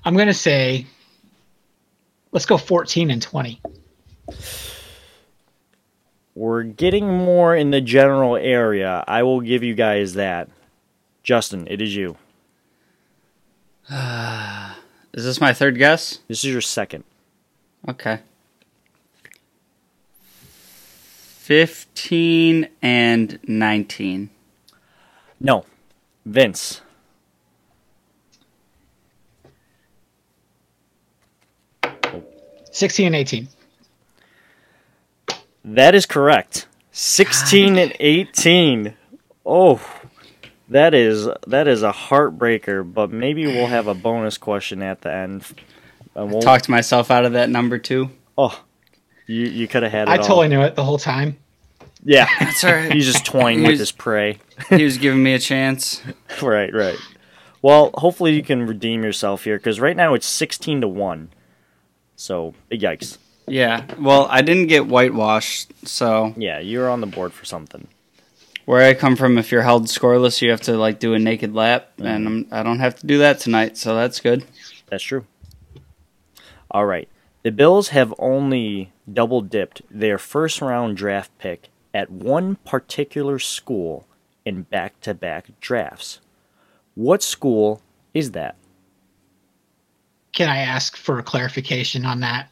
I'm 0.05 0.15
going 0.15 0.27
to 0.27 0.35
say, 0.35 0.87
let's 2.33 2.47
go 2.47 2.59
14 2.59 3.11
and 3.11 3.23
20. 3.23 3.61
We're 6.35 6.65
getting 6.65 7.07
more 7.07 7.55
in 7.55 7.71
the 7.71 7.81
general 7.81 8.37
area. 8.37 9.05
I 9.07 9.23
will 9.23 9.41
give 9.41 9.63
you 9.63 9.75
guys 9.75 10.15
that. 10.15 10.49
Justin, 11.23 11.69
it 11.71 11.81
is 11.81 11.95
you. 11.95 12.17
Is 15.13 15.25
this 15.25 15.41
my 15.41 15.53
third 15.53 15.79
guess? 15.79 16.19
This 16.29 16.45
is 16.45 16.53
your 16.53 16.61
second. 16.61 17.05
Okay. 17.89 18.21
15 21.43 22.69
and 22.81 23.39
19. 23.47 24.31
No. 25.41 25.65
Vince. 26.25 26.81
Sixteen 32.71 33.09
and 33.09 33.17
eighteen. 33.17 33.49
That 35.63 35.95
is 35.95 36.07
correct. 36.07 36.67
16 36.93 37.77
and 37.77 37.93
18. 38.01 38.95
Oh. 39.45 39.81
That 40.73 40.95
is 40.95 41.29
that 41.47 41.69
is 41.69 41.83
a 41.83 41.93
heartbreaker, 41.93 42.91
but 42.93 43.11
maybe 43.11 43.47
we'll 43.47 43.67
have 43.67 43.87
a 43.87 43.95
bonus 43.95 44.39
question 44.39 44.83
at 44.83 45.03
the 45.03 45.13
end. 45.13 45.45
And 46.15 46.31
we'll, 46.31 46.43
Talked 46.43 46.69
myself 46.69 47.11
out 47.11 47.25
of 47.25 47.33
that 47.33 47.49
number 47.51 47.79
two. 47.79 48.11
oh, 48.37 48.63
you 49.27 49.47
you 49.47 49.69
could 49.69 49.83
have 49.83 49.93
had 49.93 50.09
it 50.09 50.11
I 50.11 50.17
all. 50.19 50.25
totally 50.25 50.49
knew 50.49 50.61
it 50.63 50.75
the 50.75 50.85
whole 50.85 50.99
time. 50.99 51.39
Yeah, 52.05 52.27
That's 52.41 52.65
all 52.65 52.73
right. 52.73 52.93
he's 52.93 53.07
just 53.07 53.25
toying 53.25 53.59
He 53.59 53.63
with 53.63 53.71
was- 53.73 53.79
his 53.81 53.93
prey. 53.93 54.39
he 54.71 54.83
was 54.85 54.99
giving 54.99 55.23
me 55.23 55.35
a 55.35 55.39
chance. 55.39 56.03
right, 56.43 56.73
right. 56.75 56.99
Well, 57.63 57.91
hopefully 57.95 58.35
you 58.35 58.43
can 58.43 58.67
redeem 58.67 59.05
yourself 59.05 59.45
here 59.45 59.57
because 59.57 59.79
right 59.79 59.97
now 59.97 60.15
it's 60.15 60.27
16 60.27 60.81
to 60.81 60.89
one. 60.89 61.31
So 62.17 62.55
yikes. 62.73 63.19
Yeah. 63.47 63.85
Well, 63.99 64.27
I 64.31 64.43
didn't 64.43 64.67
get 64.67 64.87
whitewashed, 64.87 65.71
so 65.87 66.35
Yeah, 66.37 66.59
you're 66.59 66.91
on 66.91 67.01
the 67.01 67.07
board 67.07 67.33
for 67.33 67.45
something. 67.45 67.87
Where 68.65 68.83
I 68.83 68.95
come 68.95 69.17
from, 69.17 69.39
if 69.39 69.51
you're 69.51 69.63
held 69.63 69.87
scoreless, 69.87 70.43
you 70.43 70.51
have 70.51 70.61
to 70.63 70.77
like 70.77 70.99
do 70.99 71.15
a 71.15 71.19
naked 71.19 71.55
lap, 71.55 71.93
and 71.99 72.27
mm-hmm. 72.27 72.55
I'm, 72.55 72.61
I 72.61 72.63
don't 72.63 72.79
have 72.79 72.97
to 72.97 73.07
do 73.07 73.19
that 73.19 73.41
tonight, 73.41 73.77
so 73.77 73.95
that's 73.95 74.21
good. 74.21 74.45
That's 74.89 75.03
true. 75.03 75.27
All 76.71 76.87
right. 76.87 77.09
The 77.43 77.51
Bills 77.51 77.89
have 77.89 78.15
only 78.19 78.93
double 79.13 79.41
dipped 79.41 79.83
their 79.91 80.17
first 80.17 80.61
round 80.61 80.97
draft 80.97 81.37
pick 81.39 81.71
at 81.93 82.11
one 82.11 82.57
particular 82.57 83.39
school 83.39 84.07
in 84.45 84.63
back 84.63 85.01
to 85.01 85.15
back 85.15 85.49
drafts. 85.61 86.21
What 86.95 87.23
school 87.23 87.83
is 88.15 88.33
that? 88.33 88.57
Can 90.33 90.49
I 90.49 90.59
ask 90.59 90.97
for 90.97 91.19
a 91.19 91.23
clarification 91.23 92.07
on 92.07 92.21
that? 92.21 92.49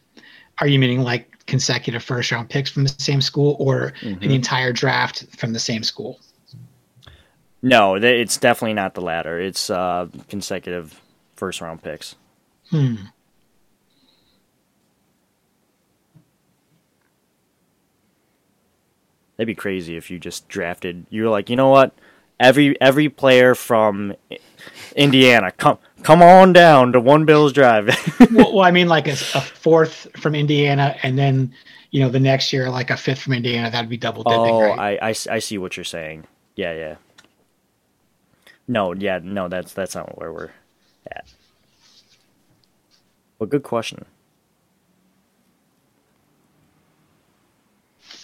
Are 0.60 0.66
you 0.66 0.78
meaning 0.78 1.02
like 1.02 1.46
consecutive 1.46 2.02
first 2.02 2.30
round 2.30 2.48
picks 2.50 2.70
from 2.70 2.84
the 2.84 2.94
same 2.98 3.20
school 3.20 3.56
or 3.58 3.92
an 4.02 4.30
entire 4.30 4.72
draft 4.72 5.26
from 5.36 5.52
the 5.52 5.58
same 5.58 5.82
school? 5.82 6.20
No, 7.62 7.94
it's 7.96 8.36
definitely 8.36 8.74
not 8.74 8.94
the 8.94 9.00
latter. 9.00 9.40
It's 9.40 9.68
uh, 9.70 10.08
consecutive 10.28 11.00
first 11.36 11.60
round 11.60 11.82
picks. 11.82 12.14
Hmm. 12.70 12.96
That'd 19.36 19.46
be 19.46 19.54
crazy 19.54 19.96
if 19.96 20.10
you 20.10 20.18
just 20.18 20.48
drafted. 20.48 21.06
You're 21.08 21.30
like, 21.30 21.48
you 21.48 21.56
know 21.56 21.70
what? 21.70 21.94
Every 22.38 22.78
every 22.80 23.08
player 23.08 23.54
from 23.54 24.14
Indiana, 24.94 25.50
come 25.52 25.78
come 26.02 26.22
on 26.22 26.52
down 26.52 26.92
to 26.92 27.00
One 27.00 27.24
Bills 27.24 27.52
Drive. 27.52 27.88
well, 28.32 28.54
well, 28.54 28.64
I 28.64 28.70
mean 28.70 28.88
like 28.88 29.08
a, 29.08 29.12
a 29.12 29.40
fourth 29.40 30.06
from 30.16 30.34
Indiana 30.34 30.96
and 31.02 31.18
then, 31.18 31.54
you 31.90 32.00
know, 32.00 32.08
the 32.08 32.20
next 32.20 32.52
year 32.52 32.70
like 32.70 32.90
a 32.90 32.96
fifth 32.96 33.20
from 33.20 33.34
Indiana. 33.34 33.70
That'd 33.70 33.90
be 33.90 33.96
double 33.96 34.22
dipping, 34.24 34.38
oh, 34.38 34.62
right? 34.62 34.98
I, 35.00 35.08
I 35.08 35.14
I 35.36 35.38
see 35.38 35.58
what 35.58 35.76
you're 35.76 35.84
saying. 35.84 36.26
Yeah, 36.56 36.72
yeah. 36.72 36.96
No, 38.68 38.92
yeah, 38.92 39.18
no, 39.22 39.48
that's 39.48 39.72
that's 39.72 39.94
not 39.94 40.18
where 40.18 40.32
we're 40.32 40.50
at. 41.10 41.26
Well, 43.38 43.48
good 43.48 43.62
question. 43.62 44.04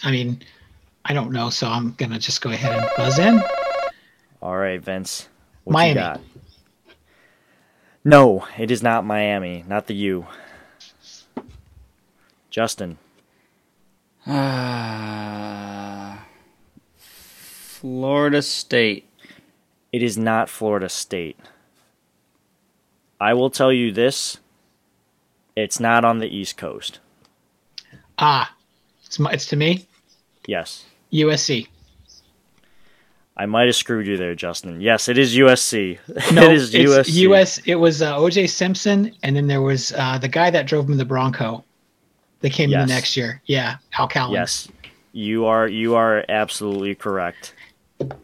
I 0.03 0.11
mean, 0.11 0.41
I 1.03 1.13
don't 1.13 1.31
know, 1.31 1.49
so 1.49 1.67
I'm 1.67 1.93
gonna 1.93 2.19
just 2.19 2.41
go 2.41 2.51
ahead 2.51 2.77
and 2.77 2.89
buzz 2.95 3.19
in. 3.19 3.41
All 4.41 4.55
right, 4.55 4.81
Vince. 4.81 5.27
What 5.63 5.73
Miami. 5.73 6.21
You 8.07 8.11
got? 8.11 8.17
No, 8.17 8.47
it 8.57 8.71
is 8.71 8.83
not 8.83 9.05
Miami. 9.05 9.63
Not 9.67 9.87
the 9.87 9.95
U. 9.95 10.27
Justin. 12.49 12.97
Uh, 14.25 16.17
Florida 16.97 18.41
State. 18.41 19.07
It 19.91 20.03
is 20.03 20.17
not 20.17 20.49
Florida 20.49 20.89
State. 20.89 21.37
I 23.19 23.33
will 23.33 23.49
tell 23.49 23.71
you 23.71 23.91
this. 23.91 24.37
It's 25.55 25.79
not 25.79 26.05
on 26.05 26.19
the 26.19 26.27
East 26.27 26.57
Coast. 26.57 26.99
Ah, 28.19 28.53
it's 29.05 29.19
my, 29.19 29.31
it's 29.31 29.47
to 29.47 29.55
me. 29.55 29.87
Yes. 30.45 30.85
USC. 31.11 31.67
I 33.39 33.45
might 33.45 33.67
have 33.67 33.75
screwed 33.75 34.07
you 34.07 34.17
there, 34.17 34.33
Justin. 34.33 34.81
Yes, 34.81 35.07
it 35.07 35.17
is 35.17 35.35
USC. 35.35 35.99
No, 36.33 36.43
it 36.43 36.53
is 36.53 36.73
it's 36.73 36.89
USC. 36.89 37.13
US. 37.29 37.57
It 37.59 37.75
was 37.75 38.01
uh, 38.01 38.17
OJ 38.17 38.49
Simpson, 38.49 39.15
and 39.21 39.35
then 39.35 39.47
there 39.47 39.61
was 39.61 39.93
uh, 39.93 40.17
the 40.17 40.27
guy 40.27 40.49
that 40.49 40.65
drove 40.65 40.89
him 40.89 40.97
the 40.97 41.05
Bronco. 41.05 41.63
That 42.41 42.51
came 42.51 42.71
in 42.71 42.79
the 42.79 42.85
next 42.85 43.17
year. 43.17 43.41
Yeah, 43.45 43.77
Al 43.97 44.07
Cowlings. 44.07 44.33
Yes. 44.35 44.67
You 45.11 45.45
are 45.45 45.67
you 45.67 45.95
are 45.95 46.23
absolutely 46.29 46.93
correct. 46.93 47.55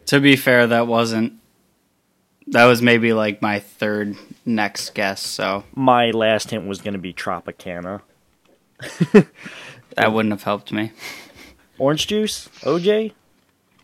To 0.06 0.20
be 0.20 0.36
fair, 0.36 0.68
that 0.68 0.86
wasn't. 0.86 1.32
That 2.48 2.66
was 2.66 2.80
maybe 2.82 3.12
like 3.12 3.42
my 3.42 3.58
third 3.58 4.16
next 4.44 4.94
guess, 4.94 5.20
so 5.20 5.64
My 5.74 6.10
last 6.10 6.50
hint 6.50 6.66
was 6.66 6.80
going 6.80 6.92
to 6.92 7.00
be 7.00 7.12
Tropicana. 7.12 8.02
that 9.96 10.12
wouldn't 10.12 10.32
have 10.32 10.42
helped 10.42 10.70
me. 10.70 10.92
Orange 11.78 12.06
juice? 12.06 12.48
OJ? 12.60 13.12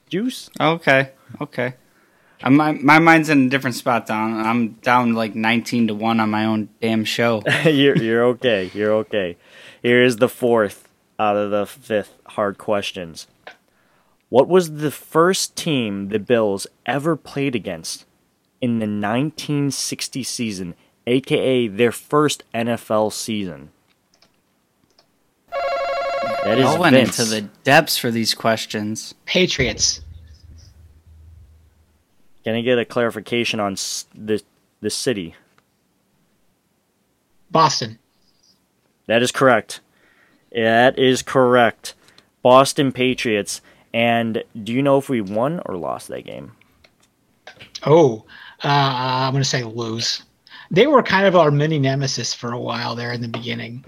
Juice? 0.09 0.51
Okay, 0.61 1.11
okay. 1.41 1.75
I'm, 2.43 2.57
my 2.57 2.73
my 2.73 2.99
mind's 2.99 3.29
in 3.29 3.47
a 3.47 3.49
different 3.51 3.77
spot. 3.77 4.07
Down. 4.07 4.35
I'm 4.47 4.71
down 4.75 5.15
like 5.15 5.35
19 5.35 5.89
to 5.89 5.95
one 5.95 6.21
on 6.21 6.31
my 6.31 6.45
own 6.45 6.71
damn 6.81 7.05
show. 7.05 7.43
you're 7.65 7.97
you're 7.97 8.25
okay. 8.27 8.71
You're 8.73 8.93
okay. 8.95 9.37
Here 9.83 10.03
is 10.03 10.17
the 10.17 10.29
fourth 10.29 10.89
out 11.19 11.37
of 11.37 11.51
the 11.51 11.67
fifth 11.67 12.15
hard 12.29 12.57
questions. 12.59 13.27
What 14.31 14.49
was 14.49 14.77
the 14.77 14.91
first 14.91 15.57
team 15.57 16.09
the 16.09 16.19
Bills 16.19 16.67
ever 16.87 17.17
played 17.17 17.55
against 17.55 18.07
in 18.61 18.79
the 18.79 18.87
1960 18.87 20.23
season, 20.23 20.75
aka 21.07 21.67
their 21.67 21.93
first 21.93 22.45
NFL 22.55 23.13
season? 23.13 23.71
That 26.45 26.59
is 26.59 26.65
I 26.65 26.79
went 26.79 26.97
Vince. 26.97 27.19
into 27.19 27.31
the 27.31 27.43
depths 27.65 27.99
for 27.99 28.11
these 28.11 28.35
questions. 28.35 29.15
Patriots. 29.27 30.01
Can 32.51 32.57
I 32.57 32.63
get 32.63 32.81
a 32.81 32.85
clarification 32.85 33.61
on 33.61 33.77
the 34.13 34.43
the 34.81 34.91
city? 34.91 35.37
Boston. 37.49 37.97
That 39.07 39.23
is 39.23 39.31
correct. 39.31 39.79
That 40.51 40.99
is 40.99 41.23
correct. 41.23 41.95
Boston 42.43 42.91
Patriots. 42.91 43.61
And 43.95 44.43
do 44.65 44.73
you 44.73 44.83
know 44.83 44.99
if 44.99 45.09
we 45.09 45.21
won 45.21 45.61
or 45.65 45.77
lost 45.77 46.09
that 46.09 46.25
game? 46.25 46.51
Oh, 47.87 48.25
uh, 48.65 48.69
I'm 48.69 49.33
going 49.33 49.45
to 49.45 49.49
say 49.49 49.63
lose. 49.63 50.25
They 50.73 50.89
were 50.89 51.05
kind 51.05 51.29
of 51.29 51.37
our 51.37 51.53
mini 51.53 51.79
nemesis 51.79 52.35
for 52.35 52.51
a 52.51 52.59
while 52.59 52.97
there 52.97 53.13
in 53.13 53.21
the 53.21 53.29
beginning. 53.29 53.85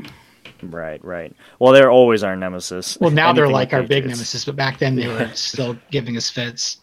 Right, 0.63 1.05
right. 1.05 1.35
Well, 1.59 1.73
they're 1.73 1.91
always 1.91 2.23
our 2.23 2.37
nemesis. 2.37 2.97
Well, 3.01 3.11
now 3.11 3.33
they're 3.33 3.49
like 3.49 3.73
our 3.73 3.83
big 3.83 4.07
nemesis, 4.07 4.45
but 4.45 4.55
back 4.55 4.79
then 4.79 4.95
they 4.95 5.09
were 5.09 5.29
still 5.35 5.77
giving 5.91 6.17
us 6.17 6.31
fits. 6.31 6.79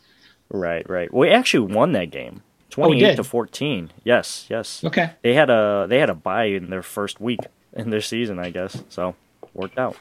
Right, 0.51 0.87
right. 0.89 1.13
We 1.13 1.29
actually 1.29 1.73
won 1.73 1.91
that 1.93 2.09
game, 2.11 2.41
Oh, 2.41 2.65
twenty-eight 2.71 3.07
did? 3.11 3.15
to 3.17 3.23
fourteen. 3.23 3.91
Yes, 4.03 4.45
yes. 4.49 4.83
Okay. 4.83 5.11
They 5.21 5.33
had 5.33 5.49
a 5.49 5.85
they 5.89 5.99
had 5.99 6.09
a 6.09 6.15
bye 6.15 6.45
in 6.45 6.69
their 6.69 6.81
first 6.83 7.19
week 7.21 7.39
in 7.73 7.89
their 7.91 8.01
season, 8.01 8.39
I 8.39 8.49
guess. 8.49 8.81
So 8.89 9.15
worked 9.53 9.77
out. 9.77 9.95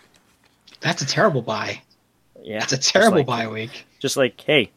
That's 0.81 1.03
a 1.03 1.07
terrible 1.07 1.43
buy. 1.43 1.83
Yeah, 2.43 2.61
That's 2.61 2.73
a 2.73 2.79
terrible 2.79 3.19
like- 3.19 3.27
bye 3.27 3.49
week. 3.49 3.85
Just 3.99 4.17
like, 4.17 4.41
hey, 4.41 4.71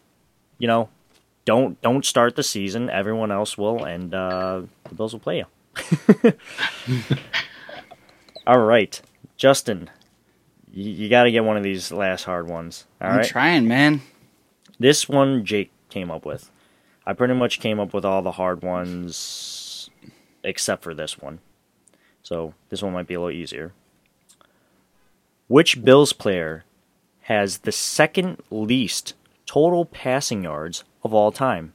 you 0.57 0.67
know, 0.67 0.89
don't 1.45 1.79
don't 1.81 2.05
start 2.05 2.35
the 2.35 2.43
season. 2.43 2.89
Everyone 2.89 3.31
else 3.31 3.57
will, 3.57 3.83
and 3.85 4.13
uh, 4.13 4.61
the 4.89 4.95
Bills 4.95 5.13
will 5.13 5.19
play 5.19 5.37
you. 5.37 6.33
All 8.47 8.59
right, 8.59 8.99
Justin, 9.37 9.89
you, 10.71 10.91
you 10.91 11.09
got 11.09 11.23
to 11.23 11.31
get 11.31 11.43
one 11.43 11.57
of 11.57 11.63
these 11.63 11.91
last 11.91 12.23
hard 12.23 12.49
ones. 12.49 12.85
All 12.99 13.09
I'm 13.09 13.17
right, 13.17 13.25
trying, 13.27 13.67
man. 13.67 14.01
This 14.81 15.07
one 15.07 15.45
Jake 15.45 15.71
came 15.89 16.09
up 16.09 16.25
with. 16.25 16.49
I 17.05 17.13
pretty 17.13 17.33
much 17.33 17.59
came 17.59 17.79
up 17.79 17.93
with 17.93 18.05
all 18.05 18.21
the 18.21 18.33
hard 18.33 18.61
ones 18.61 19.89
except 20.43 20.83
for 20.83 20.93
this 20.93 21.19
one. 21.19 21.39
So 22.23 22.53
this 22.69 22.81
one 22.81 22.93
might 22.93 23.07
be 23.07 23.13
a 23.13 23.19
little 23.19 23.35
easier. 23.35 23.73
Which 25.47 25.83
Bills 25.83 26.13
player 26.13 26.63
has 27.21 27.59
the 27.59 27.71
second 27.71 28.41
least 28.49 29.13
total 29.45 29.85
passing 29.85 30.43
yards 30.43 30.83
of 31.03 31.13
all 31.13 31.31
time? 31.31 31.73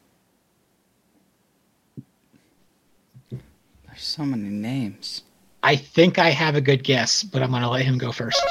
There's 3.31 4.03
so 4.03 4.25
many 4.25 4.49
names. 4.49 5.23
I 5.63 5.77
think 5.77 6.19
I 6.19 6.31
have 6.31 6.55
a 6.55 6.61
good 6.61 6.85
guess, 6.85 7.23
but 7.23 7.43
I'm 7.43 7.51
going 7.51 7.63
to 7.63 7.69
let 7.69 7.85
him 7.85 7.99
go 7.99 8.13
first. 8.13 8.43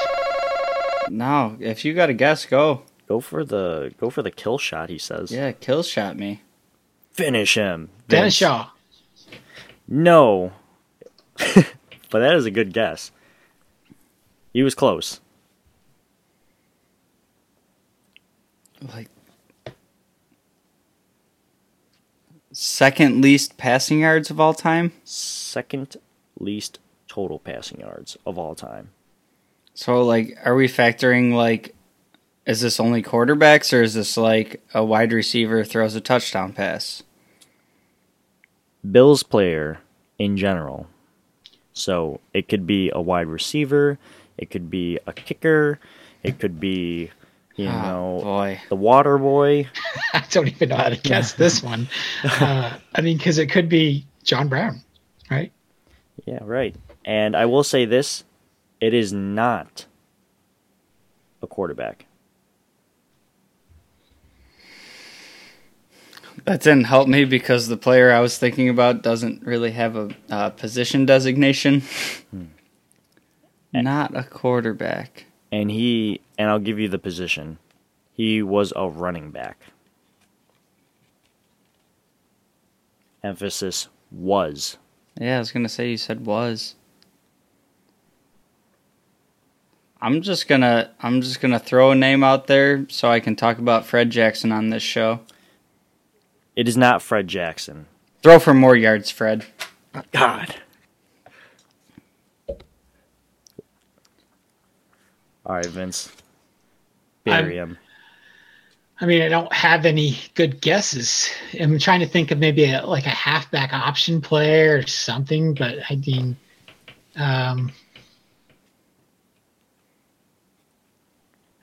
No, 1.08 1.56
if 1.60 1.84
you 1.84 1.94
got 1.94 2.10
a 2.10 2.14
guess, 2.14 2.46
go. 2.46 2.82
Go 3.08 3.20
for 3.20 3.44
the 3.44 3.92
go 3.98 4.10
for 4.10 4.22
the 4.22 4.30
kill 4.30 4.58
shot, 4.58 4.88
he 4.88 4.98
says. 4.98 5.30
Yeah, 5.30 5.52
kill 5.52 5.82
shot 5.82 6.16
me. 6.16 6.42
Finish 7.12 7.54
him. 7.54 7.90
Dennis 8.08 8.24
Vince. 8.24 8.34
Shaw. 8.34 8.70
No. 9.88 10.52
but 11.36 12.20
that 12.20 12.34
is 12.34 12.46
a 12.46 12.50
good 12.50 12.72
guess. 12.72 13.12
He 14.52 14.62
was 14.62 14.74
close. 14.74 15.20
Like 18.82 19.08
second 22.56 23.20
least 23.20 23.58
passing 23.58 24.00
yards 24.00 24.30
of 24.30 24.40
all 24.40 24.54
time. 24.54 24.92
Second 25.04 25.96
least 26.40 26.78
total 27.06 27.38
passing 27.38 27.80
yards 27.80 28.16
of 28.26 28.38
all 28.38 28.54
time. 28.54 28.90
So 29.74 30.02
like, 30.02 30.38
are 30.42 30.54
we 30.54 30.68
factoring 30.68 31.34
like, 31.34 31.74
is 32.46 32.60
this 32.60 32.78
only 32.80 33.02
quarterbacks 33.02 33.72
or 33.72 33.82
is 33.82 33.94
this 33.94 34.16
like 34.16 34.62
a 34.72 34.84
wide 34.84 35.12
receiver 35.12 35.64
throws 35.64 35.94
a 35.94 36.00
touchdown 36.00 36.52
pass? 36.52 37.02
Bills 38.88 39.22
player 39.22 39.80
in 40.18 40.36
general. 40.36 40.86
So 41.72 42.20
it 42.32 42.48
could 42.48 42.66
be 42.66 42.90
a 42.94 43.00
wide 43.00 43.26
receiver, 43.26 43.98
it 44.38 44.50
could 44.50 44.70
be 44.70 44.98
a 45.06 45.12
kicker, 45.12 45.78
it 46.22 46.38
could 46.38 46.58
be, 46.58 47.10
you 47.56 47.68
Oh, 47.68 47.82
know, 47.82 48.20
boy. 48.22 48.60
the 48.68 48.76
water 48.76 49.18
boy. 49.18 49.68
I 50.14 50.24
don't 50.30 50.48
even 50.48 50.70
know 50.70 50.76
how 50.76 50.88
to 50.88 50.96
guess 50.96 51.32
this 51.34 51.62
one. 51.62 51.88
Uh, 52.24 52.76
I 52.94 53.00
mean, 53.02 53.18
because 53.18 53.38
it 53.38 53.48
could 53.48 53.68
be 53.68 54.06
John 54.22 54.48
Brown, 54.48 54.80
right? 55.30 55.52
Yeah, 56.24 56.38
right. 56.42 56.74
And 57.04 57.36
I 57.36 57.44
will 57.46 57.64
say 57.64 57.84
this 57.84 58.24
it 58.80 58.94
is 58.94 59.12
not 59.12 59.86
a 61.42 61.46
quarterback. 61.46 62.06
That 66.46 66.62
didn't 66.62 66.84
help 66.84 67.08
me 67.08 67.24
because 67.24 67.66
the 67.66 67.76
player 67.76 68.12
I 68.12 68.20
was 68.20 68.38
thinking 68.38 68.68
about 68.68 69.02
doesn't 69.02 69.42
really 69.42 69.72
have 69.72 69.96
a 69.96 70.10
uh, 70.30 70.50
position 70.50 71.04
designation. 71.04 71.82
Not 73.72 74.16
a 74.16 74.22
quarterback. 74.22 75.24
And 75.50 75.72
he, 75.72 76.20
and 76.38 76.48
I'll 76.48 76.60
give 76.60 76.78
you 76.78 76.88
the 76.88 77.00
position, 77.00 77.58
he 78.12 78.42
was 78.42 78.72
a 78.76 78.88
running 78.88 79.32
back. 79.32 79.58
Emphasis 83.24 83.88
was. 84.12 84.78
Yeah, 85.20 85.36
I 85.36 85.38
was 85.40 85.50
gonna 85.50 85.68
say 85.68 85.90
you 85.90 85.96
said 85.96 86.24
was. 86.26 86.76
I'm 90.00 90.22
just 90.22 90.46
gonna 90.46 90.92
I'm 91.00 91.22
just 91.22 91.40
gonna 91.40 91.58
throw 91.58 91.90
a 91.90 91.96
name 91.96 92.22
out 92.22 92.46
there 92.46 92.86
so 92.88 93.10
I 93.10 93.18
can 93.18 93.34
talk 93.34 93.58
about 93.58 93.84
Fred 93.84 94.10
Jackson 94.10 94.52
on 94.52 94.70
this 94.70 94.84
show. 94.84 95.20
It 96.56 96.66
is 96.66 96.76
not 96.76 97.02
Fred 97.02 97.28
Jackson. 97.28 97.86
Throw 98.22 98.38
for 98.38 98.54
more 98.54 98.74
yards, 98.74 99.10
Fred. 99.10 99.44
God. 100.10 100.54
All 105.44 105.54
right, 105.54 105.66
Vince. 105.66 106.10
Bury 107.24 107.56
him. 107.56 107.78
I 108.98 109.04
mean, 109.04 109.20
I 109.20 109.28
don't 109.28 109.52
have 109.52 109.84
any 109.84 110.18
good 110.34 110.62
guesses. 110.62 111.30
I'm 111.60 111.78
trying 111.78 112.00
to 112.00 112.06
think 112.06 112.30
of 112.30 112.38
maybe 112.38 112.64
a, 112.72 112.84
like 112.86 113.04
a 113.04 113.10
halfback 113.10 113.74
option 113.74 114.22
player 114.22 114.78
or 114.78 114.86
something, 114.86 115.52
but 115.52 115.78
I 115.90 115.96
mean, 115.96 116.36
um, 117.16 117.70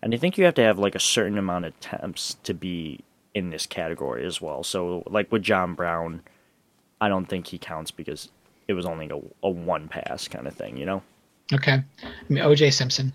And 0.03 0.13
I 0.13 0.17
think 0.17 0.37
you 0.37 0.43
have 0.43 0.55
to 0.55 0.61
have 0.61 0.77
like 0.77 0.95
a 0.95 0.99
certain 0.99 1.37
amount 1.37 1.63
of 1.63 1.73
attempts 1.75 2.35
to 2.43 2.53
be 2.53 2.99
in 3.33 3.49
this 3.49 3.65
category 3.65 4.25
as 4.25 4.41
well. 4.41 4.63
So, 4.63 5.03
like 5.07 5.31
with 5.31 5.43
John 5.43 5.73
Brown, 5.73 6.21
I 7.01 7.09
don't 7.09 7.25
think 7.25 7.47
he 7.47 7.57
counts 7.57 7.91
because 7.91 8.29
it 8.67 8.73
was 8.73 8.85
only 8.85 9.09
a, 9.09 9.19
a 9.45 9.49
one 9.49 9.87
pass 9.87 10.27
kind 10.27 10.47
of 10.47 10.53
thing, 10.53 10.77
you 10.77 10.85
know? 10.85 11.01
okay. 11.51 11.83
I 12.03 12.07
mean, 12.29 12.43
OJ 12.43 12.73
Simpson. 12.73 13.13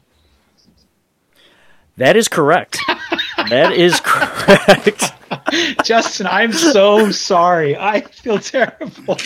That 1.96 2.16
is 2.16 2.28
correct. 2.28 2.78
that 3.48 3.72
is 3.72 4.00
correct. 4.00 5.12
Justin, 5.84 6.26
I'm 6.26 6.52
so 6.52 7.10
sorry. 7.10 7.76
I 7.76 8.02
feel 8.02 8.38
terrible. 8.38 9.18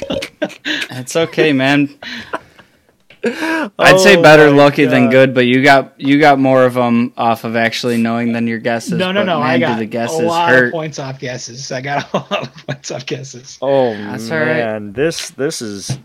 It's 0.64 1.16
okay, 1.16 1.52
man. 1.52 1.94
I'd 3.78 4.00
say 4.00 4.16
Oh 4.16 4.22
better 4.22 4.50
my 4.50 4.56
lucky 4.56 4.84
than 4.84 5.08
good, 5.10 5.32
but 5.34 5.46
you 5.46 5.62
got 5.62 5.94
you 6.00 6.18
got 6.18 6.38
more 6.40 6.64
of 6.64 6.74
them 6.74 7.12
off 7.16 7.44
of 7.44 7.54
actually 7.54 7.96
knowing 7.96 8.32
than 8.32 8.46
your 8.48 8.58
guesses. 8.58 8.92
no, 8.94 9.12
no, 9.12 9.22
no. 9.22 9.38
Man, 9.38 9.48
I 9.48 9.56
do 9.58 9.60
got 9.60 9.76
the 9.78 9.84
a 9.84 9.86
guesses 9.86 10.20
lot 10.22 10.48
hurt. 10.50 10.66
of 10.66 10.72
points 10.72 10.98
off 10.98 11.20
guesses. 11.20 11.70
I 11.70 11.80
got 11.80 12.10
a 12.14 12.16
lot 12.16 12.42
of 12.48 12.66
points 12.66 12.90
off 12.90 13.06
guesses. 13.06 13.58
Oh 13.62 13.92
That's 13.94 14.30
all 14.30 14.38
right. 14.38 14.46
man, 14.46 14.92
this 14.92 15.30
this 15.30 15.62
is 15.62 15.98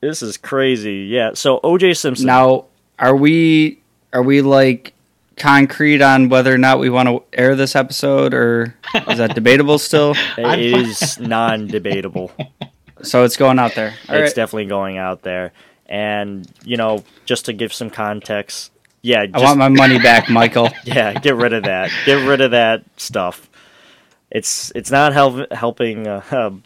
this 0.00 0.22
is 0.22 0.38
crazy. 0.38 1.08
Yeah. 1.10 1.32
So 1.34 1.60
OJ 1.60 1.96
Simpson. 1.96 2.26
Now, 2.26 2.66
are 2.98 3.14
we 3.14 3.80
are 4.14 4.22
we 4.22 4.40
like 4.40 4.94
concrete 5.36 6.00
on 6.00 6.30
whether 6.30 6.54
or 6.54 6.58
not 6.58 6.78
we 6.78 6.88
want 6.88 7.08
to 7.08 7.22
air 7.38 7.54
this 7.54 7.76
episode, 7.76 8.32
or 8.32 8.74
is 9.08 9.18
that 9.18 9.34
debatable 9.34 9.78
still? 9.78 10.14
it 10.38 10.58
is 10.58 11.18
non-debatable. 11.18 12.32
So 13.02 13.24
it's 13.24 13.36
going 13.36 13.58
out 13.58 13.74
there. 13.74 13.88
All 14.08 14.14
it's 14.16 14.30
right. 14.30 14.34
definitely 14.34 14.66
going 14.66 14.96
out 14.96 15.20
there. 15.22 15.52
And 15.88 16.50
you 16.64 16.76
know, 16.76 17.04
just 17.24 17.46
to 17.46 17.52
give 17.52 17.72
some 17.72 17.90
context, 17.90 18.72
yeah, 19.02 19.24
I 19.32 19.40
want 19.40 19.58
my 19.58 19.68
money 19.68 19.98
back, 19.98 20.28
Michael. 20.28 20.70
yeah, 20.84 21.14
get 21.14 21.36
rid 21.36 21.52
of 21.52 21.64
that. 21.64 21.90
Get 22.04 22.26
rid 22.26 22.40
of 22.40 22.50
that 22.50 22.82
stuff. 22.96 23.48
It's 24.30 24.72
it's 24.74 24.90
not 24.90 25.12
help, 25.12 25.52
helping, 25.52 26.08
uh, 26.08 26.22
um, 26.32 26.64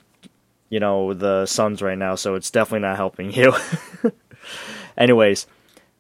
you 0.71 0.81
know, 0.81 1.13
the 1.13 1.45
Suns 1.45 1.83
right 1.83 1.99
now. 1.99 2.15
So 2.15 2.35
it's 2.37 2.51
definitely 2.51 2.89
not 2.89 2.97
helping 2.97 3.31
you. 3.31 3.53
Anyways, 4.97 5.47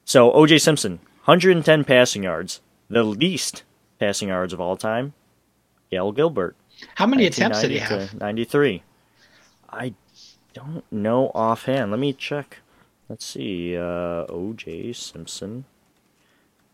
so 0.06 0.30
OJ 0.32 0.62
Simpson, 0.62 0.92
110 1.24 1.84
passing 1.84 2.22
yards, 2.22 2.62
the 2.88 3.02
least 3.02 3.64
passing 3.98 4.28
yards 4.28 4.54
of 4.54 4.60
all 4.62 4.78
time. 4.78 5.12
Gale 5.90 6.12
Gilbert, 6.12 6.56
How 6.94 7.06
many 7.06 7.26
attempts 7.26 7.60
did 7.60 7.70
he 7.72 7.78
have? 7.78 8.14
93. 8.14 8.82
I 9.70 9.92
don't 10.54 10.84
know 10.90 11.30
offhand. 11.34 11.90
Let 11.90 12.00
me 12.00 12.12
check. 12.12 12.58
Let's 13.10 13.26
see. 13.26 13.76
Uh, 13.76 14.24
OJ 14.26 14.94
Simpson 14.94 15.64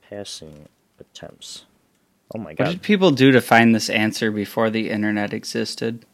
passing 0.07 0.69
attempts. 1.01 1.65
Oh 2.35 2.39
my 2.39 2.53
god. 2.53 2.59
What 2.59 2.65
god. 2.67 2.71
did 2.73 2.83
people 2.83 3.11
do 3.11 3.33
to 3.33 3.41
find 3.41 3.75
this 3.75 3.89
answer 3.89 4.31
before 4.31 4.69
the 4.69 4.91
internet 4.91 5.33
existed? 5.33 6.05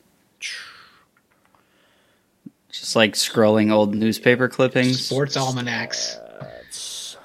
Just 2.71 2.95
like 2.95 3.15
scrolling 3.15 3.73
old 3.73 3.97
newspaper 3.97 4.49
clippings. 4.49 5.07
Sports 5.07 5.37
almanacs. 5.37 6.17
That's 6.41 7.17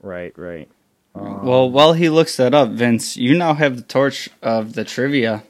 right, 0.00 0.32
right. 0.38 0.68
Well, 1.12 1.68
while 1.70 1.92
he 1.92 2.08
looks 2.08 2.36
that 2.36 2.54
up, 2.54 2.70
Vince, 2.70 3.16
you 3.16 3.36
now 3.36 3.54
have 3.54 3.76
the 3.76 3.82
torch 3.82 4.28
of 4.42 4.74
the 4.74 4.84
trivia. 4.84 5.42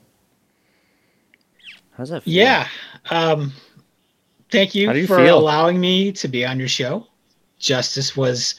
How's 1.98 2.08
that 2.08 2.22
feel? 2.22 2.32
Yeah. 2.32 2.68
Um, 3.10 3.52
thank 4.54 4.74
you, 4.74 4.92
you 4.92 5.06
for 5.06 5.18
feel? 5.18 5.38
allowing 5.38 5.80
me 5.80 6.12
to 6.12 6.28
be 6.28 6.44
on 6.44 6.58
your 6.58 6.68
show. 6.68 7.06
Justice 7.58 8.16
was, 8.16 8.54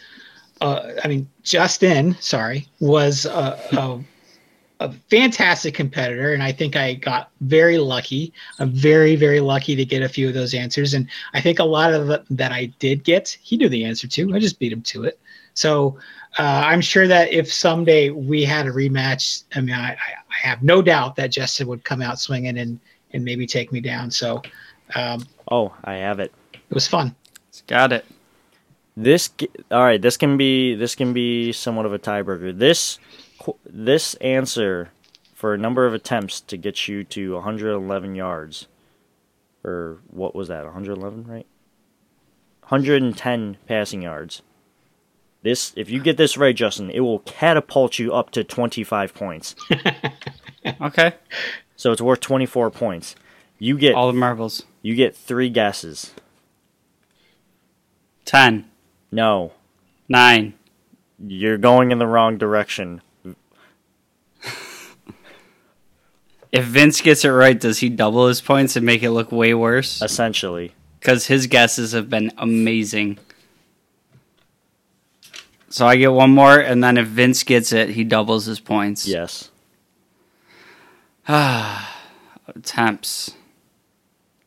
uh, 0.62 0.91
I 1.04 1.08
mean, 1.08 1.30
Justin, 1.43 2.16
sorry, 2.20 2.68
was 2.80 3.26
a, 3.26 3.60
a, 3.74 4.00
a 4.80 4.91
fantastic 5.10 5.74
competitor. 5.74 6.34
And 6.34 6.43
I 6.43 6.52
think 6.52 6.76
I 6.76 6.96
got 6.96 7.32
very 7.41 7.78
lucky. 7.78 8.34
I'm 8.60 8.72
very, 8.72 9.16
very 9.16 9.39
lucky 9.39 9.76
to 9.76 9.86
get 9.86 10.02
a 10.02 10.10
few 10.10 10.28
of 10.28 10.34
those 10.34 10.54
answers. 10.54 10.93
And 10.93 11.08
I 11.34 11.41
think 11.41 11.60
a 11.60 11.64
lot 11.64 11.93
of 11.93 12.08
the, 12.08 12.24
that 12.32 12.52
I 12.52 12.66
did 12.80 13.04
get, 13.04 13.38
he 13.41 13.58
knew 13.58 13.70
the 13.70 13.86
answer 13.86 14.08
to. 14.08 14.36
I 14.36 14.39
just 14.39 14.60
beat 14.60 14.74
him 14.74 14.82
to 14.84 15.04
it. 15.04 15.20
So 15.54 15.98
uh, 16.38 16.64
I'm 16.66 16.82
sure 16.82 17.08
that 17.08 17.32
if 17.32 17.52
someday 17.52 18.10
we 18.10 18.43
had 18.43 18.68
a 18.68 18.72
rematch, 18.72 19.43
I 19.56 19.62
mean, 19.62 19.76
I, 19.76 19.91
I 19.91 20.48
have 20.48 20.62
no 20.64 20.82
doubt 20.82 21.16
that 21.16 21.28
Justin 21.28 21.68
would 21.68 21.86
come 21.86 22.02
out 22.02 22.20
swinging 22.20 22.58
and, 22.58 22.80
and 23.14 23.24
maybe 23.24 23.48
take 23.48 23.72
me 23.72 23.80
down. 23.80 24.12
So 24.12 24.41
um, 24.94 25.26
Oh, 25.50 25.74
I 25.84 25.96
have 25.96 26.20
it. 26.20 26.32
it 26.54 26.74
was 26.74 26.88
fun. 26.88 27.16
Got 27.68 27.94
it. 27.94 28.06
This 28.98 29.30
all 29.72 29.84
right. 29.84 30.02
This 30.02 30.18
can 30.18 30.38
be 30.38 30.76
this 30.76 30.96
can 30.96 31.14
be 31.14 31.52
somewhat 31.52 31.86
of 31.86 31.94
a 31.94 32.00
tiebreaker. 32.00 32.58
This 32.58 33.00
this 33.66 34.14
answer 34.16 34.92
for 35.34 35.54
a 35.54 35.58
number 35.58 35.86
of 35.86 35.94
attempts 35.94 36.42
to 36.42 36.58
get 36.58 36.88
you 36.88 37.04
to 37.06 37.34
111 37.36 38.16
yards, 38.16 38.68
or 39.64 40.00
what 40.10 40.34
was 40.36 40.48
that? 40.48 40.64
111, 40.64 41.26
right? 41.28 41.46
110 42.62 43.58
passing 43.68 44.02
yards. 44.02 44.42
This, 45.44 45.74
if 45.76 45.90
you 45.92 46.02
get 46.02 46.18
this 46.18 46.38
right, 46.38 46.56
Justin, 46.56 46.90
it 46.90 47.02
will 47.02 47.20
catapult 47.20 48.00
you 48.00 48.14
up 48.14 48.32
to 48.32 48.44
25 48.44 49.14
points. 49.14 49.56
Okay. 50.82 51.14
So 51.76 51.92
it's 51.92 52.02
worth 52.02 52.22
24 52.22 52.72
points. 52.72 53.16
You 53.60 53.78
get 53.78 53.94
All 53.94 54.08
the 54.08 54.18
marbles. 54.18 54.64
You 54.86 54.94
get 54.94 55.16
three 55.18 55.50
guesses. 55.50 56.12
10, 58.26 58.66
No, 59.12 59.52
9. 60.08 60.54
you're 61.28 61.58
going 61.58 61.92
in 61.92 61.98
the 61.98 62.06
wrong 62.08 62.38
direction. 62.38 63.02
If 66.52 66.64
Vince 66.66 67.02
gets 67.02 67.26
it 67.26 67.30
right, 67.32 67.60
does 67.60 67.80
he 67.80 67.90
double 67.90 68.28
his 68.30 68.40
points 68.40 68.78
and 68.78 68.86
make 68.86 69.04
it 69.04 69.12
look 69.12 69.30
way 69.30 69.54
worse? 69.54 70.02
Essentially, 70.02 70.72
Because 71.02 71.26
his 71.28 71.48
guesses 71.48 71.92
have 71.92 72.10
been 72.10 72.32
amazing. 72.38 73.18
So 75.68 75.86
I 75.86 75.98
get 75.98 76.14
one 76.14 76.30
more, 76.32 76.58
and 76.58 76.82
then 76.82 76.98
if 76.98 77.08
Vince 77.08 77.44
gets 77.44 77.74
it, 77.74 77.90
he 77.90 78.06
doubles 78.06 78.46
his 78.46 78.62
points. 78.62 79.06
yes. 79.06 79.50
Ah, 81.28 81.94
attempts. 82.48 83.32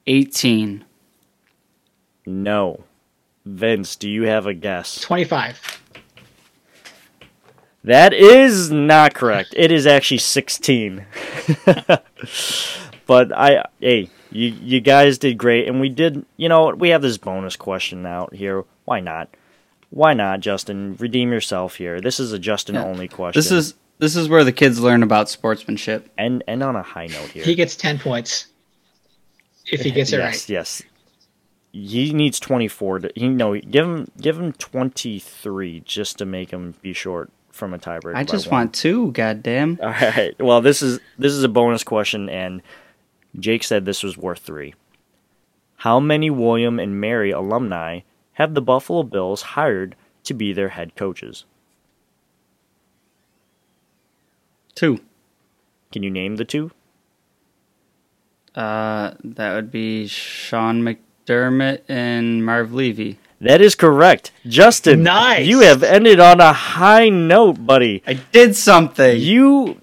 18. 0.09 0.85
No. 2.27 2.85
Vince, 3.45 3.95
do 3.97 4.09
you 4.11 4.23
have 4.25 4.47
a 4.47 4.55
guess? 4.55 5.01
25. 5.01 5.83
That 7.85 8.13
is 8.13 8.71
not 8.71 9.15
correct. 9.15 9.55
It 9.57 9.71
is 9.71 9.87
actually 9.87 10.19
16. 10.19 11.07
but 13.07 13.33
I 13.33 13.65
hey, 13.81 14.11
you 14.31 14.49
you 14.49 14.81
guys 14.81 15.17
did 15.19 15.39
great 15.39 15.69
and 15.69 15.81
we 15.81 15.89
did, 15.89 16.27
you 16.37 16.49
know, 16.49 16.75
we 16.75 16.91
have 16.91 17.03
this 17.03 17.17
bonus 17.19 17.57
question 17.57 18.05
out 18.05 18.35
here. 18.35 18.65
Why 18.85 19.01
not? 19.01 19.29
Why 19.91 20.13
not, 20.13 20.41
Justin? 20.41 20.97
Redeem 20.99 21.33
yourself 21.33 21.77
here. 21.77 22.01
This 22.01 22.21
is 22.21 22.33
a 22.33 22.39
Justin 22.39 22.75
Yeah. 22.75 22.85
only 22.85 23.09
question. 23.09 23.39
This 23.39 23.51
is 23.53 23.75
this 23.99 24.17
is 24.17 24.29
where 24.29 24.45
the 24.45 24.53
kids 24.53 24.81
learn 24.81 25.03
about 25.03 25.31
sportsmanship. 25.31 26.11
and 26.19 26.43
and 26.47 26.63
on 26.63 26.77
a 26.77 26.83
high 26.83 27.07
note 27.07 27.31
here. 27.31 27.45
He 27.45 27.55
gets 27.55 27.77
10 27.77 27.99
points 28.01 28.47
if 29.73 29.83
he 29.83 29.91
gets 29.91 30.13
it 30.13 30.19
yes, 30.19 30.25
right. 30.25 30.49
Yes. 30.49 30.83
He 31.73 32.13
needs 32.13 32.41
24 32.41 33.01
to 33.01 33.13
he 33.15 33.29
no, 33.29 33.59
give 33.59 33.87
him 33.87 34.09
give 34.21 34.39
him 34.39 34.53
23 34.53 35.81
just 35.81 36.19
to 36.19 36.25
make 36.25 36.51
him 36.51 36.75
be 36.83 36.93
short 36.93 37.31
from 37.51 37.75
a 37.75 37.79
tiebreaker. 37.79 38.15
I 38.15 38.25
just 38.25 38.51
want 38.51 38.75
two, 38.75 39.13
goddamn. 39.13 39.79
All 39.83 39.91
right. 39.91 40.35
Well, 40.41 40.61
this 40.61 40.81
is 40.81 41.01
this 41.19 41.33
is 41.33 41.43
a 41.43 41.49
bonus 41.49 41.85
question, 41.85 42.29
and 42.31 42.63
Jake 43.39 43.65
said 43.65 43.85
this 43.85 44.03
was 44.03 44.17
worth 44.17 44.39
three. 44.39 44.75
How 45.77 46.01
many 46.01 46.31
William 46.31 46.79
and 46.79 47.01
Mary 47.01 47.31
alumni 47.31 48.01
have 48.35 48.55
the 48.55 48.63
Buffalo 48.63 49.03
Bills 49.03 49.43
hired 49.43 49.95
to 50.25 50.35
be 50.35 50.53
their 50.53 50.71
head 50.71 50.97
coaches? 50.97 51.45
Two. 54.75 55.01
Can 55.93 56.03
you 56.03 56.11
name 56.11 56.37
the 56.37 56.45
two? 56.45 56.71
Uh, 58.55 59.13
that 59.23 59.55
would 59.55 59.71
be 59.71 60.07
Sean 60.07 60.83
McDermott 60.83 61.83
and 61.89 62.45
Marv 62.45 62.73
Levy. 62.73 63.19
That 63.41 63.61
is 63.61 63.75
correct, 63.75 64.33
Justin. 64.47 65.05
Nice. 65.05 65.47
You 65.47 65.61
have 65.61 65.83
ended 65.85 66.19
on 66.19 66.41
a 66.41 66.53
high 66.53 67.09
note, 67.09 67.65
buddy. 67.65 68.03
I 68.07 68.15
did 68.15 68.57
something. 68.57 69.21
You, 69.21 69.81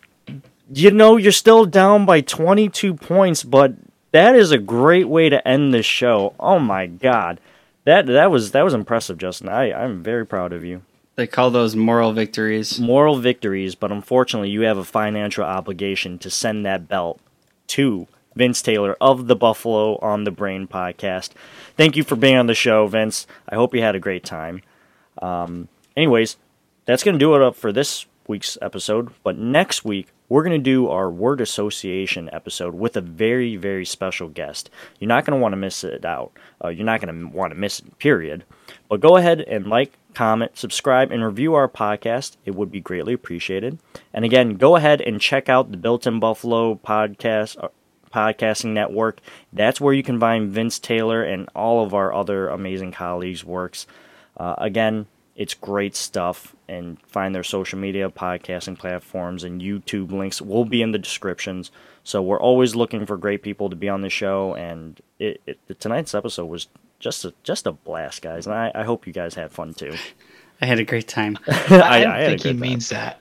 you 0.74 0.91
know, 0.91 1.16
you're 1.16 1.32
still 1.32 1.66
down 1.66 2.05
by 2.05 2.20
22 2.20 2.95
points, 2.95 3.43
but 3.43 3.74
that 4.11 4.36
is 4.36 4.51
a 4.51 4.57
great 4.57 5.07
way 5.07 5.30
to 5.30 5.45
end 5.47 5.74
this 5.74 5.86
show. 5.86 6.34
Oh 6.39 6.59
my 6.59 6.88
God, 6.88 7.39
that 7.86 8.07
that 8.07 8.30
was 8.30 8.51
that 8.51 8.63
was 8.63 8.74
impressive, 8.74 9.18
Justin. 9.18 9.47
I 9.47 9.72
I'm 9.72 10.03
very 10.03 10.26
proud 10.26 10.51
of 10.51 10.66
you. 10.66 10.82
They 11.16 11.28
call 11.28 11.49
those 11.49 11.78
moral 11.78 12.11
victories. 12.11 12.78
moral 12.78 13.18
victories, 13.20 13.76
but 13.76 13.91
unfortunately, 13.91 14.49
you 14.49 14.61
have 14.61 14.78
a 14.78 14.84
financial 14.84 15.45
obligation 15.45 16.20
to 16.20 16.30
send 16.30 16.66
that 16.66 16.89
belt 16.89 17.22
to 17.68 18.07
Vince 18.36 18.61
Taylor 18.61 18.97
of 18.99 19.27
the 19.27 19.36
Buffalo 19.36 19.97
on 19.97 20.23
the 20.23 20.31
Brain 20.31 20.67
podcast. 20.67 21.31
Thank 21.77 21.95
you 21.95 22.03
for 22.03 22.15
being 22.15 22.38
on 22.38 22.47
the 22.47 22.53
show, 22.53 22.88
Vince. 22.88 23.27
I 23.47 23.55
hope 23.55 23.73
you 23.73 23.81
had 23.81 23.95
a 23.95 23.99
great 23.99 24.23
time. 24.23 24.61
Um, 25.21 25.67
anyways, 25.95 26.38
that's 26.86 27.03
going 27.03 27.15
to 27.15 27.19
do 27.19 27.36
it 27.36 27.41
up 27.41 27.55
for 27.55 27.71
this 27.71 28.05
week's 28.27 28.57
episode. 28.61 29.11
But 29.23 29.38
next 29.38 29.86
week, 29.86 30.07
we're 30.27 30.43
going 30.43 30.59
to 30.59 30.63
do 30.63 30.89
our 30.89 31.09
word 31.09 31.39
association 31.39 32.29
episode 32.33 32.73
with 32.73 32.97
a 32.97 33.01
very, 33.01 33.55
very 33.55 33.86
special 33.86 34.27
guest. 34.27 34.69
You're 34.99 35.07
not 35.07 35.25
going 35.25 35.38
to 35.38 35.41
want 35.41 35.53
to 35.53 35.57
miss 35.57 35.83
it 35.83 36.03
out. 36.03 36.31
Uh, 36.63 36.69
you're 36.69 36.86
not 36.86 37.01
going 37.01 37.19
to 37.19 37.27
want 37.36 37.51
to 37.53 37.59
miss 37.59 37.79
it, 37.79 37.97
period. 37.99 38.43
But 38.89 39.01
go 39.01 39.17
ahead 39.17 39.41
and 39.41 39.67
like, 39.67 39.93
comment, 40.13 40.57
subscribe, 40.57 41.11
and 41.11 41.23
review 41.23 41.53
our 41.53 41.69
podcast. 41.69 42.38
It 42.45 42.55
would 42.55 42.71
be 42.71 42.79
greatly 42.79 43.13
appreciated. 43.13 43.77
And 44.13 44.25
again, 44.25 44.55
go 44.55 44.75
ahead 44.75 45.01
and 45.01 45.21
check 45.21 45.47
out 45.47 45.71
the 45.71 45.77
Built 45.77 46.07
in 46.07 46.19
Buffalo 46.19 46.75
podcast. 46.75 47.69
Podcasting 48.16 48.72
Network. 48.72 49.20
That's 49.51 49.82
where 49.82 49.93
you 49.93 50.01
can 50.01 50.18
find 50.22 50.49
Vince 50.49 50.80
Taylor 50.80 51.22
and 51.22 51.49
all 51.53 51.84
of 51.86 51.93
our 51.93 52.13
other 52.13 52.47
amazing 52.47 52.93
colleagues' 52.93 53.43
works. 53.43 53.88
Uh, 54.38 54.55
again, 54.57 55.07
it's 55.36 55.53
great 55.53 55.97
stuff. 55.97 56.55
And 56.70 56.99
find 57.01 57.36
their 57.36 57.43
social 57.43 57.78
media, 57.78 58.09
podcasting 58.09 58.80
platforms, 58.80 59.43
and 59.43 59.61
YouTube 59.61 60.11
links 60.11 60.41
will 60.41 60.63
be 60.63 60.82
in 60.82 60.93
the 60.93 60.97
descriptions. 60.97 61.72
So 62.05 62.22
we're 62.22 62.39
always 62.39 62.74
looking 62.74 63.05
for 63.05 63.18
great 63.18 63.43
people 63.43 63.70
to 63.70 63.76
be 63.76 63.89
on 63.89 64.01
the 64.01 64.09
show. 64.09 64.55
And 64.55 64.99
it, 65.20 65.41
it, 65.45 65.80
tonight's 65.80 66.16
episode 66.16 66.45
was 66.45 66.68
just 66.99 67.26
a, 67.26 67.34
just 67.43 67.68
a 67.68 67.74
blast, 67.74 68.22
guys. 68.22 68.47
And 68.47 68.55
I, 68.55 68.72
I 68.74 68.84
hope 68.84 69.05
you 69.05 69.13
guys 69.13 69.36
had 69.36 69.51
fun 69.51 69.74
too. 69.74 69.93
I 70.61 70.66
had 70.68 70.80
a 70.80 70.86
great 70.86 71.07
time. 71.09 71.38
I, 71.47 71.51
I, 71.51 71.97
I 71.97 72.03
don't 72.03 72.11
had 72.13 72.22
a 72.22 72.28
think 72.30 72.41
he 72.43 72.49
time. 72.51 72.59
means 72.59 72.89
that. 72.89 73.20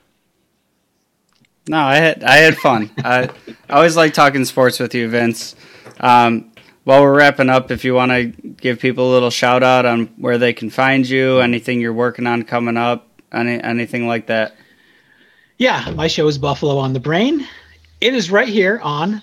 No, 1.67 1.79
I 1.79 1.95
had 1.95 2.23
I 2.23 2.35
had 2.37 2.57
fun. 2.57 2.91
I, 2.97 3.29
I 3.69 3.73
always 3.73 3.95
like 3.95 4.13
talking 4.13 4.45
sports 4.45 4.79
with 4.79 4.93
you, 4.93 5.09
Vince. 5.09 5.55
Um, 5.99 6.51
while 6.83 7.01
we're 7.01 7.17
wrapping 7.17 7.49
up, 7.49 7.71
if 7.71 7.83
you 7.83 7.95
want 7.95 8.11
to 8.11 8.25
give 8.25 8.79
people 8.79 9.09
a 9.09 9.13
little 9.13 9.31
shout 9.31 9.63
out 9.63 9.85
on 9.85 10.05
where 10.17 10.37
they 10.37 10.53
can 10.53 10.69
find 10.69 11.07
you, 11.07 11.39
anything 11.39 11.81
you're 11.81 11.93
working 11.93 12.27
on 12.27 12.43
coming 12.43 12.77
up, 12.77 13.07
any 13.31 13.61
anything 13.61 14.07
like 14.07 14.27
that. 14.27 14.55
Yeah, 15.57 15.91
my 15.95 16.07
show 16.07 16.27
is 16.27 16.37
Buffalo 16.37 16.77
on 16.77 16.93
the 16.93 16.99
Brain. 16.99 17.47
It 18.01 18.13
is 18.13 18.29
right 18.29 18.47
here 18.47 18.79
on 18.83 19.21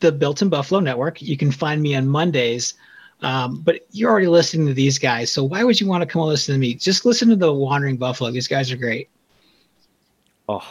the 0.00 0.12
Built 0.12 0.42
in 0.42 0.48
Buffalo 0.48 0.80
Network. 0.80 1.22
You 1.22 1.36
can 1.36 1.50
find 1.50 1.80
me 1.80 1.94
on 1.94 2.06
Mondays. 2.06 2.74
Um, 3.22 3.60
but 3.60 3.86
you're 3.92 4.10
already 4.10 4.26
listening 4.26 4.66
to 4.66 4.74
these 4.74 4.98
guys, 4.98 5.30
so 5.30 5.44
why 5.44 5.62
would 5.62 5.80
you 5.80 5.86
want 5.86 6.02
to 6.02 6.06
come 6.06 6.22
and 6.22 6.28
listen 6.28 6.54
to 6.54 6.58
me? 6.58 6.74
Just 6.74 7.06
listen 7.06 7.28
to 7.28 7.36
the 7.36 7.52
Wandering 7.52 7.96
Buffalo. 7.96 8.32
These 8.32 8.48
guys 8.48 8.72
are 8.72 8.76
great. 8.76 9.08
Oh, 10.48 10.66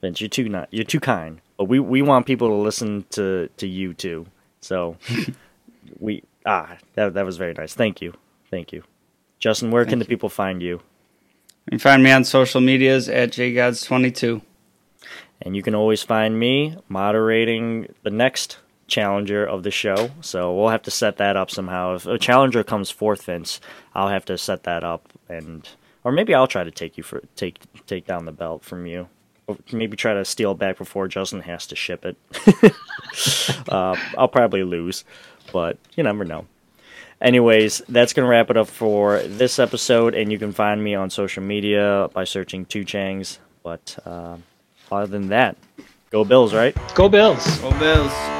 Vince, 0.00 0.20
you're 0.20 0.28
too 0.28 0.48
not 0.48 0.68
you're 0.70 0.84
too 0.84 1.00
kind. 1.00 1.40
But 1.56 1.64
we, 1.64 1.80
we 1.80 2.02
want 2.02 2.26
people 2.26 2.48
to 2.48 2.54
listen 2.54 3.04
to, 3.10 3.48
to 3.56 3.66
you 3.66 3.92
too. 3.94 4.26
So 4.60 4.96
we 5.98 6.22
ah 6.46 6.76
that 6.94 7.14
that 7.14 7.24
was 7.24 7.36
very 7.36 7.54
nice. 7.54 7.74
Thank 7.74 8.00
you, 8.00 8.14
thank 8.50 8.72
you, 8.72 8.84
Justin. 9.38 9.70
Where 9.70 9.84
can 9.84 9.98
the 9.98 10.04
people 10.04 10.28
find 10.28 10.62
you? 10.62 10.80
You 11.66 11.70
can 11.72 11.78
find 11.80 12.02
me 12.02 12.10
on 12.12 12.24
social 12.24 12.60
medias 12.60 13.08
at 13.08 13.30
jgods22. 13.30 14.42
And 15.42 15.54
you 15.54 15.62
can 15.62 15.74
always 15.74 16.02
find 16.02 16.38
me 16.38 16.76
moderating 16.88 17.94
the 18.02 18.10
next 18.10 18.58
challenger 18.88 19.44
of 19.44 19.62
the 19.62 19.70
show. 19.70 20.10
So 20.20 20.52
we'll 20.54 20.70
have 20.70 20.82
to 20.82 20.90
set 20.90 21.18
that 21.18 21.36
up 21.36 21.50
somehow. 21.50 21.94
If 21.94 22.06
a 22.06 22.18
challenger 22.18 22.64
comes 22.64 22.90
forth, 22.90 23.24
Vince, 23.24 23.60
I'll 23.94 24.08
have 24.08 24.24
to 24.24 24.38
set 24.38 24.64
that 24.64 24.82
up, 24.82 25.12
and 25.28 25.68
or 26.02 26.10
maybe 26.10 26.34
I'll 26.34 26.48
try 26.48 26.64
to 26.64 26.70
take 26.70 26.96
you 26.96 27.04
for 27.04 27.22
take 27.36 27.60
take 27.86 28.06
down 28.06 28.24
the 28.24 28.32
belt 28.32 28.64
from 28.64 28.86
you. 28.86 29.08
Or 29.48 29.56
maybe 29.72 29.96
try 29.96 30.14
to 30.14 30.24
steal 30.24 30.52
it 30.52 30.58
back 30.58 30.78
before 30.78 31.08
Justin 31.08 31.40
has 31.40 31.66
to 31.68 31.76
ship 31.76 32.04
it. 32.04 32.16
uh, 33.68 33.96
I'll 34.16 34.28
probably 34.28 34.62
lose, 34.62 35.04
but 35.52 35.78
you 35.96 36.04
never 36.04 36.24
know. 36.24 36.46
Anyways, 37.20 37.82
that's 37.88 38.12
going 38.12 38.26
to 38.26 38.30
wrap 38.30 38.50
it 38.50 38.56
up 38.56 38.68
for 38.68 39.20
this 39.22 39.58
episode, 39.58 40.14
and 40.14 40.30
you 40.30 40.38
can 40.38 40.52
find 40.52 40.84
me 40.84 40.94
on 40.94 41.10
social 41.10 41.42
media 41.42 42.08
by 42.12 42.24
searching 42.24 42.66
Two 42.66 42.84
Changs. 42.84 43.38
But 43.64 43.98
uh, 44.04 44.36
other 44.92 45.06
than 45.06 45.28
that, 45.28 45.56
go 46.10 46.24
Bills, 46.24 46.54
right? 46.54 46.76
Go 46.94 47.08
Bills. 47.08 47.58
Go 47.58 47.76
Bills. 47.78 48.37